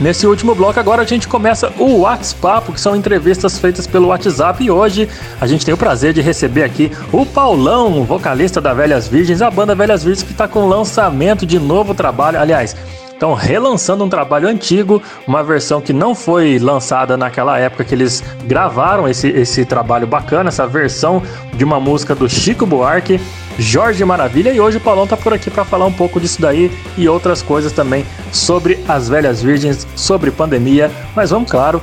Nesse 0.00 0.26
último 0.26 0.54
bloco, 0.54 0.80
agora 0.80 1.02
a 1.02 1.06
gente 1.06 1.28
começa 1.28 1.72
o 1.78 2.00
WhatsApp, 2.00 2.72
que 2.72 2.80
são 2.80 2.96
entrevistas 2.96 3.58
feitas 3.58 3.86
pelo 3.86 4.08
WhatsApp. 4.08 4.64
E 4.64 4.70
hoje 4.70 5.08
a 5.40 5.46
gente 5.46 5.64
tem 5.64 5.74
o 5.74 5.76
prazer 5.76 6.12
de 6.12 6.20
receber 6.20 6.64
aqui 6.64 6.90
o 7.12 7.24
Paulão, 7.24 8.04
vocalista 8.04 8.60
da 8.60 8.74
Velhas 8.74 9.06
Virgens, 9.06 9.42
a 9.42 9.50
banda 9.50 9.74
Velhas 9.74 10.02
Virgens 10.02 10.22
que 10.22 10.32
está 10.32 10.48
com 10.48 10.66
lançamento 10.66 11.46
de 11.46 11.58
novo 11.58 11.94
trabalho. 11.94 12.40
Aliás, 12.40 12.74
estão 13.22 13.34
relançando 13.34 14.02
um 14.02 14.08
trabalho 14.08 14.48
antigo, 14.48 15.00
uma 15.28 15.44
versão 15.44 15.80
que 15.80 15.92
não 15.92 16.12
foi 16.12 16.58
lançada 16.58 17.16
naquela 17.16 17.56
época 17.56 17.84
que 17.84 17.94
eles 17.94 18.20
gravaram 18.46 19.08
esse, 19.08 19.28
esse 19.28 19.64
trabalho 19.64 20.08
bacana, 20.08 20.48
essa 20.48 20.66
versão 20.66 21.22
de 21.54 21.62
uma 21.62 21.78
música 21.78 22.16
do 22.16 22.28
Chico 22.28 22.66
Buarque. 22.66 23.20
Jorge 23.58 24.04
Maravilha 24.04 24.50
e 24.50 24.58
hoje 24.58 24.78
o 24.78 24.80
Paulão 24.80 25.06
tá 25.06 25.16
por 25.16 25.32
aqui 25.32 25.50
para 25.50 25.64
falar 25.64 25.84
um 25.84 25.92
pouco 25.92 26.18
disso 26.18 26.40
daí 26.40 26.72
e 26.96 27.06
outras 27.06 27.42
coisas 27.42 27.70
também 27.70 28.04
sobre 28.32 28.82
as 28.88 29.08
velhas 29.08 29.42
virgens, 29.42 29.86
sobre 29.94 30.30
pandemia, 30.30 30.90
mas 31.14 31.30
vamos, 31.30 31.50
claro, 31.50 31.80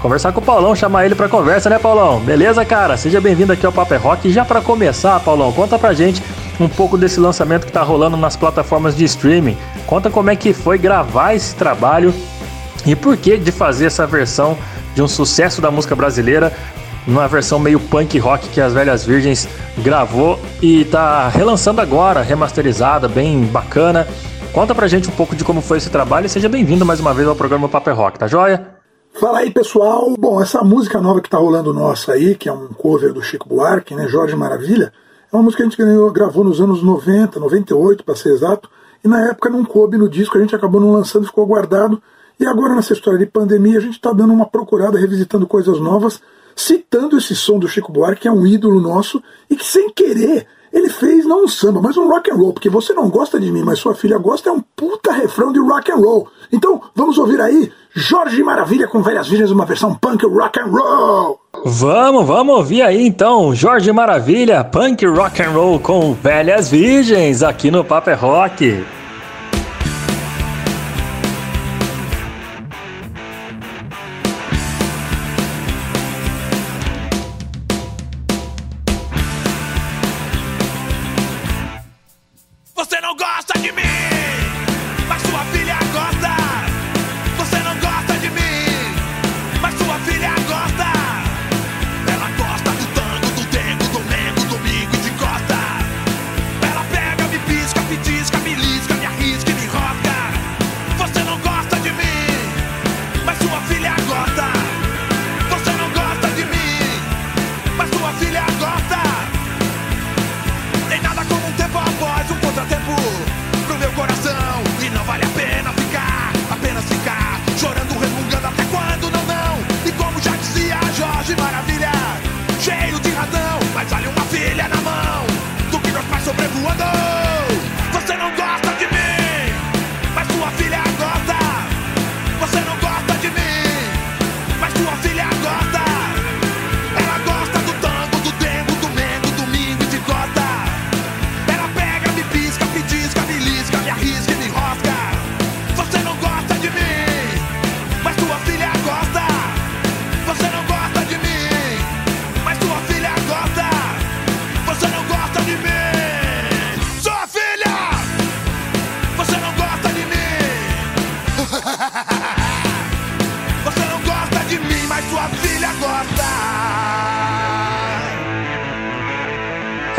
conversar 0.00 0.32
com 0.32 0.40
o 0.40 0.44
Paulão, 0.44 0.76
chamar 0.76 1.06
ele 1.06 1.14
para 1.14 1.28
conversa, 1.28 1.68
né, 1.68 1.78
Paulão? 1.78 2.20
Beleza, 2.20 2.64
cara? 2.64 2.96
Seja 2.96 3.20
bem-vindo 3.20 3.52
aqui 3.52 3.66
ao 3.66 3.72
Paper 3.72 4.00
Rock. 4.00 4.28
E 4.28 4.32
já 4.32 4.44
para 4.44 4.60
começar, 4.60 5.18
Paulão, 5.20 5.50
conta 5.50 5.78
pra 5.78 5.94
gente 5.94 6.22
um 6.60 6.68
pouco 6.68 6.98
desse 6.98 7.20
lançamento 7.20 7.66
que 7.66 7.72
tá 7.72 7.82
rolando 7.82 8.16
nas 8.16 8.36
plataformas 8.36 8.96
de 8.96 9.04
streaming. 9.04 9.56
Conta 9.86 10.10
como 10.10 10.30
é 10.30 10.36
que 10.36 10.52
foi 10.52 10.78
gravar 10.78 11.34
esse 11.34 11.54
trabalho 11.54 12.12
e 12.86 12.96
por 12.96 13.16
que 13.16 13.36
de 13.36 13.52
fazer 13.52 13.86
essa 13.86 14.06
versão 14.06 14.56
de 14.94 15.02
um 15.02 15.08
sucesso 15.08 15.60
da 15.60 15.70
música 15.70 15.94
brasileira 15.94 16.52
numa 17.06 17.26
versão 17.26 17.58
meio 17.58 17.80
punk 17.80 18.18
rock 18.18 18.48
que 18.50 18.60
as 18.60 18.74
Velhas 18.74 19.04
Virgens 19.04 19.48
gravou 19.78 20.38
e 20.60 20.84
tá 20.84 21.28
relançando 21.28 21.80
agora, 21.80 22.20
remasterizada, 22.20 23.08
bem 23.08 23.44
bacana. 23.44 24.06
Conta 24.52 24.74
pra 24.74 24.88
gente 24.88 25.08
um 25.08 25.12
pouco 25.12 25.34
de 25.34 25.44
como 25.44 25.60
foi 25.60 25.78
esse 25.78 25.88
trabalho 25.88 26.26
e 26.26 26.28
seja 26.28 26.48
bem-vindo 26.48 26.84
mais 26.84 27.00
uma 27.00 27.14
vez 27.14 27.26
ao 27.26 27.36
programa 27.36 27.68
Paper 27.68 27.96
Rock, 27.96 28.18
tá 28.18 28.26
joia? 28.26 28.78
Fala 29.18 29.38
aí, 29.38 29.50
pessoal. 29.50 30.14
Bom, 30.18 30.40
essa 30.40 30.62
música 30.62 31.00
nova 31.00 31.20
que 31.20 31.30
tá 31.30 31.38
rolando 31.38 31.72
nossa 31.72 32.12
aí, 32.12 32.34
que 32.34 32.48
é 32.48 32.52
um 32.52 32.68
cover 32.68 33.12
do 33.12 33.22
Chico 33.22 33.48
Buarque, 33.48 33.94
né, 33.94 34.06
Jorge 34.06 34.36
Maravilha, 34.36 34.92
é 35.30 35.36
uma 35.36 35.42
música 35.42 35.62
que 35.62 35.66
a 35.66 35.70
gente 35.70 35.78
ganhou, 35.78 36.10
gravou 36.10 36.42
nos 36.42 36.60
anos 36.60 36.82
90, 36.82 37.38
98 37.38 38.04
para 38.04 38.16
ser 38.16 38.30
exato, 38.30 38.70
e 39.04 39.08
na 39.08 39.28
época 39.28 39.50
não 39.50 39.64
coube 39.64 39.96
no 39.96 40.08
disco, 40.08 40.36
a 40.36 40.40
gente 40.40 40.54
acabou 40.54 40.80
não 40.80 40.92
lançando, 40.92 41.26
ficou 41.26 41.46
guardado. 41.46 42.02
E 42.40 42.46
agora 42.46 42.74
nessa 42.74 42.92
história 42.92 43.18
de 43.18 43.26
pandemia, 43.26 43.78
a 43.78 43.80
gente 43.80 44.00
tá 44.00 44.12
dando 44.12 44.32
uma 44.32 44.46
procurada, 44.46 44.98
revisitando 44.98 45.46
coisas 45.46 45.78
novas, 45.80 46.20
citando 46.56 47.16
esse 47.18 47.36
som 47.36 47.58
do 47.58 47.68
Chico 47.68 47.92
Buarque, 47.92 48.22
que 48.22 48.28
é 48.28 48.32
um 48.32 48.46
ídolo 48.46 48.80
nosso, 48.80 49.22
e 49.48 49.56
que 49.56 49.64
sem 49.64 49.90
querer 49.90 50.46
ele 50.72 50.88
fez 50.88 51.24
não 51.24 51.44
um 51.44 51.48
samba, 51.48 51.80
mas 51.82 51.96
um 51.96 52.08
rock 52.08 52.30
and 52.30 52.34
roll, 52.34 52.52
porque 52.52 52.68
você 52.68 52.92
não 52.92 53.08
gosta 53.08 53.38
de 53.38 53.50
mim, 53.50 53.62
mas 53.62 53.78
sua 53.78 53.94
filha 53.94 54.18
gosta, 54.18 54.50
é 54.50 54.52
um 54.52 54.60
puta 54.60 55.12
refrão 55.12 55.52
de 55.52 55.58
rock 55.58 55.90
and 55.90 55.96
roll. 55.96 56.28
Então, 56.52 56.80
vamos 56.94 57.18
ouvir 57.18 57.40
aí 57.40 57.72
Jorge 57.94 58.42
Maravilha 58.42 58.86
com 58.86 59.02
Velhas 59.02 59.28
Virgens, 59.28 59.50
uma 59.50 59.64
versão 59.64 59.94
punk 59.94 60.24
rock 60.26 60.60
and 60.60 60.66
roll. 60.66 61.40
Vamos, 61.64 62.26
vamos 62.26 62.56
ouvir 62.56 62.82
aí 62.82 63.06
então 63.06 63.54
Jorge 63.54 63.90
Maravilha, 63.92 64.62
punk 64.62 65.04
rock 65.06 65.42
and 65.42 65.50
roll 65.50 65.80
com 65.80 66.14
Velhas 66.14 66.70
Virgens 66.70 67.42
aqui 67.42 67.70
no 67.70 67.82
Paper 67.82 68.18
Rock. 68.20 68.84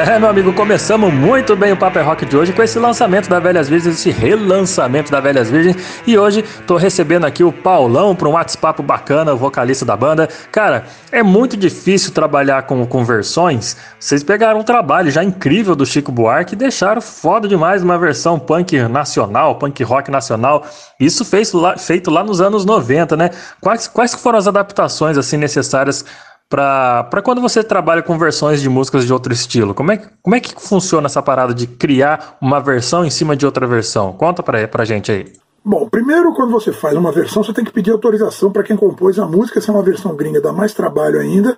É, 0.07 0.17
meu 0.17 0.30
amigo, 0.30 0.53
começamos 0.53 1.13
muito 1.13 1.57
bem 1.57 1.73
o 1.73 1.77
Paper 1.77 2.05
Rock 2.05 2.26
de 2.26 2.38
hoje 2.38 2.53
com 2.53 2.63
esse 2.63 2.80
lançamento 2.80 3.30
da 3.30 3.38
Velhas 3.38 3.67
Virgens, 3.67 3.95
esse 3.95 4.09
relançamento 4.09 5.11
da 5.11 5.19
Velhas 5.19 5.49
Virgens. 5.49 5.76
E 6.07 6.17
hoje 6.17 6.41
tô 6.65 6.77
recebendo 6.77 7.26
aqui 7.26 7.43
o 7.43 7.51
Paulão 7.51 8.15
para 8.15 8.30
um 8.30 8.31
WhatsApp 8.31 8.81
bacana, 8.81 9.34
o 9.34 9.38
vocalista 9.38 9.84
da 9.84 9.97
banda. 9.97 10.30
Cara, 10.53 10.85
é 11.11 11.21
muito 11.21 11.57
difícil 11.57 12.13
trabalhar 12.13 12.61
com, 12.63 12.85
com 12.85 13.03
versões. 13.03 13.76
Vocês 13.99 14.23
pegaram 14.23 14.61
um 14.61 14.63
trabalho 14.63 15.11
já 15.11 15.21
incrível 15.21 15.76
do 15.76 15.85
Chico 15.85 16.13
Buarque 16.13 16.53
e 16.53 16.57
deixaram 16.57 17.01
foda 17.01 17.45
demais 17.45 17.84
uma 17.84 17.97
versão 17.97 18.39
punk 18.39 18.81
nacional, 18.84 19.55
punk 19.55 19.84
rock 19.84 20.09
nacional. 20.09 20.65
Isso 20.97 21.26
fez 21.26 21.51
lá- 21.51 21.77
feito 21.77 22.09
lá 22.09 22.23
nos 22.23 22.39
anos 22.39 22.63
90, 22.63 23.17
né? 23.17 23.31
Quais, 23.59 23.88
quais 23.89 24.13
foram 24.13 24.39
as 24.39 24.47
adaptações 24.47 25.17
assim 25.17 25.35
necessárias 25.35 26.05
para 26.49 27.21
quando 27.23 27.39
você 27.39 27.63
trabalha 27.63 28.01
com 28.01 28.17
versões 28.17 28.59
de 28.59 28.67
músicas 28.67 29.05
de 29.05 29.13
outro 29.13 29.31
estilo? 29.31 29.73
Como 29.76 29.91
é, 29.91 29.97
que- 29.97 30.07
como 30.21 30.35
é 30.35 30.39
que 30.39 30.53
funciona 30.59 31.05
essa 31.05 31.21
parada 31.21 31.53
de 31.53 31.67
criar 31.67 32.38
uma 32.41 32.59
versão 32.59 33.05
em 33.05 33.09
cima 33.11 33.35
de 33.35 33.45
outra 33.45 33.67
versão? 33.67 34.11
Conta 34.13 34.41
pra, 34.41 34.67
pra 34.67 34.84
gente 34.84 35.11
aí. 35.11 35.31
Bom, 35.63 35.88
primeiro, 35.88 36.34
quando 36.34 36.51
você 36.51 36.73
faz 36.73 36.95
uma 36.97 37.11
versão, 37.11 37.43
você 37.43 37.53
tem 37.53 37.63
que 37.63 37.71
pedir 37.71 37.91
autorização 37.91 38.51
para 38.51 38.63
quem 38.63 38.76
compôs 38.76 39.19
a 39.19 39.27
música. 39.27 39.61
Se 39.61 39.69
é 39.69 39.73
uma 39.73 39.84
versão 39.84 40.15
gringa, 40.15 40.41
dá 40.41 40.51
mais 40.51 40.73
trabalho 40.73 41.19
ainda. 41.19 41.55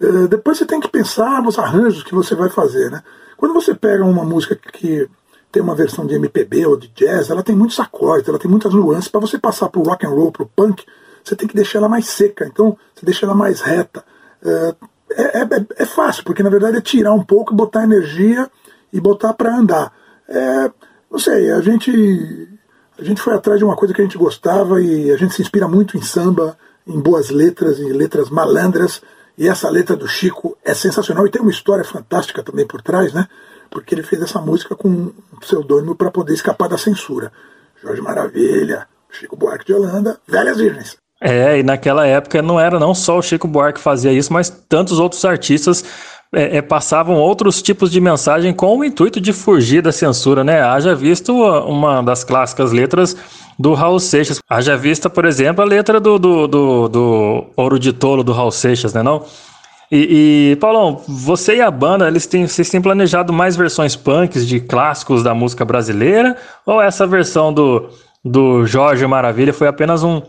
Eh, 0.00 0.26
depois 0.28 0.56
você 0.56 0.64
tem 0.64 0.80
que 0.80 0.88
pensar 0.88 1.42
nos 1.42 1.58
arranjos 1.58 2.02
que 2.02 2.14
você 2.14 2.34
vai 2.34 2.48
fazer, 2.48 2.90
né? 2.90 3.02
Quando 3.36 3.52
você 3.52 3.74
pega 3.74 4.02
uma 4.04 4.24
música 4.24 4.56
que 4.56 5.06
tem 5.52 5.62
uma 5.62 5.74
versão 5.74 6.06
de 6.06 6.14
MPB 6.14 6.64
ou 6.64 6.76
de 6.78 6.88
jazz, 6.88 7.28
ela 7.28 7.42
tem 7.42 7.54
muitos 7.54 7.78
acordes, 7.80 8.28
ela 8.28 8.38
tem 8.38 8.50
muitas 8.50 8.72
nuances. 8.72 9.08
Para 9.08 9.20
você 9.20 9.36
passar 9.36 9.68
pro 9.68 9.82
rock 9.82 10.06
and 10.06 10.10
roll, 10.10 10.32
pro 10.32 10.46
punk, 10.46 10.84
você 11.22 11.36
tem 11.36 11.46
que 11.48 11.54
deixar 11.54 11.80
ela 11.80 11.88
mais 11.88 12.06
seca. 12.06 12.46
Então, 12.46 12.78
você 12.94 13.04
deixa 13.04 13.26
ela 13.26 13.34
mais 13.34 13.60
reta. 13.60 14.02
Eh, 14.44 14.74
é, 15.12 15.38
é- 15.42 15.66
é 15.82 15.86
fácil, 15.86 16.24
porque 16.24 16.42
na 16.42 16.50
verdade 16.50 16.76
é 16.78 16.80
tirar 16.80 17.12
um 17.12 17.22
pouco, 17.24 17.54
botar 17.54 17.84
energia 17.84 18.48
e 18.92 19.00
botar 19.00 19.34
para 19.34 19.56
andar. 19.56 19.92
É, 20.28 20.70
não 21.10 21.18
sei, 21.18 21.50
a 21.50 21.60
gente 21.60 22.48
a 22.98 23.02
gente 23.04 23.20
foi 23.20 23.34
atrás 23.34 23.58
de 23.58 23.64
uma 23.64 23.74
coisa 23.74 23.94
que 23.94 24.00
a 24.00 24.04
gente 24.04 24.18
gostava 24.18 24.80
e 24.80 25.10
a 25.10 25.16
gente 25.16 25.34
se 25.34 25.40
inspira 25.42 25.66
muito 25.66 25.96
em 25.96 26.02
samba, 26.02 26.56
em 26.86 27.00
boas 27.00 27.30
letras, 27.30 27.80
em 27.80 27.92
letras 27.92 28.28
malandras. 28.28 29.00
E 29.38 29.48
essa 29.48 29.70
letra 29.70 29.96
do 29.96 30.06
Chico 30.06 30.56
é 30.62 30.74
sensacional 30.74 31.26
e 31.26 31.30
tem 31.30 31.40
uma 31.40 31.50
história 31.50 31.82
fantástica 31.82 32.42
também 32.42 32.66
por 32.66 32.82
trás, 32.82 33.12
né? 33.14 33.26
Porque 33.70 33.94
ele 33.94 34.02
fez 34.02 34.20
essa 34.20 34.38
música 34.38 34.76
com 34.76 34.88
um 34.88 35.12
pseudônimo 35.40 35.94
para 35.94 36.10
poder 36.10 36.34
escapar 36.34 36.68
da 36.68 36.76
censura. 36.76 37.32
Jorge 37.82 38.02
Maravilha, 38.02 38.86
Chico 39.10 39.34
Buarque 39.34 39.64
de 39.64 39.72
Holanda, 39.72 40.20
Velhas 40.28 40.58
Virgens. 40.58 40.99
É, 41.20 41.58
e 41.58 41.62
naquela 41.62 42.06
época 42.06 42.40
não 42.40 42.58
era 42.58 42.78
não 42.78 42.94
só 42.94 43.18
o 43.18 43.22
Chico 43.22 43.46
Buarque 43.46 43.78
que 43.78 43.84
fazia 43.84 44.12
isso, 44.12 44.32
mas 44.32 44.48
tantos 44.48 44.98
outros 44.98 45.22
artistas 45.24 45.84
é, 46.32 46.58
é, 46.58 46.62
passavam 46.62 47.16
outros 47.16 47.60
tipos 47.60 47.90
de 47.90 48.00
mensagem 48.00 48.54
com 48.54 48.78
o 48.78 48.84
intuito 48.84 49.20
de 49.20 49.32
fugir 49.32 49.82
da 49.82 49.92
censura, 49.92 50.44
né? 50.44 50.62
Haja 50.62 50.94
visto 50.94 51.44
a- 51.44 51.66
uma 51.66 52.00
das 52.02 52.24
clássicas 52.24 52.72
letras 52.72 53.16
do 53.58 53.74
Raul 53.74 53.98
Seixas. 53.98 54.40
Haja 54.48 54.76
vista, 54.76 55.10
por 55.10 55.24
exemplo, 55.24 55.62
a 55.62 55.66
letra 55.66 56.00
do, 56.00 56.18
do, 56.18 56.46
do, 56.46 56.88
do 56.88 57.44
Ouro 57.56 57.78
de 57.78 57.92
Tolo 57.92 58.22
do 58.22 58.32
Raul 58.32 58.52
Seixas, 58.52 58.94
né 58.94 59.02
não? 59.02 59.24
E, 59.92 60.52
e, 60.52 60.56
Paulão, 60.56 61.02
você 61.08 61.56
e 61.56 61.60
a 61.60 61.70
banda, 61.70 62.06
eles 62.06 62.24
têm, 62.26 62.46
vocês 62.46 62.70
têm 62.70 62.80
planejado 62.80 63.32
mais 63.32 63.56
versões 63.56 63.96
punks 63.96 64.46
de 64.46 64.60
clássicos 64.60 65.22
da 65.24 65.34
música 65.34 65.64
brasileira? 65.64 66.36
Ou 66.64 66.80
essa 66.80 67.06
versão 67.08 67.52
do, 67.52 67.88
do 68.24 68.64
Jorge 68.66 69.04
Maravilha 69.04 69.52
foi 69.52 69.66
apenas 69.66 70.04
um, 70.04 70.22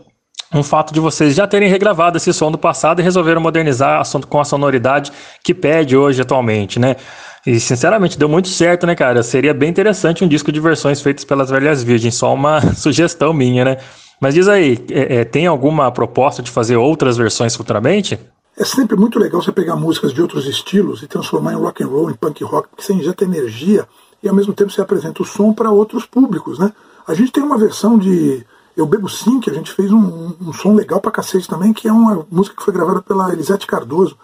um 0.54 0.62
fato 0.62 0.92
de 0.92 1.00
vocês 1.00 1.34
já 1.34 1.46
terem 1.46 1.68
regravado 1.68 2.16
esse 2.16 2.32
som 2.32 2.50
do 2.50 2.58
passado 2.58 3.00
e 3.00 3.02
resolveram 3.02 3.40
modernizar 3.40 4.02
com 4.28 4.40
a 4.40 4.44
sonoridade 4.44 5.12
que 5.42 5.54
pede 5.54 5.96
hoje 5.96 6.22
atualmente, 6.22 6.78
né? 6.78 6.96
E 7.46 7.58
sinceramente 7.58 8.18
deu 8.18 8.28
muito 8.28 8.48
certo, 8.48 8.86
né, 8.86 8.94
cara? 8.94 9.22
Seria 9.22 9.52
bem 9.52 9.68
interessante 9.68 10.24
um 10.24 10.28
disco 10.28 10.52
de 10.52 10.60
versões 10.60 11.00
feitas 11.00 11.24
pelas 11.24 11.50
Velhas 11.50 11.82
Virgens, 11.82 12.14
só 12.14 12.32
uma 12.32 12.60
sugestão 12.74 13.32
minha, 13.32 13.64
né? 13.64 13.76
Mas 14.20 14.34
diz 14.34 14.46
aí, 14.46 14.78
é- 14.90 15.16
é, 15.16 15.24
tem 15.24 15.46
alguma 15.46 15.90
proposta 15.90 16.42
de 16.42 16.50
fazer 16.50 16.76
outras 16.76 17.16
versões 17.16 17.56
futuramente? 17.56 18.18
É 18.56 18.64
sempre 18.64 18.96
muito 18.96 19.18
legal 19.18 19.42
você 19.42 19.50
pegar 19.50 19.74
músicas 19.74 20.12
de 20.12 20.20
outros 20.20 20.46
estilos 20.46 21.02
e 21.02 21.08
transformar 21.08 21.54
em 21.54 21.56
rock 21.56 21.82
and 21.82 21.88
roll, 21.88 22.10
em 22.10 22.14
punk 22.14 22.44
rock, 22.44 22.68
porque 22.68 22.84
você 22.84 22.92
injeta 22.92 23.24
energia 23.24 23.88
e 24.22 24.28
ao 24.28 24.34
mesmo 24.34 24.52
tempo 24.52 24.70
você 24.70 24.80
apresenta 24.80 25.22
o 25.22 25.26
som 25.26 25.52
para 25.52 25.70
outros 25.70 26.06
públicos, 26.06 26.58
né? 26.58 26.70
A 27.08 27.14
gente 27.14 27.32
tem 27.32 27.42
uma 27.42 27.58
versão 27.58 27.98
de 27.98 28.44
Eu 28.76 28.86
Bebo 28.86 29.08
Sim, 29.08 29.40
que 29.40 29.50
a 29.50 29.54
gente 29.54 29.72
fez 29.72 29.92
um, 29.92 30.32
um 30.40 30.52
som 30.52 30.74
legal 30.74 31.00
pra 31.00 31.10
cacete 31.10 31.48
também, 31.48 31.72
que 31.72 31.86
é 31.86 31.92
uma 31.92 32.26
música 32.30 32.56
que 32.56 32.62
foi 32.62 32.72
gravada 32.72 33.02
pela 33.02 33.32
Elisete 33.32 33.66
Cardoso. 33.66 34.16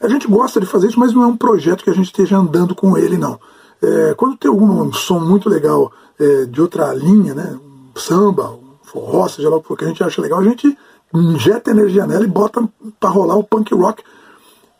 A 0.00 0.08
gente 0.08 0.28
gosta 0.28 0.60
de 0.60 0.66
fazer 0.66 0.88
isso, 0.88 1.00
mas 1.00 1.12
não 1.12 1.24
é 1.24 1.26
um 1.26 1.36
projeto 1.36 1.82
que 1.82 1.90
a 1.90 1.94
gente 1.94 2.06
esteja 2.06 2.36
andando 2.36 2.74
com 2.74 2.96
ele, 2.96 3.18
não. 3.18 3.40
É, 3.82 4.14
quando 4.14 4.36
tem 4.36 4.48
algum 4.48 4.92
som 4.92 5.18
muito 5.18 5.48
legal 5.48 5.92
é, 6.18 6.44
de 6.44 6.60
outra 6.60 6.92
linha, 6.94 7.34
né? 7.34 7.58
Um 7.94 7.98
samba, 7.98 8.50
um 8.50 8.76
forró, 8.82 9.26
seja 9.28 9.50
lá 9.50 9.56
o 9.56 9.76
que 9.76 9.84
a 9.84 9.88
gente 9.88 10.02
acha 10.02 10.22
legal, 10.22 10.38
a 10.38 10.44
gente 10.44 10.76
injeta 11.12 11.70
energia 11.70 12.06
nela 12.06 12.24
e 12.24 12.28
bota 12.28 12.68
pra 13.00 13.10
rolar 13.10 13.36
o 13.36 13.44
punk 13.44 13.74
rock. 13.74 14.02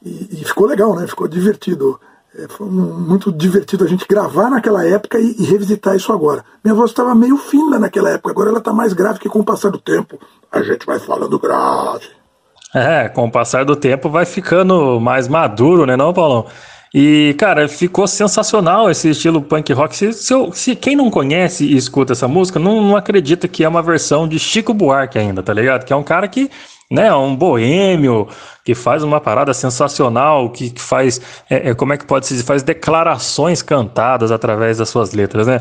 E, 0.05 0.40
e 0.40 0.45
ficou 0.45 0.66
legal, 0.66 0.95
né? 0.95 1.07
Ficou 1.07 1.27
divertido. 1.27 1.99
É, 2.39 2.47
foi 2.48 2.69
muito 2.69 3.32
divertido 3.32 3.85
a 3.85 3.89
gente 3.89 4.06
gravar 4.09 4.48
naquela 4.48 4.86
época 4.86 5.19
e, 5.19 5.35
e 5.39 5.44
revisitar 5.44 5.97
isso 5.97 6.12
agora. 6.12 6.44
Minha 6.65 6.74
voz 6.74 6.90
estava 6.90 7.15
meio 7.15 7.36
fina 7.36 7.78
naquela 7.78 8.10
época, 8.10 8.31
agora 8.31 8.51
ela 8.51 8.59
está 8.59 8.73
mais 8.73 8.93
grave 8.93 9.19
que 9.19 9.28
com 9.28 9.40
o 9.40 9.44
passar 9.44 9.70
do 9.70 9.78
tempo. 9.78 10.19
A 10.52 10.62
gente 10.62 10.86
vai 10.86 11.01
falando 11.01 11.39
grave. 11.39 12.06
É, 12.74 13.09
com 13.09 13.27
o 13.27 13.31
passar 13.31 13.65
do 13.65 13.74
tempo 13.74 14.09
vai 14.09 14.24
ficando 14.24 15.01
mais 15.01 15.27
maduro, 15.27 15.85
né, 15.85 15.97
não, 15.97 16.12
Paulão? 16.12 16.47
E, 16.94 17.35
cara, 17.39 17.69
ficou 17.69 18.06
sensacional 18.06 18.90
esse 18.90 19.10
estilo 19.10 19.43
punk 19.43 19.73
rock. 19.73 19.94
Se, 19.97 20.12
se, 20.12 20.32
eu- 20.32 20.52
se 20.52 20.74
quem 20.77 20.94
não 20.97 21.10
conhece 21.10 21.65
e 21.65 21.77
escuta 21.77 22.12
essa 22.12 22.27
música, 22.28 22.59
não, 22.59 22.81
não 22.82 22.97
acredita 22.97 23.47
que 23.48 23.62
é 23.65 23.69
uma 23.69 23.82
versão 23.82 24.27
de 24.28 24.39
Chico 24.39 24.73
Buarque 24.73 25.19
ainda, 25.19 25.43
tá 25.43 25.52
ligado? 25.52 25.85
Que 25.85 25.93
é 25.93 25.97
um 25.97 26.02
cara 26.02 26.27
que, 26.28 26.51
né, 26.90 27.09
é 27.09 27.15
um 27.15 27.36
boêmio, 27.36 28.28
que 28.65 28.74
faz 28.74 29.02
uma 29.02 29.20
parada 29.20 29.52
sensacional, 29.52 30.51
que, 30.51 30.70
que 30.70 30.81
faz, 30.81 31.20
é, 31.48 31.70
é, 31.70 31.74
como 31.74 31.93
é 31.93 31.98
que 31.98 32.06
pode 32.06 32.27
se 32.27 32.35
dizer, 32.35 32.47
faz 32.47 32.62
declarações 32.62 33.62
cantadas 33.62 34.32
através 34.32 34.78
das 34.78 34.89
suas 34.89 35.12
letras, 35.12 35.47
né? 35.47 35.60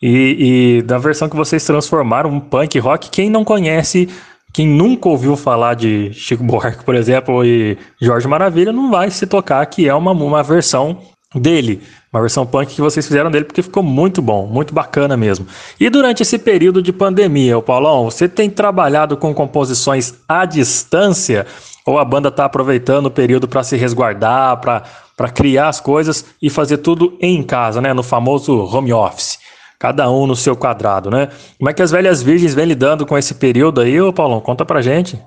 E, 0.00 0.78
e 0.78 0.82
da 0.82 0.98
versão 0.98 1.28
que 1.28 1.36
vocês 1.36 1.64
transformaram 1.64 2.30
um 2.30 2.40
punk 2.40 2.78
rock, 2.78 3.08
quem 3.08 3.30
não 3.30 3.44
conhece, 3.44 4.08
quem 4.52 4.66
nunca 4.66 5.08
ouviu 5.08 5.36
falar 5.36 5.74
de 5.74 6.12
Chico 6.12 6.42
Buarque, 6.44 6.84
por 6.84 6.94
exemplo, 6.94 7.44
e 7.44 7.78
Jorge 8.00 8.28
Maravilha, 8.28 8.72
não 8.72 8.90
vai 8.90 9.10
se 9.10 9.26
tocar 9.26 9.64
que 9.66 9.88
é 9.88 9.94
uma, 9.94 10.10
uma 10.10 10.42
versão 10.42 10.98
dele, 11.34 11.82
uma 12.12 12.20
versão 12.20 12.44
punk 12.44 12.74
que 12.74 12.80
vocês 12.80 13.06
fizeram 13.06 13.30
dele, 13.30 13.46
porque 13.46 13.62
ficou 13.62 13.82
muito 13.82 14.20
bom, 14.20 14.46
muito 14.46 14.74
bacana 14.74 15.16
mesmo. 15.16 15.46
E 15.80 15.88
durante 15.88 16.22
esse 16.22 16.38
período 16.38 16.82
de 16.82 16.92
pandemia, 16.92 17.56
o 17.56 17.62
Paulão, 17.62 18.04
você 18.04 18.28
tem 18.28 18.50
trabalhado 18.50 19.16
com 19.16 19.32
composições 19.32 20.14
à 20.28 20.44
distância 20.44 21.46
ou 21.86 21.98
a 21.98 22.04
banda 22.04 22.28
está 22.28 22.44
aproveitando 22.44 23.06
o 23.06 23.10
período 23.10 23.48
para 23.48 23.62
se 23.64 23.76
resguardar, 23.76 24.60
para 24.60 25.30
criar 25.30 25.68
as 25.68 25.80
coisas 25.80 26.26
e 26.40 26.50
fazer 26.50 26.78
tudo 26.78 27.16
em 27.20 27.42
casa, 27.42 27.80
né, 27.80 27.94
no 27.94 28.02
famoso 28.02 28.52
home 28.58 28.92
office? 28.92 29.38
Cada 29.78 30.08
um 30.10 30.26
no 30.26 30.36
seu 30.36 30.54
quadrado, 30.54 31.10
né? 31.10 31.28
Como 31.58 31.68
é 31.68 31.72
que 31.72 31.82
as 31.82 31.90
velhas 31.90 32.22
virgens 32.22 32.54
vêm 32.54 32.66
lidando 32.66 33.04
com 33.04 33.18
esse 33.18 33.34
período 33.34 33.80
aí, 33.80 34.00
ô 34.00 34.12
Paulão? 34.12 34.40
Conta 34.40 34.64
pra 34.64 34.80
gente. 34.80 35.18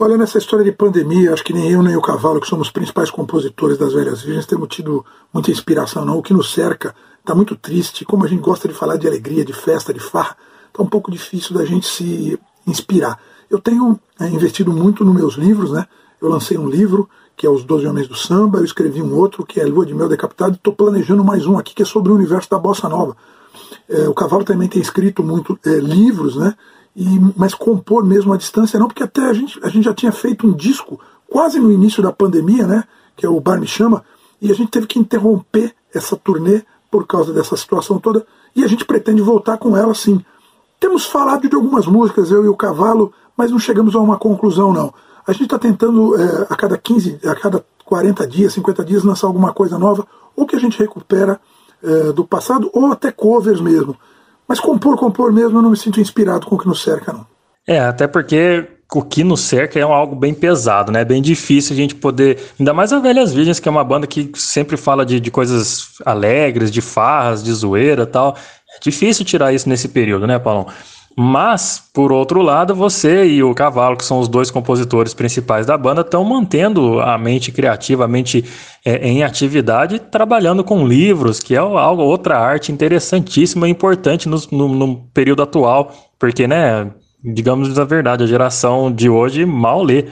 Olha, 0.00 0.16
nessa 0.16 0.38
história 0.38 0.64
de 0.64 0.70
pandemia, 0.70 1.32
acho 1.32 1.42
que 1.42 1.52
nem 1.52 1.72
eu 1.72 1.82
nem 1.82 1.96
o 1.96 2.00
Cavalo, 2.00 2.40
que 2.40 2.46
somos 2.46 2.68
os 2.68 2.72
principais 2.72 3.10
compositores 3.10 3.76
das 3.76 3.92
Velhas 3.92 4.22
Virgens, 4.22 4.46
temos 4.46 4.68
tido 4.68 5.04
muita 5.34 5.50
inspiração, 5.50 6.04
não. 6.04 6.16
O 6.16 6.22
que 6.22 6.32
nos 6.32 6.52
cerca 6.52 6.94
está 7.18 7.34
muito 7.34 7.56
triste. 7.56 8.04
Como 8.04 8.24
a 8.24 8.28
gente 8.28 8.40
gosta 8.40 8.68
de 8.68 8.74
falar 8.74 8.96
de 8.96 9.08
alegria, 9.08 9.44
de 9.44 9.52
festa, 9.52 9.92
de 9.92 9.98
farra, 9.98 10.36
está 10.68 10.84
um 10.84 10.86
pouco 10.86 11.10
difícil 11.10 11.52
da 11.52 11.64
gente 11.64 11.84
se 11.84 12.38
inspirar. 12.64 13.18
Eu 13.50 13.58
tenho 13.58 13.98
é, 14.20 14.28
investido 14.28 14.72
muito 14.72 15.04
nos 15.04 15.16
meus 15.16 15.34
livros, 15.34 15.72
né? 15.72 15.84
Eu 16.22 16.28
lancei 16.28 16.56
um 16.56 16.68
livro, 16.68 17.08
que 17.36 17.44
é 17.44 17.50
Os 17.50 17.64
Doze 17.64 17.88
Homens 17.88 18.06
do 18.06 18.14
Samba, 18.14 18.58
eu 18.58 18.64
escrevi 18.64 19.02
um 19.02 19.16
outro, 19.16 19.44
que 19.44 19.60
é 19.60 19.64
Lua 19.64 19.84
de 19.84 19.94
Mel 19.94 20.08
Decapitado, 20.08 20.54
estou 20.54 20.72
planejando 20.72 21.24
mais 21.24 21.44
um 21.44 21.58
aqui, 21.58 21.74
que 21.74 21.82
é 21.82 21.84
sobre 21.84 22.12
o 22.12 22.14
universo 22.14 22.48
da 22.48 22.58
Bossa 22.58 22.88
Nova. 22.88 23.16
É, 23.88 24.08
o 24.08 24.14
Cavalo 24.14 24.44
também 24.44 24.68
tem 24.68 24.80
escrito 24.80 25.24
muito 25.24 25.58
é, 25.66 25.70
livros, 25.70 26.36
né? 26.36 26.54
E, 27.00 27.06
mas 27.36 27.54
compor 27.54 28.04
mesmo 28.04 28.32
à 28.32 28.36
distância 28.36 28.76
não, 28.76 28.88
porque 28.88 29.04
até 29.04 29.26
a 29.26 29.32
gente, 29.32 29.56
a 29.62 29.68
gente 29.68 29.84
já 29.84 29.94
tinha 29.94 30.10
feito 30.10 30.44
um 30.44 30.52
disco 30.52 30.98
quase 31.30 31.60
no 31.60 31.70
início 31.70 32.02
da 32.02 32.10
pandemia, 32.10 32.66
né? 32.66 32.82
Que 33.16 33.24
é 33.24 33.28
o 33.28 33.38
Bar 33.38 33.60
Me 33.60 33.68
Chama, 33.68 34.04
e 34.42 34.50
a 34.50 34.54
gente 34.54 34.72
teve 34.72 34.88
que 34.88 34.98
interromper 34.98 35.72
essa 35.94 36.16
turnê 36.16 36.64
por 36.90 37.06
causa 37.06 37.32
dessa 37.32 37.56
situação 37.56 38.00
toda, 38.00 38.26
e 38.56 38.64
a 38.64 38.66
gente 38.66 38.84
pretende 38.84 39.22
voltar 39.22 39.58
com 39.58 39.76
ela 39.76 39.94
sim. 39.94 40.20
Temos 40.80 41.06
falado 41.06 41.48
de 41.48 41.54
algumas 41.54 41.86
músicas, 41.86 42.32
eu 42.32 42.44
e 42.44 42.48
o 42.48 42.56
Cavalo, 42.56 43.12
mas 43.36 43.52
não 43.52 43.60
chegamos 43.60 43.94
a 43.94 44.00
uma 44.00 44.18
conclusão, 44.18 44.72
não. 44.72 44.92
A 45.24 45.32
gente 45.32 45.44
está 45.44 45.58
tentando 45.58 46.20
é, 46.20 46.46
a 46.50 46.56
cada 46.56 46.76
15, 46.76 47.20
a 47.24 47.34
cada 47.36 47.64
40 47.84 48.26
dias, 48.26 48.54
50 48.54 48.84
dias, 48.84 49.04
lançar 49.04 49.28
alguma 49.28 49.52
coisa 49.52 49.78
nova, 49.78 50.04
ou 50.34 50.46
que 50.46 50.56
a 50.56 50.58
gente 50.58 50.76
recupera 50.76 51.40
é, 51.80 52.12
do 52.12 52.24
passado, 52.24 52.68
ou 52.72 52.90
até 52.90 53.12
covers 53.12 53.60
mesmo. 53.60 53.96
Mas 54.48 54.58
compor, 54.58 54.96
compor 54.96 55.30
mesmo, 55.30 55.58
eu 55.58 55.62
não 55.62 55.70
me 55.70 55.76
sinto 55.76 56.00
inspirado 56.00 56.46
com 56.46 56.56
o 56.56 56.58
que 56.58 56.66
nos 56.66 56.82
cerca, 56.82 57.12
não. 57.12 57.26
É, 57.66 57.80
até 57.80 58.06
porque 58.06 58.66
o 58.94 59.02
que 59.02 59.22
nos 59.22 59.40
cerca 59.40 59.78
é 59.78 59.82
algo 59.82 60.16
bem 60.16 60.32
pesado, 60.32 60.90
né? 60.90 61.02
É 61.02 61.04
bem 61.04 61.20
difícil 61.20 61.74
a 61.74 61.76
gente 61.76 61.94
poder. 61.94 62.42
Ainda 62.58 62.72
mais 62.72 62.90
a 62.90 62.98
Velhas 62.98 63.34
Virgens, 63.34 63.60
que 63.60 63.68
é 63.68 63.70
uma 63.70 63.84
banda 63.84 64.06
que 64.06 64.30
sempre 64.34 64.78
fala 64.78 65.04
de, 65.04 65.20
de 65.20 65.30
coisas 65.30 65.90
alegres, 66.06 66.70
de 66.70 66.80
farras, 66.80 67.44
de 67.44 67.52
zoeira 67.52 68.06
tal. 68.06 68.34
É 68.74 68.80
difícil 68.80 69.26
tirar 69.26 69.52
isso 69.52 69.68
nesse 69.68 69.88
período, 69.88 70.26
né, 70.26 70.38
Paulão? 70.38 70.66
Mas, 71.20 71.82
por 71.92 72.12
outro 72.12 72.40
lado, 72.40 72.76
você 72.76 73.26
e 73.26 73.42
o 73.42 73.52
Cavalo, 73.52 73.96
que 73.96 74.04
são 74.04 74.20
os 74.20 74.28
dois 74.28 74.52
compositores 74.52 75.12
principais 75.12 75.66
da 75.66 75.76
banda, 75.76 76.02
estão 76.02 76.22
mantendo 76.22 77.00
a 77.00 77.18
mente 77.18 77.50
criativa, 77.50 78.04
a 78.04 78.08
mente 78.08 78.44
é, 78.84 79.08
em 79.08 79.24
atividade, 79.24 79.98
trabalhando 79.98 80.62
com 80.62 80.86
livros, 80.86 81.40
que 81.40 81.56
é 81.56 81.58
algo, 81.58 82.02
outra 82.02 82.38
arte 82.38 82.70
interessantíssima 82.70 83.66
e 83.66 83.72
importante 83.72 84.28
no, 84.28 84.40
no, 84.52 84.68
no 84.68 84.96
período 85.12 85.42
atual, 85.42 85.92
porque, 86.20 86.46
né, 86.46 86.88
digamos 87.24 87.76
a 87.76 87.84
verdade, 87.84 88.22
a 88.22 88.28
geração 88.28 88.92
de 88.92 89.10
hoje 89.10 89.44
mal 89.44 89.82
lê. 89.82 90.04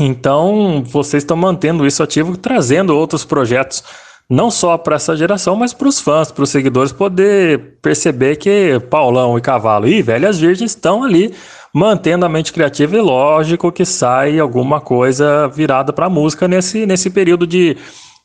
Então, 0.00 0.82
vocês 0.86 1.22
estão 1.22 1.36
mantendo 1.36 1.86
isso 1.86 2.02
ativo, 2.02 2.34
trazendo 2.34 2.96
outros 2.96 3.26
projetos, 3.26 3.84
não 4.30 4.50
só 4.50 4.76
para 4.76 4.96
essa 4.96 5.16
geração, 5.16 5.56
mas 5.56 5.72
para 5.72 5.88
os 5.88 6.00
fãs, 6.00 6.30
para 6.30 6.44
os 6.44 6.50
seguidores 6.50 6.92
poder 6.92 7.78
perceber 7.80 8.36
que 8.36 8.78
Paulão 8.90 9.38
e 9.38 9.40
Cavalo 9.40 9.88
e 9.88 10.02
Velhas 10.02 10.38
Virgens 10.38 10.72
estão 10.72 11.02
ali 11.02 11.34
mantendo 11.72 12.26
a 12.26 12.28
mente 12.28 12.52
criativa 12.52 12.96
e 12.96 13.00
lógico 13.00 13.72
que 13.72 13.84
sai 13.84 14.38
alguma 14.38 14.80
coisa 14.80 15.48
virada 15.48 15.92
para 15.92 16.08
música 16.10 16.46
nesse, 16.46 16.84
nesse 16.84 17.08
período 17.08 17.46
de, 17.46 17.76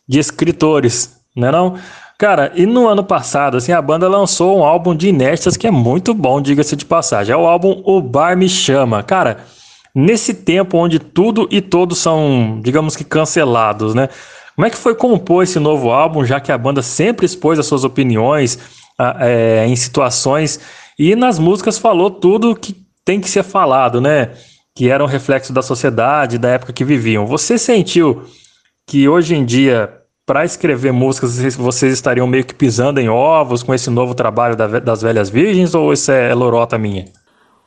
de 0.07 0.19
escritores, 0.19 1.17
né 1.35 1.51
não? 1.51 1.75
Cara, 2.17 2.51
e 2.55 2.65
no 2.65 2.87
ano 2.87 3.03
passado, 3.03 3.57
assim, 3.57 3.71
a 3.71 3.81
banda 3.81 4.07
lançou 4.07 4.59
um 4.59 4.63
álbum 4.63 4.95
de 4.95 5.09
inéditas 5.09 5.57
que 5.57 5.67
é 5.67 5.71
muito 5.71 6.13
bom, 6.13 6.41
diga-se 6.41 6.75
de 6.75 6.85
passagem. 6.85 7.33
É 7.33 7.37
o 7.37 7.47
álbum 7.47 7.81
O 7.85 8.01
Bar 8.01 8.37
Me 8.37 8.47
Chama. 8.47 9.03
Cara, 9.03 9.39
nesse 9.93 10.33
tempo 10.33 10.77
onde 10.77 10.99
tudo 10.99 11.47
e 11.51 11.59
todos 11.59 11.97
são, 11.97 12.61
digamos 12.63 12.95
que, 12.95 13.03
cancelados, 13.03 13.93
né? 13.93 14.07
Como 14.55 14.67
é 14.67 14.69
que 14.69 14.77
foi 14.77 14.93
compor 14.95 15.43
esse 15.43 15.59
novo 15.59 15.91
álbum, 15.91 16.23
já 16.23 16.39
que 16.39 16.51
a 16.51 16.57
banda 16.57 16.81
sempre 16.81 17.25
expôs 17.25 17.57
as 17.57 17.65
suas 17.65 17.83
opiniões 17.83 18.59
é, 19.19 19.65
em 19.67 19.75
situações 19.75 20.59
e 20.97 21.15
nas 21.15 21.39
músicas 21.39 21.77
falou 21.79 22.11
tudo 22.11 22.55
que 22.55 22.75
tem 23.03 23.19
que 23.19 23.29
ser 23.29 23.43
falado, 23.43 23.99
né? 23.99 24.29
Que 24.75 24.89
era 24.89 25.03
um 25.03 25.07
reflexo 25.07 25.51
da 25.51 25.61
sociedade, 25.61 26.37
da 26.37 26.49
época 26.49 26.71
que 26.73 26.83
viviam. 26.85 27.25
Você 27.25 27.57
sentiu 27.57 28.23
que 28.87 29.09
hoje 29.09 29.35
em 29.35 29.43
dia, 29.43 29.91
para 30.25 30.45
escrever 30.45 30.91
músicas, 30.93 31.37
vocês- 31.55 31.93
estariam 31.93 32.27
meio 32.27 32.45
que 32.45 32.53
pisando 32.53 32.99
em 32.99 33.09
ovos 33.09 33.63
com 33.63 33.73
esse 33.73 33.89
novo 33.89 34.13
trabalho 34.13 34.55
da 34.55 34.67
das 34.79 35.01
Velhas 35.01 35.29
Virgens 35.29 35.73
ou 35.73 35.91
isso 35.91 36.11
é 36.11 36.33
lorota 36.33 36.77
minha? 36.77 37.05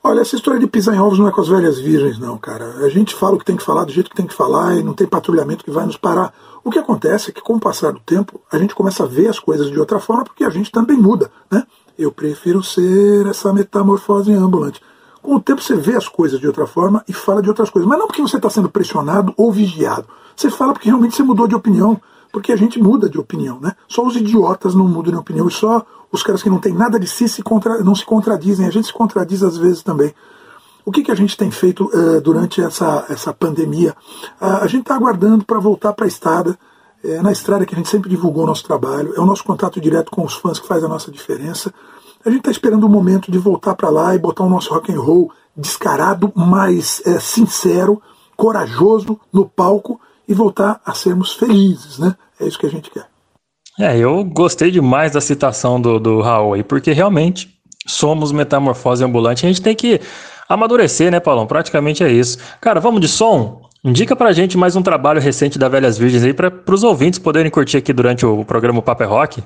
Olha, 0.09 0.21
essa 0.21 0.37
história 0.37 0.61
de 0.61 0.69
pisar 0.69 0.95
em 0.95 1.01
ovos 1.01 1.19
não 1.19 1.27
é 1.27 1.33
com 1.33 1.41
as 1.41 1.49
velhas 1.49 1.81
virgens, 1.81 2.17
não, 2.17 2.39
cara. 2.39 2.77
A 2.77 2.89
gente 2.89 3.13
fala 3.13 3.35
o 3.35 3.39
que 3.41 3.45
tem 3.45 3.57
que 3.57 3.63
falar 3.65 3.85
do 3.85 3.91
jeito 3.91 4.09
que 4.09 4.15
tem 4.15 4.25
que 4.25 4.35
falar 4.35 4.77
e 4.77 4.83
não 4.85 4.95
tem 4.95 5.05
patrulhamento 5.05 5.65
que 5.65 5.71
vai 5.71 5.85
nos 5.85 5.97
parar. 5.97 6.33
O 6.63 6.71
que 6.71 6.79
acontece 6.79 7.31
é 7.31 7.33
que, 7.33 7.41
com 7.41 7.55
o 7.55 7.61
passar 7.61 7.93
do 7.93 7.99
tempo, 7.99 8.41
a 8.53 8.57
gente 8.57 8.73
começa 8.73 9.03
a 9.03 9.07
ver 9.07 9.27
as 9.27 9.41
coisas 9.41 9.69
de 9.69 9.77
outra 9.81 9.99
forma 9.99 10.23
porque 10.23 10.45
a 10.45 10.49
gente 10.49 10.71
também 10.71 10.97
muda, 10.97 11.29
né? 11.51 11.65
Eu 11.99 12.13
prefiro 12.13 12.63
ser 12.63 13.27
essa 13.27 13.53
metamorfose 13.53 14.33
ambulante. 14.33 14.81
Com 15.21 15.35
o 15.35 15.41
tempo 15.41 15.61
você 15.61 15.75
vê 15.75 15.97
as 15.97 16.07
coisas 16.07 16.39
de 16.39 16.47
outra 16.47 16.69
forma 16.69 17.05
e 17.09 17.13
fala 17.13 17.43
de 17.43 17.49
outras 17.49 17.69
coisas. 17.69 17.89
Mas 17.89 17.99
não 17.99 18.07
porque 18.07 18.23
você 18.23 18.37
está 18.37 18.49
sendo 18.49 18.69
pressionado 18.69 19.35
ou 19.37 19.51
vigiado. 19.51 20.07
Você 20.37 20.49
fala 20.51 20.73
porque 20.73 20.89
realmente 20.89 21.17
você 21.17 21.25
mudou 21.25 21.49
de 21.49 21.57
opinião. 21.57 22.01
Porque 22.37 22.53
a 22.53 22.57
gente 22.57 22.79
muda 22.79 23.09
de 23.09 23.19
opinião, 23.19 23.59
né? 23.59 23.73
Só 23.89 24.07
os 24.07 24.15
idiotas 24.15 24.75
não 24.75 24.87
mudam 24.87 25.11
de 25.11 25.19
opinião. 25.19 25.49
E 25.49 25.51
só 25.51 25.83
os 26.13 26.23
caras 26.23 26.43
que 26.43 26.51
não 26.51 26.59
têm 26.59 26.75
nada 26.75 27.01
de 27.01 27.07
si 27.07 27.27
se 27.31 27.43
contra... 27.43 27.83
não 27.83 27.95
se 27.95 28.05
contradizem. 28.05 28.67
A 28.67 28.71
gente 28.71 28.89
se 28.89 28.93
contradiz 28.93 29.43
às 29.43 29.57
vezes 29.57 29.83
também. 29.83 30.15
O 30.85 30.93
que, 30.93 31.03
que 31.03 31.11
a 31.11 31.15
gente 31.15 31.35
tem 31.35 31.51
feito 31.51 31.91
eh, 31.95 32.21
durante 32.21 32.61
essa, 32.61 33.07
essa 33.09 33.33
pandemia? 33.33 33.97
Ah, 34.39 34.59
a 34.59 34.67
gente 34.67 34.83
está 34.83 34.95
aguardando 34.95 35.47
para 35.47 35.59
voltar 35.59 35.95
para 35.95 36.05
a 36.05 36.09
estrada. 36.09 36.59
É 37.03 37.23
na 37.23 37.33
estrada 37.33 37.65
que 37.65 37.75
a 37.75 37.79
gente 37.79 37.89
sempre 37.89 38.11
divulgou 38.11 38.45
o 38.45 38.47
nosso 38.47 38.65
trabalho. 38.65 39.15
É 39.17 39.21
o 39.21 39.25
nosso 39.25 39.43
contato 39.43 39.81
direto 39.81 40.11
com 40.11 40.23
os 40.23 40.35
fãs 40.35 40.59
que 40.59 40.69
faz 40.69 40.85
a 40.85 40.89
nossa 40.89 41.11
diferença. 41.11 41.73
A 42.23 42.29
gente 42.29 42.41
está 42.41 42.51
esperando 42.51 42.85
o 42.85 42.91
momento 42.91 43.33
de 43.33 43.39
voltar 43.39 43.75
para 43.75 43.89
lá 43.89 44.15
e 44.15 44.19
botar 44.19 44.45
o 44.45 44.51
nosso 44.51 44.75
rock 44.75 44.93
and 44.93 45.01
roll 45.01 45.33
descarado, 45.57 46.31
mais 46.37 47.01
eh, 47.07 47.19
sincero, 47.19 48.03
corajoso 48.37 49.19
no 49.33 49.49
palco 49.49 49.99
e 50.29 50.35
voltar 50.35 50.83
a 50.85 50.93
sermos 50.93 51.33
felizes, 51.33 51.99
né? 51.99 52.15
É 52.41 52.47
isso 52.47 52.59
que 52.59 52.67
a 52.67 52.71
gente 52.71 52.91
quer. 52.91 53.07
É, 53.79 53.97
eu 53.99 54.25
gostei 54.25 54.71
demais 54.71 55.13
da 55.13 55.21
citação 55.21 55.81
do, 55.81 55.99
do 55.99 56.21
Raul 56.21 56.55
aí, 56.55 56.63
porque 56.63 56.93
realmente 56.93 57.55
somos 57.87 58.33
metamorfose 58.33 59.05
ambulante. 59.05 59.45
A 59.45 59.49
gente 59.49 59.61
tem 59.61 59.75
que 59.75 60.01
amadurecer, 60.49 61.11
né, 61.11 61.21
Paulão? 61.21 61.47
Praticamente 61.47 62.03
é 62.03 62.11
isso. 62.11 62.39
Cara, 62.61 62.81
vamos 62.81 63.01
de 63.01 63.09
som? 63.09 63.63
Indica 63.85 64.17
pra 64.17 64.33
gente 64.33 64.57
mais 64.57 64.75
um 64.75 64.83
trabalho 64.83 65.21
recente 65.21 65.59
da 65.59 65.69
Velhas 65.69 65.97
Virgens 65.99 66.25
aí, 66.25 66.35
para 66.35 66.75
os 66.75 66.83
ouvintes 66.83 67.19
poderem 67.19 67.51
curtir 67.51 67.77
aqui 67.77 67.93
durante 67.93 68.25
o 68.27 68.45
programa 68.45 68.83
Paper 68.83 69.09
Rock. 69.09 69.43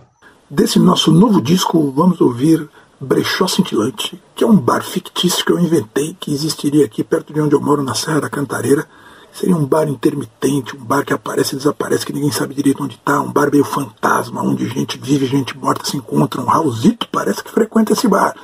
Desse 0.48 0.78
nosso 0.78 1.12
novo 1.12 1.42
disco, 1.42 1.90
vamos 1.90 2.20
ouvir 2.20 2.68
Brechó 3.00 3.46
Cintilante, 3.46 4.20
que 4.34 4.42
é 4.42 4.46
um 4.46 4.56
bar 4.56 4.82
fictício 4.82 5.44
que 5.44 5.52
eu 5.52 5.58
inventei, 5.58 6.16
que 6.18 6.32
existiria 6.32 6.84
aqui 6.84 7.04
perto 7.04 7.32
de 7.32 7.40
onde 7.40 7.54
eu 7.54 7.60
moro, 7.60 7.82
na 7.82 7.94
Serra 7.94 8.22
da 8.22 8.30
Cantareira. 8.30 8.86
Seria 9.32 9.56
um 9.56 9.64
bar 9.64 9.88
intermitente, 9.88 10.76
um 10.76 10.84
bar 10.84 11.04
que 11.04 11.12
aparece 11.12 11.54
e 11.54 11.58
desaparece, 11.58 12.04
que 12.04 12.12
ninguém 12.12 12.32
sabe 12.32 12.54
direito 12.54 12.82
onde 12.82 12.96
está, 12.96 13.20
um 13.20 13.32
bar 13.32 13.50
meio 13.50 13.64
fantasma, 13.64 14.42
onde 14.42 14.68
gente 14.68 14.98
vive, 14.98 15.26
gente 15.26 15.56
morta 15.56 15.84
se 15.84 15.96
encontra. 15.96 16.40
Um 16.40 16.46
Raulzito 16.46 17.08
parece 17.10 17.42
que 17.42 17.50
frequenta 17.50 17.92
esse 17.92 18.08
bar. 18.08 18.34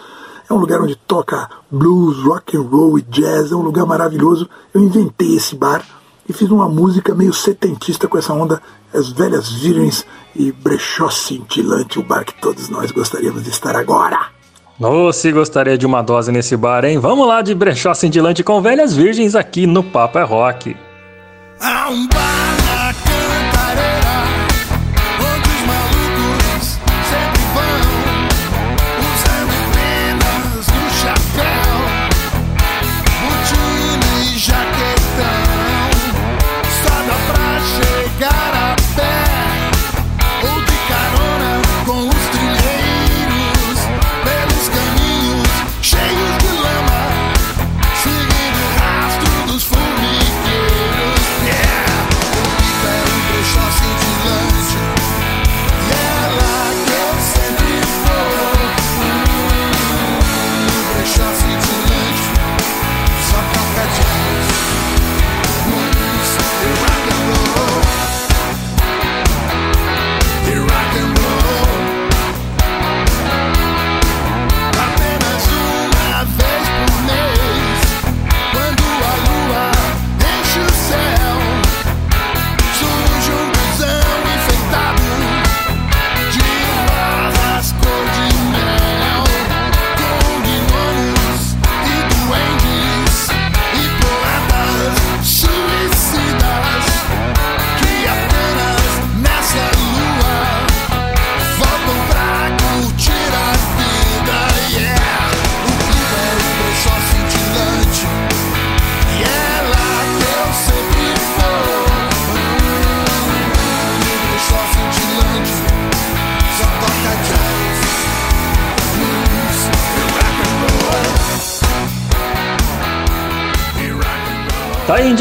É 0.48 0.54
um 0.54 0.58
lugar 0.58 0.80
onde 0.80 0.94
toca 0.94 1.50
blues, 1.70 2.22
rock 2.22 2.56
and 2.56 2.62
roll 2.62 2.98
e 2.98 3.02
jazz, 3.02 3.50
é 3.50 3.56
um 3.56 3.62
lugar 3.62 3.84
maravilhoso. 3.84 4.48
Eu 4.72 4.80
inventei 4.80 5.34
esse 5.34 5.56
bar 5.56 5.84
e 6.28 6.32
fiz 6.32 6.50
uma 6.50 6.68
música 6.68 7.14
meio 7.14 7.32
setentista 7.32 8.06
com 8.06 8.16
essa 8.16 8.32
onda, 8.32 8.62
as 8.94 9.10
velhas 9.10 9.50
virgens 9.50 10.06
e 10.34 10.52
brechó 10.52 11.10
cintilante, 11.10 11.98
o 11.98 12.02
bar 12.02 12.24
que 12.24 12.40
todos 12.40 12.68
nós 12.68 12.90
gostaríamos 12.92 13.42
de 13.42 13.50
estar 13.50 13.74
agora. 13.74 14.35
Ô, 14.78 15.10
se 15.10 15.32
gostaria 15.32 15.78
de 15.78 15.86
uma 15.86 16.02
dose 16.02 16.30
nesse 16.30 16.54
bar, 16.56 16.84
hein? 16.84 16.98
Vamos 16.98 17.26
lá 17.26 17.40
de 17.40 17.54
brechó 17.54 17.94
cintilante 17.94 18.44
com 18.44 18.60
Velhas 18.60 18.94
Virgens 18.94 19.34
aqui 19.34 19.66
no 19.66 19.82
Papo 19.82 20.18
é 20.18 20.22
Rock. 20.22 20.76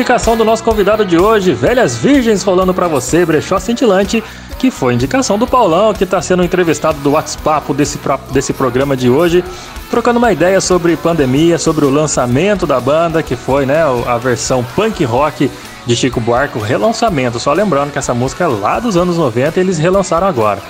Indicação 0.05 0.37
do 0.37 0.45
nosso 0.45 0.63
convidado 0.63 1.03
de 1.03 1.17
hoje, 1.17 1.51
Velhas 1.51 1.97
Virgens 1.97 2.43
rolando 2.43 2.75
pra 2.75 2.87
você, 2.87 3.25
Brechó 3.25 3.59
Cintilante, 3.59 4.23
que 4.59 4.69
foi 4.69 4.93
indicação 4.93 5.35
do 5.35 5.47
Paulão, 5.47 5.95
que 5.95 6.05
tá 6.05 6.21
sendo 6.21 6.43
entrevistado 6.43 6.99
do 6.99 7.13
WhatsApp 7.13 7.73
desse, 7.73 7.99
desse 8.29 8.53
programa 8.53 8.95
de 8.95 9.09
hoje, 9.09 9.43
trocando 9.89 10.19
uma 10.19 10.31
ideia 10.31 10.61
sobre 10.61 10.95
pandemia, 10.95 11.57
sobre 11.57 11.85
o 11.85 11.89
lançamento 11.89 12.67
da 12.67 12.79
banda, 12.79 13.23
que 13.23 13.35
foi, 13.35 13.65
né, 13.65 13.81
a 14.05 14.15
versão 14.19 14.63
punk 14.75 15.03
rock 15.03 15.49
de 15.87 15.95
Chico 15.95 16.21
Buarque, 16.21 16.59
o 16.59 16.61
relançamento. 16.61 17.39
Só 17.39 17.51
lembrando 17.51 17.91
que 17.91 17.97
essa 17.97 18.13
música 18.13 18.43
é 18.43 18.47
lá 18.47 18.79
dos 18.79 18.95
anos 18.95 19.17
90 19.17 19.59
e 19.59 19.63
eles 19.63 19.79
relançaram 19.79 20.27
agora. 20.27 20.61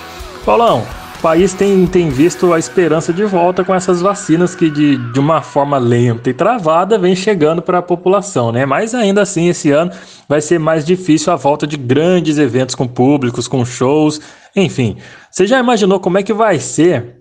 Paulão, 0.46 0.82
o 1.16 1.22
país 1.22 1.54
tem, 1.54 1.86
tem 1.86 2.10
visto 2.10 2.52
a 2.52 2.58
esperança 2.58 3.12
de 3.12 3.24
volta 3.24 3.64
com 3.64 3.74
essas 3.74 4.02
vacinas 4.02 4.54
que 4.54 4.70
de, 4.70 4.96
de 5.12 5.18
uma 5.18 5.40
forma 5.40 5.78
lenta 5.78 6.28
e 6.28 6.34
travada 6.34 6.98
vem 6.98 7.16
chegando 7.16 7.62
para 7.62 7.78
a 7.78 7.82
população, 7.82 8.52
né? 8.52 8.66
Mas 8.66 8.94
ainda 8.94 9.22
assim, 9.22 9.48
esse 9.48 9.70
ano 9.70 9.90
vai 10.28 10.40
ser 10.40 10.58
mais 10.60 10.84
difícil 10.84 11.32
a 11.32 11.36
volta 11.36 11.66
de 11.66 11.76
grandes 11.76 12.36
eventos 12.36 12.74
com 12.74 12.86
públicos, 12.86 13.48
com 13.48 13.64
shows, 13.64 14.20
enfim. 14.54 14.98
Você 15.30 15.46
já 15.46 15.58
imaginou 15.58 15.98
como 15.98 16.18
é 16.18 16.22
que 16.22 16.34
vai 16.34 16.60
ser 16.60 17.16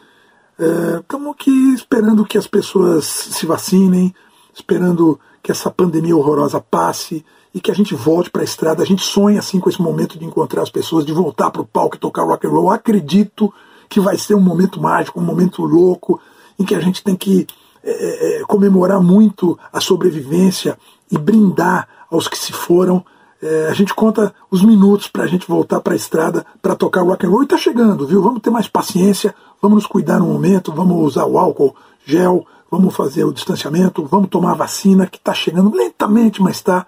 Estamos 1.01 1.33
aqui 1.33 1.75
esperando 1.75 2.25
que 2.25 2.37
as 2.37 2.47
pessoas 2.47 3.07
se 3.07 3.47
vacinem, 3.47 4.15
esperando 4.53 5.19
que 5.43 5.51
essa 5.51 5.71
pandemia 5.71 6.17
horrorosa 6.17 6.61
passe 6.61 7.25
e 7.55 7.61
que 7.61 7.71
a 7.71 7.75
gente 7.75 7.95
volte 7.95 8.31
para 8.31 8.43
a 8.43 8.45
estrada. 8.45 8.83
A 8.83 8.87
gente 8.87 9.03
sonha 9.03 9.39
assim 9.39 9.59
com 9.59 9.69
esse 9.69 9.81
momento 9.81 10.19
de 10.19 10.25
encontrar 10.25 10.63
as 10.63 10.71
pessoas, 10.71 11.05
de 11.05 11.13
voltar 11.13 11.51
para 11.51 11.63
o 11.63 11.67
palco 11.67 11.97
e 11.97 11.99
tocar 11.99 12.25
rock 12.25 12.47
and 12.47 12.51
roll. 12.51 12.71
Acredito 12.71 13.53
que 13.89 14.01
vai 14.01 14.17
ser 14.17 14.35
um 14.35 14.41
momento 14.41 14.81
mágico, 14.81 15.19
um 15.19 15.25
momento 15.25 15.65
louco, 15.65 16.21
em 16.59 16.65
que 16.65 16.75
a 16.75 16.81
gente 16.81 17.03
tem 17.03 17.17
que 17.17 17.47
é, 17.83 18.41
é, 18.41 18.45
comemorar 18.45 19.01
muito 19.01 19.59
a 19.73 19.81
sobrevivência 19.81 20.79
e 21.11 21.19
brindar 21.19 21.89
aos 22.11 22.29
que 22.29 22.39
se 22.39 22.53
foram. 22.53 23.05
É, 23.43 23.69
a 23.69 23.73
gente 23.73 23.95
conta 23.95 24.35
os 24.51 24.63
minutos 24.63 25.09
para 25.09 25.25
a 25.25 25.27
gente 25.27 25.49
voltar 25.49 25.81
para 25.81 25.95
a 25.95 25.97
estrada 25.97 26.45
para 26.61 26.77
tocar 26.77 27.03
rock 27.03 27.25
and 27.25 27.31
roll 27.31 27.43
e 27.43 27.47
tá 27.47 27.57
chegando, 27.57 28.07
viu? 28.07 28.21
Vamos 28.23 28.43
ter 28.43 28.51
mais 28.51 28.69
paciência, 28.69 29.35
vamos 29.63 29.77
nos 29.77 29.87
cuidar 29.87 30.19
no 30.19 30.27
momento, 30.27 30.73
vamos 30.73 31.03
usar 31.03 31.25
o 31.25 31.39
álcool 31.39 31.75
gel, 32.05 32.47
vamos 32.71 32.95
fazer 32.95 33.25
o 33.25 33.33
distanciamento, 33.33 34.05
vamos 34.05 34.29
tomar 34.29 34.53
a 34.53 34.57
vacina 34.57 35.07
que 35.07 35.17
está 35.17 35.33
chegando 35.33 35.75
lentamente, 35.75 36.43
mas 36.43 36.57
está. 36.57 36.87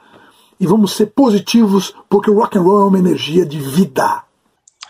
E 0.60 0.66
vamos 0.66 0.92
ser 0.92 1.06
positivos 1.06 1.94
porque 2.08 2.30
o 2.30 2.38
rock 2.38 2.58
and 2.58 2.62
roll 2.62 2.82
é 2.82 2.84
uma 2.84 2.98
energia 2.98 3.46
de 3.46 3.58
vida. 3.58 4.22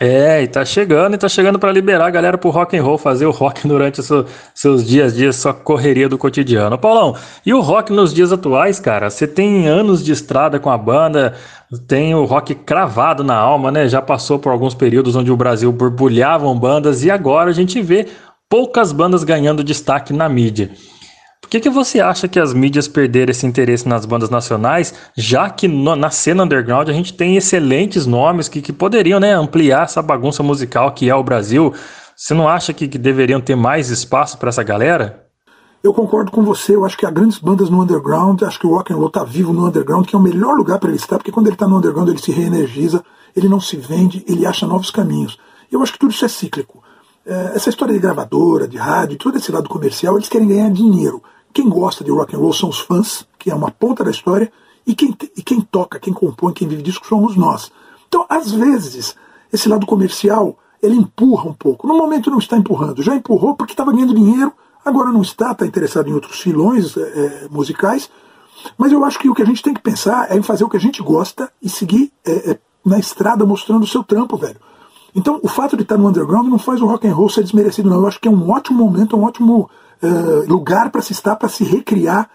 É, 0.05 0.43
e 0.43 0.47
tá 0.49 0.65
chegando, 0.65 1.13
e 1.13 1.17
tá 1.17 1.29
chegando 1.29 1.57
para 1.57 1.71
liberar 1.71 2.07
a 2.07 2.09
galera 2.09 2.37
pro 2.37 2.49
rock 2.49 2.75
and 2.75 2.83
roll, 2.83 2.97
fazer 2.97 3.25
o 3.25 3.31
rock 3.31 3.65
durante 3.69 4.03
seu- 4.03 4.25
seus 4.53 4.85
dias 4.85 5.13
a 5.13 5.15
dias, 5.15 5.35
sua 5.37 5.53
correria 5.53 6.09
do 6.09 6.17
cotidiano. 6.17 6.77
Paulão, 6.77 7.15
e 7.45 7.53
o 7.53 7.61
rock 7.61 7.93
nos 7.93 8.13
dias 8.13 8.33
atuais, 8.33 8.81
cara? 8.81 9.09
Você 9.09 9.25
tem 9.25 9.65
anos 9.65 10.03
de 10.03 10.11
estrada 10.11 10.59
com 10.59 10.69
a 10.69 10.77
banda, 10.77 11.35
tem 11.87 12.13
o 12.13 12.25
rock 12.25 12.53
cravado 12.53 13.23
na 13.23 13.35
alma, 13.37 13.71
né? 13.71 13.87
Já 13.87 14.01
passou 14.01 14.37
por 14.37 14.51
alguns 14.51 14.75
períodos 14.75 15.15
onde 15.15 15.31
o 15.31 15.37
Brasil 15.37 15.71
borbulhavam 15.71 16.53
bandas 16.59 17.05
e 17.05 17.09
agora 17.09 17.49
a 17.49 17.53
gente 17.53 17.81
vê 17.81 18.05
poucas 18.49 18.91
bandas 18.91 19.23
ganhando 19.23 19.63
destaque 19.63 20.11
na 20.11 20.27
mídia. 20.27 20.71
Que, 21.53 21.59
que 21.59 21.69
você 21.69 21.99
acha 21.99 22.27
que 22.27 22.39
as 22.39 22.51
mídias 22.51 22.87
perderam 22.87 23.29
esse 23.29 23.45
interesse 23.45 23.87
nas 23.87 24.07
bandas 24.07 24.31
nacionais, 24.31 24.91
já 25.15 25.47
que 25.51 25.67
no- 25.67 25.95
na 25.95 26.09
cena 26.09 26.43
underground 26.43 26.89
a 26.89 26.93
gente 26.93 27.13
tem 27.13 27.37
excelentes 27.37 28.07
nomes 28.07 28.49
que, 28.49 28.59
que 28.59 28.73
poderiam 28.73 29.19
né, 29.19 29.33
ampliar 29.35 29.83
essa 29.83 30.01
bagunça 30.01 30.41
musical 30.41 30.91
que 30.93 31.11
é 31.11 31.15
o 31.15 31.23
Brasil? 31.23 31.71
Você 32.15 32.33
não 32.33 32.47
acha 32.47 32.73
que, 32.73 32.87
que 32.87 32.97
deveriam 32.97 33.39
ter 33.39 33.55
mais 33.55 33.91
espaço 33.91 34.39
para 34.39 34.49
essa 34.49 34.63
galera? 34.63 35.27
Eu 35.83 35.93
concordo 35.93 36.31
com 36.31 36.41
você, 36.41 36.75
eu 36.75 36.85
acho 36.85 36.97
que 36.97 37.05
há 37.05 37.11
grandes 37.11 37.37
bandas 37.37 37.69
no 37.69 37.83
underground, 37.83 38.41
acho 38.41 38.59
que 38.59 38.65
o 38.65 38.71
rock 38.71 38.91
and 38.91 38.95
roll 38.95 39.09
está 39.09 39.23
vivo 39.23 39.53
no 39.53 39.67
underground, 39.67 40.07
que 40.07 40.15
é 40.15 40.17
o 40.17 40.23
melhor 40.23 40.55
lugar 40.57 40.79
para 40.79 40.89
ele 40.89 40.97
estar, 40.97 41.17
porque 41.17 41.31
quando 41.31 41.45
ele 41.45 41.55
está 41.55 41.67
no 41.67 41.77
underground 41.77 42.09
ele 42.09 42.17
se 42.17 42.31
reenergiza, 42.31 43.03
ele 43.35 43.47
não 43.47 43.59
se 43.59 43.77
vende, 43.77 44.25
ele 44.27 44.47
acha 44.47 44.65
novos 44.65 44.89
caminhos. 44.89 45.37
Eu 45.71 45.83
acho 45.83 45.93
que 45.93 45.99
tudo 45.99 46.09
isso 46.09 46.25
é 46.25 46.27
cíclico. 46.27 46.81
É, 47.23 47.51
essa 47.53 47.69
história 47.69 47.93
de 47.93 47.99
gravadora, 47.99 48.67
de 48.67 48.75
rádio, 48.77 49.19
todo 49.19 49.37
esse 49.37 49.51
lado 49.51 49.69
comercial, 49.69 50.15
eles 50.15 50.27
querem 50.27 50.47
ganhar 50.47 50.71
dinheiro. 50.71 51.21
Quem 51.53 51.69
gosta 51.69 52.03
de 52.03 52.11
rock 52.11 52.35
and 52.35 52.39
roll 52.39 52.53
são 52.53 52.69
os 52.69 52.79
fãs, 52.79 53.27
que 53.37 53.51
é 53.51 53.55
uma 53.55 53.69
ponta 53.69 54.03
da 54.03 54.11
história, 54.11 54.51
e 54.85 54.95
quem, 54.95 55.15
e 55.37 55.43
quem 55.43 55.61
toca, 55.61 55.99
quem 55.99 56.13
compõe, 56.13 56.53
quem 56.53 56.67
vive 56.67 56.81
disso 56.81 57.01
somos 57.03 57.35
nós. 57.35 57.71
Então, 58.07 58.25
às 58.27 58.51
vezes, 58.51 59.15
esse 59.51 59.69
lado 59.69 59.85
comercial, 59.85 60.57
ele 60.81 60.95
empurra 60.95 61.49
um 61.49 61.53
pouco. 61.53 61.87
No 61.87 61.97
momento 61.97 62.29
não 62.29 62.39
está 62.39 62.57
empurrando, 62.57 63.01
já 63.01 63.15
empurrou 63.15 63.55
porque 63.55 63.73
estava 63.73 63.91
ganhando 63.91 64.13
dinheiro, 64.13 64.51
agora 64.83 65.11
não 65.11 65.21
está, 65.21 65.51
está 65.51 65.65
interessado 65.65 66.09
em 66.09 66.13
outros 66.13 66.41
filões 66.41 66.97
é, 66.97 67.01
é, 67.01 67.47
musicais, 67.49 68.09
mas 68.77 68.91
eu 68.91 69.03
acho 69.05 69.19
que 69.19 69.29
o 69.29 69.33
que 69.33 69.41
a 69.41 69.45
gente 69.45 69.61
tem 69.61 69.73
que 69.73 69.81
pensar 69.81 70.31
é 70.31 70.37
em 70.37 70.41
fazer 70.41 70.63
o 70.63 70.69
que 70.69 70.77
a 70.77 70.79
gente 70.79 71.01
gosta 71.01 71.51
e 71.61 71.69
seguir 71.69 72.11
é, 72.25 72.51
é, 72.51 72.59
na 72.85 72.99
estrada 72.99 73.45
mostrando 73.45 73.83
o 73.83 73.87
seu 73.87 74.03
trampo, 74.03 74.37
velho. 74.37 74.59
Então, 75.15 75.39
o 75.43 75.47
fato 75.47 75.77
de 75.77 75.83
estar 75.83 75.97
no 75.97 76.07
underground 76.07 76.47
não 76.47 76.57
faz 76.57 76.81
o 76.81 76.87
rock 76.87 77.07
and 77.07 77.13
roll 77.13 77.29
ser 77.29 77.43
desmerecido, 77.43 77.89
não. 77.89 77.97
Eu 77.97 78.07
acho 78.07 78.19
que 78.19 78.27
é 78.27 78.31
um 78.31 78.49
ótimo 78.49 78.83
momento, 78.83 79.15
um 79.15 79.23
ótimo 79.23 79.69
é, 80.03 80.07
lugar 80.49 80.91
para 80.91 81.01
se 81.01 81.13
estar, 81.13 81.35
para 81.37 81.47
se 81.47 81.63
recriar, 81.63 82.29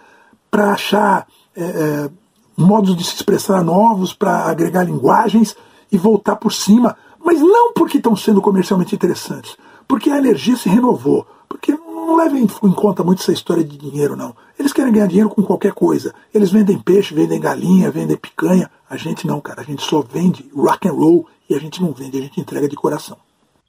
para 0.50 0.72
achar 0.72 1.26
é, 1.54 2.10
modos 2.56 2.96
de 2.96 3.04
se 3.04 3.14
expressar 3.14 3.62
novos, 3.62 4.14
para 4.14 4.46
agregar 4.46 4.84
linguagens 4.84 5.54
e 5.92 5.98
voltar 5.98 6.36
por 6.36 6.52
cima. 6.52 6.96
Mas 7.22 7.40
não 7.40 7.72
porque 7.74 7.98
estão 7.98 8.16
sendo 8.16 8.40
comercialmente 8.40 8.94
interessantes, 8.94 9.56
porque 9.86 10.10
a 10.10 10.18
energia 10.18 10.56
se 10.56 10.68
renovou. 10.68 11.26
Porque 11.48 11.72
não 11.72 12.16
levem 12.16 12.44
em 12.44 12.72
conta 12.72 13.02
muito 13.02 13.22
essa 13.22 13.32
história 13.32 13.64
de 13.64 13.76
dinheiro, 13.76 14.14
não. 14.16 14.34
Eles 14.58 14.72
querem 14.72 14.92
ganhar 14.92 15.06
dinheiro 15.06 15.30
com 15.30 15.42
qualquer 15.42 15.72
coisa. 15.72 16.14
Eles 16.32 16.50
vendem 16.50 16.78
peixe, 16.78 17.14
vendem 17.14 17.40
galinha, 17.40 17.90
vendem 17.90 18.16
picanha. 18.16 18.70
A 18.88 18.96
gente 18.96 19.26
não, 19.26 19.40
cara. 19.40 19.62
A 19.62 19.64
gente 19.64 19.82
só 19.82 20.02
vende 20.02 20.50
rock 20.54 20.88
and 20.88 20.92
roll 20.92 21.26
e 21.48 21.54
a 21.54 21.58
gente 21.58 21.80
não 21.80 21.92
vende, 21.92 22.18
a 22.18 22.22
gente 22.22 22.40
entrega 22.40 22.68
de 22.68 22.76
coração. 22.76 23.16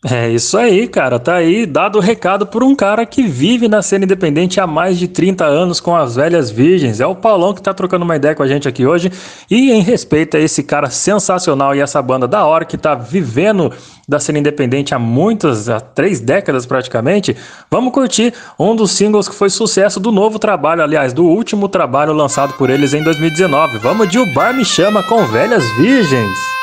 É 0.05 0.29
isso 0.29 0.57
aí, 0.57 0.87
cara. 0.87 1.19
Tá 1.19 1.35
aí 1.35 1.65
dado 1.65 1.97
o 1.97 2.01
recado 2.01 2.47
por 2.47 2.63
um 2.63 2.73
cara 2.73 3.05
que 3.05 3.23
vive 3.23 3.67
na 3.67 3.81
cena 3.81 4.05
independente 4.05 4.57
há 4.57 4.65
mais 4.65 4.97
de 4.97 5.09
30 5.09 5.43
anos 5.43 5.81
com 5.81 5.93
as 5.93 6.15
velhas 6.15 6.49
virgens. 6.49 7.01
É 7.01 7.05
o 7.05 7.13
Paulão 7.13 7.53
que 7.53 7.61
tá 7.61 7.73
trocando 7.73 8.05
uma 8.05 8.15
ideia 8.15 8.33
com 8.33 8.41
a 8.41 8.47
gente 8.47 8.65
aqui 8.65 8.85
hoje. 8.85 9.11
E 9.51 9.71
em 9.71 9.81
respeito 9.81 10.37
a 10.37 10.39
esse 10.39 10.63
cara 10.63 10.89
sensacional 10.89 11.75
e 11.75 11.81
essa 11.81 12.01
banda 12.01 12.29
da 12.29 12.45
hora 12.45 12.63
que 12.63 12.77
tá 12.77 12.95
vivendo 12.95 13.73
da 14.07 14.21
cena 14.21 14.39
independente 14.39 14.95
há 14.95 14.99
muitas, 14.99 15.67
há 15.67 15.81
três 15.81 16.21
décadas 16.21 16.65
praticamente, 16.65 17.35
vamos 17.69 17.93
curtir 17.93 18.33
um 18.57 18.75
dos 18.75 18.91
singles 18.91 19.27
que 19.27 19.35
foi 19.35 19.49
sucesso 19.49 19.99
do 19.99 20.11
novo 20.11 20.39
trabalho, 20.39 20.81
aliás, 20.81 21.13
do 21.13 21.25
último 21.25 21.67
trabalho 21.67 22.13
lançado 22.13 22.53
por 22.53 22.69
eles 22.69 22.93
em 22.93 23.03
2019. 23.03 23.77
Vamos 23.79 24.09
de 24.09 24.17
O 24.17 24.25
Bar 24.33 24.53
Me 24.53 24.63
Chama 24.63 25.03
com 25.03 25.27
Velhas 25.27 25.63
Virgens. 25.77 26.58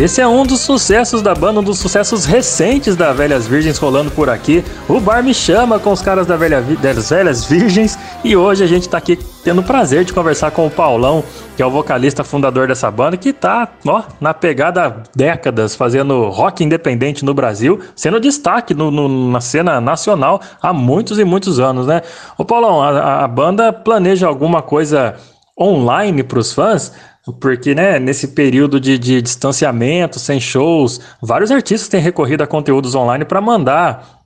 Esse 0.00 0.20
é 0.20 0.28
um 0.28 0.46
dos 0.46 0.60
sucessos 0.60 1.22
da 1.22 1.34
banda, 1.34 1.58
um 1.58 1.62
dos 1.62 1.80
sucessos 1.80 2.24
recentes 2.24 2.94
da 2.94 3.12
Velhas 3.12 3.48
Virgens 3.48 3.78
rolando 3.78 4.12
por 4.12 4.30
aqui. 4.30 4.64
O 4.88 5.00
bar 5.00 5.24
me 5.24 5.34
chama 5.34 5.80
com 5.80 5.90
os 5.90 6.00
caras 6.00 6.24
da 6.24 6.36
Velha, 6.36 6.60
das 6.60 7.10
Velhas 7.10 7.44
Virgens 7.44 7.98
e 8.22 8.36
hoje 8.36 8.62
a 8.62 8.66
gente 8.68 8.88
tá 8.88 8.96
aqui 8.96 9.18
tendo 9.42 9.60
o 9.60 9.64
prazer 9.64 10.04
de 10.04 10.12
conversar 10.12 10.52
com 10.52 10.64
o 10.64 10.70
Paulão, 10.70 11.24
que 11.56 11.62
é 11.64 11.66
o 11.66 11.70
vocalista 11.70 12.22
fundador 12.22 12.68
dessa 12.68 12.88
banda, 12.92 13.16
que 13.16 13.32
tá, 13.32 13.66
ó, 13.84 14.04
na 14.20 14.32
pegada 14.32 14.86
há 14.86 14.92
décadas, 15.16 15.74
fazendo 15.74 16.28
rock 16.28 16.62
independente 16.62 17.24
no 17.24 17.34
Brasil, 17.34 17.80
sendo 17.96 18.20
destaque 18.20 18.74
no- 18.74 18.92
no- 18.92 19.32
na 19.32 19.40
cena 19.40 19.80
nacional 19.80 20.40
há 20.62 20.72
muitos 20.72 21.18
e 21.18 21.24
muitos 21.24 21.58
anos, 21.58 21.88
né? 21.88 22.02
Ô 22.38 22.44
Paulão, 22.44 22.80
a, 22.80 23.24
a 23.24 23.26
banda 23.26 23.72
planeja 23.72 24.28
alguma 24.28 24.62
coisa 24.62 25.16
online 25.60 26.22
para 26.22 26.38
os 26.38 26.52
fãs? 26.52 26.92
Porque, 27.32 27.74
né, 27.74 27.98
nesse 27.98 28.28
período 28.28 28.80
de, 28.80 28.98
de 28.98 29.20
distanciamento, 29.20 30.18
sem 30.18 30.40
shows, 30.40 31.00
vários 31.22 31.50
artistas 31.50 31.88
têm 31.88 32.00
recorrido 32.00 32.42
a 32.42 32.46
conteúdos 32.46 32.94
online 32.94 33.24
para 33.24 33.40
mandar, 33.40 34.22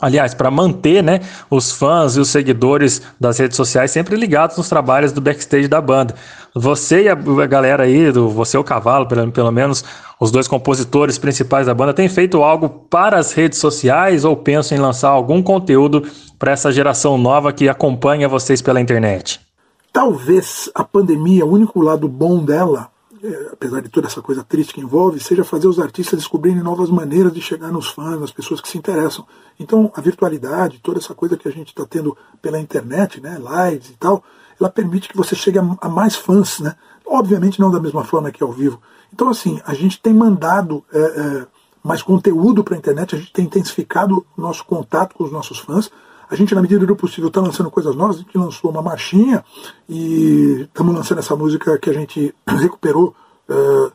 aliás, 0.00 0.34
para 0.34 0.50
manter, 0.50 1.02
né, 1.02 1.20
os 1.50 1.72
fãs 1.72 2.16
e 2.16 2.20
os 2.20 2.28
seguidores 2.28 3.02
das 3.20 3.38
redes 3.38 3.56
sociais 3.56 3.90
sempre 3.90 4.16
ligados 4.16 4.56
nos 4.56 4.68
trabalhos 4.68 5.12
do 5.12 5.20
backstage 5.20 5.68
da 5.68 5.80
banda. 5.80 6.14
Você 6.54 7.02
e 7.02 7.08
a, 7.08 7.12
a 7.12 7.46
galera 7.46 7.84
aí, 7.84 8.10
do 8.10 8.28
você 8.28 8.56
e 8.56 8.60
o 8.60 8.64
Cavalo, 8.64 9.06
pelo, 9.06 9.30
pelo 9.30 9.50
menos 9.50 9.84
os 10.18 10.30
dois 10.30 10.48
compositores 10.48 11.18
principais 11.18 11.66
da 11.66 11.74
banda, 11.74 11.92
têm 11.92 12.08
feito 12.08 12.42
algo 12.42 12.68
para 12.68 13.18
as 13.18 13.32
redes 13.32 13.58
sociais 13.58 14.24
ou 14.24 14.34
pensam 14.34 14.76
em 14.76 14.80
lançar 14.80 15.10
algum 15.10 15.42
conteúdo 15.42 16.02
para 16.38 16.52
essa 16.52 16.72
geração 16.72 17.18
nova 17.18 17.52
que 17.52 17.68
acompanha 17.68 18.28
vocês 18.28 18.62
pela 18.62 18.80
internet? 18.80 19.45
Talvez 19.92 20.70
a 20.74 20.84
pandemia, 20.84 21.46
o 21.46 21.50
único 21.50 21.80
lado 21.80 22.08
bom 22.08 22.44
dela, 22.44 22.90
é, 23.22 23.50
apesar 23.52 23.80
de 23.80 23.88
toda 23.88 24.06
essa 24.06 24.20
coisa 24.20 24.44
triste 24.44 24.74
que 24.74 24.80
envolve, 24.80 25.18
seja 25.18 25.42
fazer 25.42 25.66
os 25.66 25.78
artistas 25.78 26.18
descobrirem 26.18 26.62
novas 26.62 26.90
maneiras 26.90 27.32
de 27.32 27.40
chegar 27.40 27.72
nos 27.72 27.88
fãs, 27.88 28.20
nas 28.20 28.30
pessoas 28.30 28.60
que 28.60 28.68
se 28.68 28.78
interessam. 28.78 29.26
Então, 29.58 29.90
a 29.94 30.00
virtualidade, 30.00 30.80
toda 30.82 30.98
essa 30.98 31.14
coisa 31.14 31.36
que 31.36 31.48
a 31.48 31.50
gente 31.50 31.68
está 31.68 31.86
tendo 31.86 32.16
pela 32.42 32.60
internet, 32.60 33.20
né, 33.20 33.38
lives 33.38 33.90
e 33.90 33.94
tal, 33.94 34.22
ela 34.60 34.70
permite 34.70 35.08
que 35.08 35.16
você 35.16 35.34
chegue 35.34 35.58
a, 35.58 35.88
mais 35.88 36.14
fãs, 36.16 36.60
né? 36.60 36.74
Obviamente 37.04 37.60
não 37.60 37.70
da 37.70 37.80
mesma 37.80 38.04
forma 38.04 38.30
que 38.30 38.42
ao 38.42 38.52
vivo. 38.52 38.80
Então, 39.12 39.28
assim, 39.28 39.60
a 39.64 39.74
gente 39.74 40.00
tem 40.00 40.12
mandado 40.12 40.84
é, 40.92 40.98
é, 40.98 41.46
mais 41.82 42.02
conteúdo 42.02 42.64
para 42.64 42.74
a 42.74 42.78
internet, 42.78 43.14
a 43.14 43.18
gente 43.18 43.32
tem 43.32 43.44
intensificado 43.44 44.26
o 44.36 44.40
nosso 44.40 44.64
contato 44.64 45.14
com 45.14 45.24
os 45.24 45.32
nossos 45.32 45.58
fãs. 45.58 45.90
A 46.28 46.34
gente, 46.34 46.54
na 46.54 46.62
medida 46.62 46.84
do 46.84 46.96
possível, 46.96 47.28
está 47.28 47.40
lançando 47.40 47.70
coisas 47.70 47.94
novas. 47.94 48.16
A 48.16 48.18
gente 48.20 48.36
lançou 48.36 48.70
uma 48.70 48.82
marchinha 48.82 49.44
e 49.88 50.62
estamos 50.62 50.94
lançando 50.94 51.18
essa 51.18 51.36
música 51.36 51.78
que 51.78 51.88
a 51.88 51.92
gente 51.92 52.34
recuperou 52.46 53.14
eh, 53.48 53.90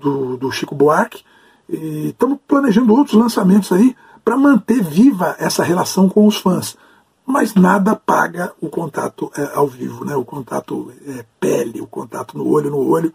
do, 0.00 0.36
do 0.36 0.50
Chico 0.50 0.74
Buarque. 0.74 1.22
E 1.68 2.08
estamos 2.08 2.38
planejando 2.46 2.92
outros 2.92 3.16
lançamentos 3.16 3.70
aí 3.72 3.96
para 4.24 4.36
manter 4.36 4.82
viva 4.82 5.36
essa 5.38 5.62
relação 5.62 6.08
com 6.08 6.26
os 6.26 6.36
fãs. 6.36 6.76
Mas 7.24 7.54
nada 7.54 7.94
paga 7.94 8.52
o 8.60 8.68
contato 8.68 9.30
eh, 9.36 9.52
ao 9.54 9.68
vivo, 9.68 10.04
né? 10.04 10.16
o 10.16 10.24
contato 10.24 10.92
eh, 11.06 11.24
pele, 11.38 11.80
o 11.80 11.86
contato 11.86 12.36
no 12.36 12.48
olho 12.48 12.70
no 12.70 12.78
olho, 12.78 13.14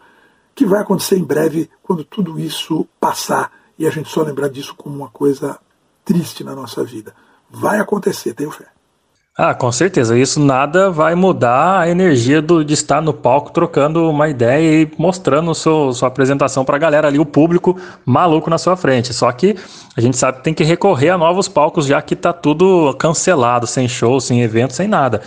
que 0.54 0.64
vai 0.64 0.80
acontecer 0.80 1.16
em 1.16 1.24
breve 1.24 1.70
quando 1.82 2.04
tudo 2.04 2.38
isso 2.38 2.86
passar 2.98 3.52
e 3.78 3.86
a 3.86 3.90
gente 3.90 4.10
só 4.10 4.22
lembrar 4.22 4.48
disso 4.48 4.74
como 4.76 4.96
uma 4.96 5.08
coisa 5.08 5.58
triste 6.04 6.42
na 6.42 6.54
nossa 6.54 6.82
vida. 6.84 7.14
Vai 7.50 7.78
acontecer, 7.80 8.34
tenho 8.34 8.50
fé. 8.50 8.64
Ah, 9.36 9.54
com 9.54 9.72
certeza. 9.72 10.18
Isso 10.18 10.38
nada 10.38 10.90
vai 10.90 11.14
mudar 11.14 11.80
a 11.80 11.88
energia 11.88 12.42
do, 12.42 12.62
de 12.62 12.74
estar 12.74 13.00
no 13.00 13.12
palco 13.14 13.50
trocando 13.52 14.10
uma 14.10 14.28
ideia 14.28 14.82
e 14.82 14.92
mostrando 14.98 15.54
seu, 15.54 15.94
sua 15.94 16.08
apresentação 16.08 16.62
para 16.64 16.76
a 16.76 16.78
galera 16.78 17.08
ali, 17.08 17.18
o 17.18 17.24
público 17.24 17.74
maluco 18.04 18.50
na 18.50 18.58
sua 18.58 18.76
frente. 18.76 19.14
Só 19.14 19.32
que 19.32 19.56
a 19.96 20.00
gente 20.00 20.16
sabe 20.16 20.38
que 20.38 20.44
tem 20.44 20.52
que 20.52 20.62
recorrer 20.64 21.08
a 21.10 21.16
novos 21.16 21.48
palcos, 21.48 21.86
já 21.86 22.02
que 22.02 22.14
tá 22.14 22.32
tudo 22.34 22.92
cancelado, 22.98 23.66
sem 23.66 23.88
show, 23.88 24.20
sem 24.20 24.42
evento, 24.42 24.74
sem 24.74 24.86
nada. 24.86 25.22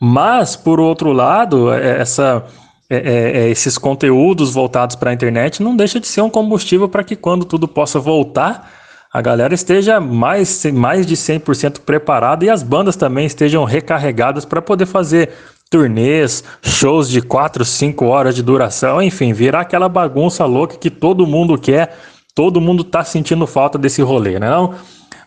Mas, 0.00 0.56
por 0.56 0.80
outro 0.80 1.12
lado, 1.12 1.70
é- 1.70 2.00
essa, 2.00 2.44
é- 2.88 2.96
é- 2.96 3.38
é, 3.42 3.48
esses 3.50 3.76
conteúdos 3.76 4.54
voltados 4.54 4.96
para 4.96 5.10
a 5.10 5.12
internet 5.14 5.62
não 5.62 5.76
deixa 5.76 6.00
de 6.00 6.06
ser 6.06 6.22
um 6.22 6.30
combustível 6.30 6.88
para 6.88 7.04
que 7.04 7.14
quando 7.16 7.44
tudo 7.44 7.68
possa 7.68 7.98
voltar, 8.00 8.77
a 9.12 9.22
galera 9.22 9.54
esteja 9.54 10.00
mais, 10.00 10.64
mais 10.66 11.06
de 11.06 11.16
100% 11.16 11.80
preparada 11.80 12.44
e 12.44 12.50
as 12.50 12.62
bandas 12.62 12.96
também 12.96 13.26
estejam 13.26 13.64
recarregadas 13.64 14.44
para 14.44 14.60
poder 14.60 14.86
fazer 14.86 15.30
turnês, 15.70 16.44
shows 16.62 17.08
de 17.08 17.20
4, 17.20 17.64
5 17.64 18.04
horas 18.06 18.34
de 18.34 18.42
duração, 18.42 19.02
enfim, 19.02 19.32
virar 19.32 19.60
aquela 19.60 19.88
bagunça 19.88 20.44
louca 20.44 20.76
que 20.76 20.90
todo 20.90 21.26
mundo 21.26 21.58
quer, 21.58 21.96
todo 22.34 22.60
mundo 22.60 22.84
tá 22.84 23.04
sentindo 23.04 23.46
falta 23.46 23.78
desse 23.78 24.00
rolê, 24.00 24.38
né 24.38 24.48
não? 24.48 24.74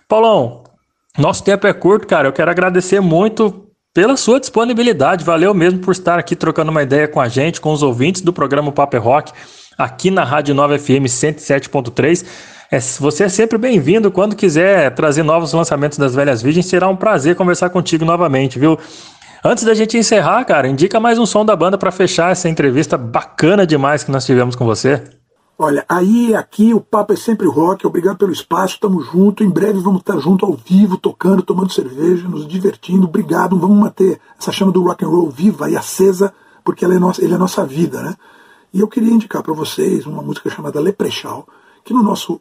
Paulão, 0.07 0.63
nosso 1.17 1.43
tempo 1.43 1.67
é 1.67 1.73
curto, 1.73 2.07
cara. 2.07 2.27
Eu 2.27 2.33
quero 2.33 2.49
agradecer 2.49 2.99
muito 3.01 3.67
pela 3.93 4.15
sua 4.15 4.39
disponibilidade. 4.39 5.25
Valeu 5.25 5.53
mesmo 5.53 5.79
por 5.79 5.91
estar 5.91 6.17
aqui 6.17 6.35
trocando 6.35 6.71
uma 6.71 6.83
ideia 6.83 7.07
com 7.07 7.19
a 7.19 7.27
gente, 7.27 7.59
com 7.59 7.71
os 7.71 7.83
ouvintes 7.83 8.21
do 8.21 8.31
programa 8.31 8.71
Paper 8.71 9.01
Rock, 9.01 9.33
aqui 9.77 10.09
na 10.09 10.23
Rádio 10.23 10.55
Nova 10.55 10.77
FM 10.77 11.05
107.3. 11.07 12.25
É, 12.71 12.79
você 12.79 13.25
é 13.25 13.29
sempre 13.29 13.57
bem-vindo. 13.57 14.09
Quando 14.09 14.33
quiser 14.33 14.95
trazer 14.95 15.23
novos 15.23 15.51
lançamentos 15.51 15.97
das 15.97 16.15
Velhas 16.15 16.41
Virgens, 16.41 16.67
será 16.67 16.87
um 16.87 16.95
prazer 16.95 17.35
conversar 17.35 17.69
contigo 17.69 18.05
novamente, 18.05 18.57
viu? 18.57 18.79
Antes 19.43 19.65
da 19.65 19.73
gente 19.73 19.97
encerrar, 19.97 20.45
cara, 20.45 20.69
indica 20.69 20.97
mais 20.97 21.19
um 21.19 21.25
som 21.25 21.43
da 21.43 21.53
banda 21.53 21.77
para 21.77 21.91
fechar 21.91 22.31
essa 22.31 22.47
entrevista 22.47 22.97
bacana 22.97 23.67
demais 23.67 24.05
que 24.05 24.11
nós 24.11 24.25
tivemos 24.25 24.55
com 24.55 24.63
você. 24.63 25.03
Olha, 25.59 25.83
aí 25.89 26.33
aqui 26.33 26.73
o 26.73 26.79
papo 26.79 27.11
é 27.11 27.17
sempre 27.17 27.45
rock. 27.45 27.85
Obrigado 27.85 28.17
pelo 28.17 28.31
espaço, 28.31 28.79
tamo 28.79 29.01
junto. 29.01 29.43
Em 29.43 29.49
breve 29.49 29.81
vamos 29.81 29.99
estar 29.99 30.17
junto 30.19 30.45
ao 30.45 30.53
vivo, 30.53 30.97
tocando, 30.97 31.43
tomando 31.43 31.73
cerveja, 31.73 32.25
nos 32.29 32.47
divertindo. 32.47 33.05
Obrigado. 33.05 33.59
Vamos 33.59 33.77
manter 33.77 34.17
essa 34.39 34.53
chama 34.53 34.71
do 34.71 34.81
rock 34.81 35.03
and 35.03 35.09
roll 35.09 35.29
viva 35.29 35.69
e 35.69 35.75
acesa, 35.75 36.33
porque 36.63 36.85
ela 36.85 36.95
é 36.95 36.99
nossa, 36.99 37.21
ele 37.21 37.33
é 37.33 37.37
nossa 37.37 37.65
vida, 37.65 38.01
né? 38.01 38.15
E 38.73 38.79
eu 38.79 38.87
queria 38.87 39.11
indicar 39.11 39.43
para 39.43 39.53
vocês 39.53 40.05
uma 40.05 40.21
música 40.21 40.49
chamada 40.49 40.79
Leprechal, 40.79 41.45
que 41.83 41.93
no 41.93 42.01
nosso 42.01 42.39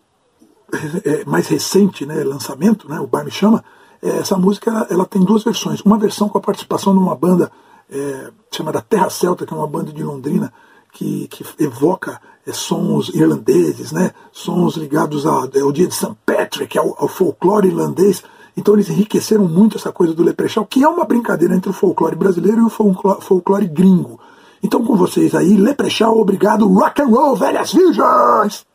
mais 1.27 1.47
recente 1.49 2.07
né, 2.07 2.23
lançamento, 2.25 2.89
né, 2.89 3.01
o 3.01 3.07
Bar 3.07 3.25
Me 3.25 3.31
Chama, 3.31 3.65
é, 4.03 4.19
essa 4.19 4.37
música 4.37 4.71
ela, 4.71 4.87
ela 4.91 5.07
tem 5.07 5.23
duas 5.23 5.45
versões. 5.45 5.81
Uma 5.81 5.99
versão 5.99 6.29
com 6.29 6.39
a 6.39 6.41
participação 6.41 6.93
de 6.93 6.99
uma 6.99 7.15
banda 7.15 7.51
é, 7.91 8.31
chamada 8.51 8.81
Terra 8.81 9.11
Celta, 9.11 9.45
que 9.45 9.53
é 9.53 9.57
uma 9.57 9.67
banda 9.67 9.93
de 9.93 10.03
Londrina, 10.03 10.53
que, 10.93 11.29
que 11.29 11.45
evoca 11.63 12.21
é, 12.47 12.53
sons 12.53 13.11
irlandeses, 13.11 13.93
né, 13.93 14.13
sons 14.33 14.77
ligados 14.77 15.27
ao, 15.27 15.43
ao 15.43 15.73
dia 15.73 15.87
de 15.87 15.95
St. 15.95 16.15
Patrick, 16.25 16.79
ao, 16.79 16.97
ao 16.99 17.09
folclore 17.09 17.69
irlandês. 17.69 18.23
Então 18.57 18.75
eles 18.75 18.89
enriqueceram 18.89 19.47
muito 19.47 19.77
essa 19.77 19.93
coisa 19.93 20.13
do 20.13 20.23
Leprechal, 20.23 20.67
que 20.67 20.83
é 20.83 20.89
uma 20.89 21.05
brincadeira 21.05 21.55
entre 21.55 21.71
o 21.71 21.75
folclore 21.75 22.17
brasileiro 22.17 22.63
e 22.63 22.65
o 22.65 23.21
folclore, 23.21 23.67
gringo. 23.67 24.19
Então 24.63 24.85
com 24.85 24.97
vocês 24.97 25.35
aí, 25.35 25.57
Leprechal, 25.57 26.19
obrigado, 26.19 26.67
rock 26.67 27.01
and 27.01 27.07
roll, 27.07 27.37
velhas 27.37 27.73
virgens! 27.73 28.70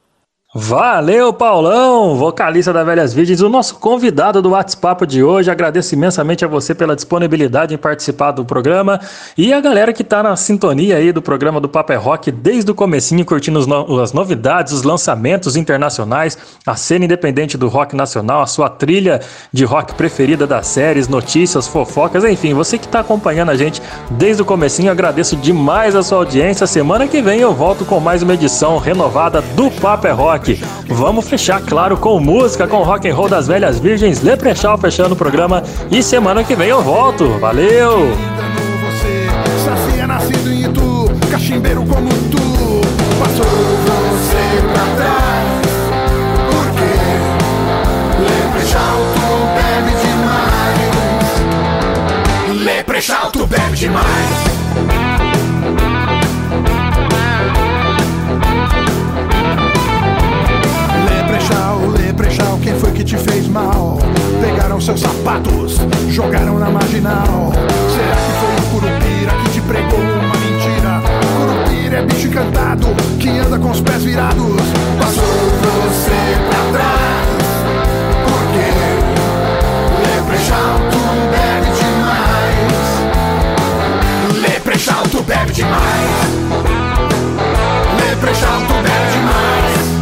Valeu, 0.57 1.33
Paulão, 1.33 2.15
vocalista 2.15 2.71
da 2.71 2.81
Velhas 2.81 3.13
Virgens, 3.13 3.41
o 3.41 3.49
nosso 3.49 3.75
convidado 3.75 4.41
do 4.41 4.51
WhatsApp 4.51 5.05
de 5.05 5.21
hoje. 5.21 5.51
Agradeço 5.51 5.93
imensamente 5.93 6.45
a 6.45 6.47
você 6.47 6.73
pela 6.73 6.95
disponibilidade 6.95 7.73
em 7.73 7.77
participar 7.77 8.31
do 8.31 8.45
programa 8.45 8.97
e 9.37 9.51
a 9.51 9.59
galera 9.59 9.91
que 9.91 10.01
está 10.01 10.23
na 10.23 10.33
sintonia 10.37 10.95
aí 10.95 11.11
do 11.11 11.21
programa 11.21 11.59
do 11.59 11.67
Paper 11.67 12.01
Rock 12.01 12.31
desde 12.31 12.71
o 12.71 12.73
comecinho, 12.73 13.25
curtindo 13.25 13.67
no- 13.67 13.99
as 13.99 14.13
novidades, 14.13 14.71
os 14.71 14.83
lançamentos 14.83 15.57
internacionais, 15.57 16.37
a 16.65 16.77
cena 16.77 17.03
independente 17.03 17.57
do 17.57 17.67
rock 17.67 17.93
nacional, 17.93 18.41
a 18.41 18.47
sua 18.47 18.69
trilha 18.69 19.19
de 19.51 19.65
rock 19.65 19.93
preferida 19.95 20.47
das 20.47 20.67
séries, 20.67 21.09
notícias, 21.09 21.67
fofocas, 21.67 22.23
enfim, 22.23 22.53
você 22.53 22.77
que 22.77 22.85
está 22.85 23.01
acompanhando 23.01 23.49
a 23.51 23.57
gente 23.57 23.81
desde 24.11 24.41
o 24.41 24.45
comecinho, 24.45 24.89
agradeço 24.89 25.35
demais 25.35 25.97
a 25.97 26.01
sua 26.01 26.19
audiência. 26.19 26.65
Semana 26.65 27.09
que 27.09 27.21
vem 27.21 27.41
eu 27.41 27.53
volto 27.53 27.83
com 27.83 27.99
mais 27.99 28.23
uma 28.23 28.35
edição 28.35 28.77
renovada 28.77 29.41
do 29.41 29.69
Paper 29.69 30.15
Rock. 30.15 30.44
Vamos 30.87 31.27
fechar, 31.27 31.61
claro, 31.61 31.97
com 31.97 32.19
música, 32.19 32.67
com 32.67 32.83
rock 32.83 33.09
and 33.09 33.15
roll 33.15 33.29
das 33.29 33.47
velhas 33.47 33.79
virgens, 33.79 34.21
Leprechal 34.21 34.77
fechando 34.77 35.13
o 35.13 35.17
programa 35.17 35.63
e 35.91 36.03
semana 36.03 36.43
que 36.43 36.55
vem 36.55 36.69
eu 36.69 36.81
volto. 36.81 37.27
Valeu! 37.39 38.07
Tu 53.35 53.45
bebe 53.45 53.75
demais. 53.75 54.54
Te 63.05 63.17
fez 63.17 63.47
mal? 63.47 63.99
Pegaram 64.41 64.81
seus 64.81 64.99
sapatos, 64.99 65.79
jogaram 66.09 66.57
na 66.57 66.71
marginal. 66.71 67.51
Será 67.93 68.15
que 68.15 68.31
foi 68.39 68.55
o 68.55 68.61
Curupira 68.71 69.31
que 69.43 69.49
te 69.51 69.61
pregou 69.61 69.99
uma 69.99 70.33
mentira? 70.39 71.03
Curupira 71.37 71.97
é 71.97 72.01
bicho 72.01 72.27
encantado 72.27 72.87
que 73.19 73.29
anda 73.29 73.59
com 73.59 73.69
os 73.69 73.79
pés 73.79 74.03
virados. 74.03 74.61
Passou 74.99 75.23
você 75.23 76.35
pra 76.49 76.79
trás. 76.79 77.25
Porque 78.25 78.65
tu 80.89 80.97
bebe 81.29 81.69
demais. 81.77 82.81
Leprechaun, 84.41 85.03
tu 85.11 85.23
bebe 85.23 85.51
demais. 85.53 86.09
Leprechaun, 87.99 88.65
tu 88.65 88.73
bebe 88.73 89.11
demais. 89.13 89.94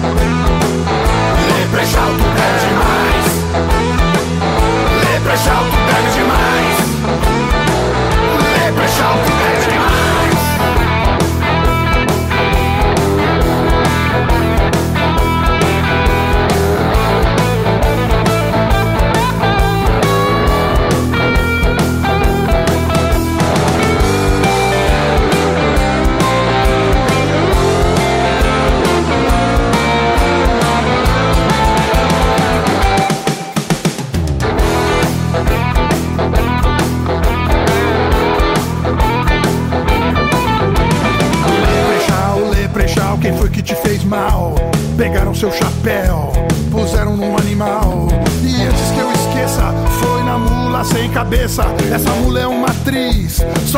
Leprechaun, 1.84 2.16
tu 2.18 2.24
bebe 2.24 2.58
demais. 2.64 3.28
Tu 4.94 5.78
bebe 5.86 6.10
demais. 6.16 6.78
Leprechaun, 8.56 9.16
tu 9.26 9.32
bebe 9.32 9.38
demais. 9.38 9.43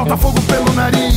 Solta 0.06 0.18
fogo 0.18 0.41
pelo 0.41 0.72
nariz. 0.73 1.15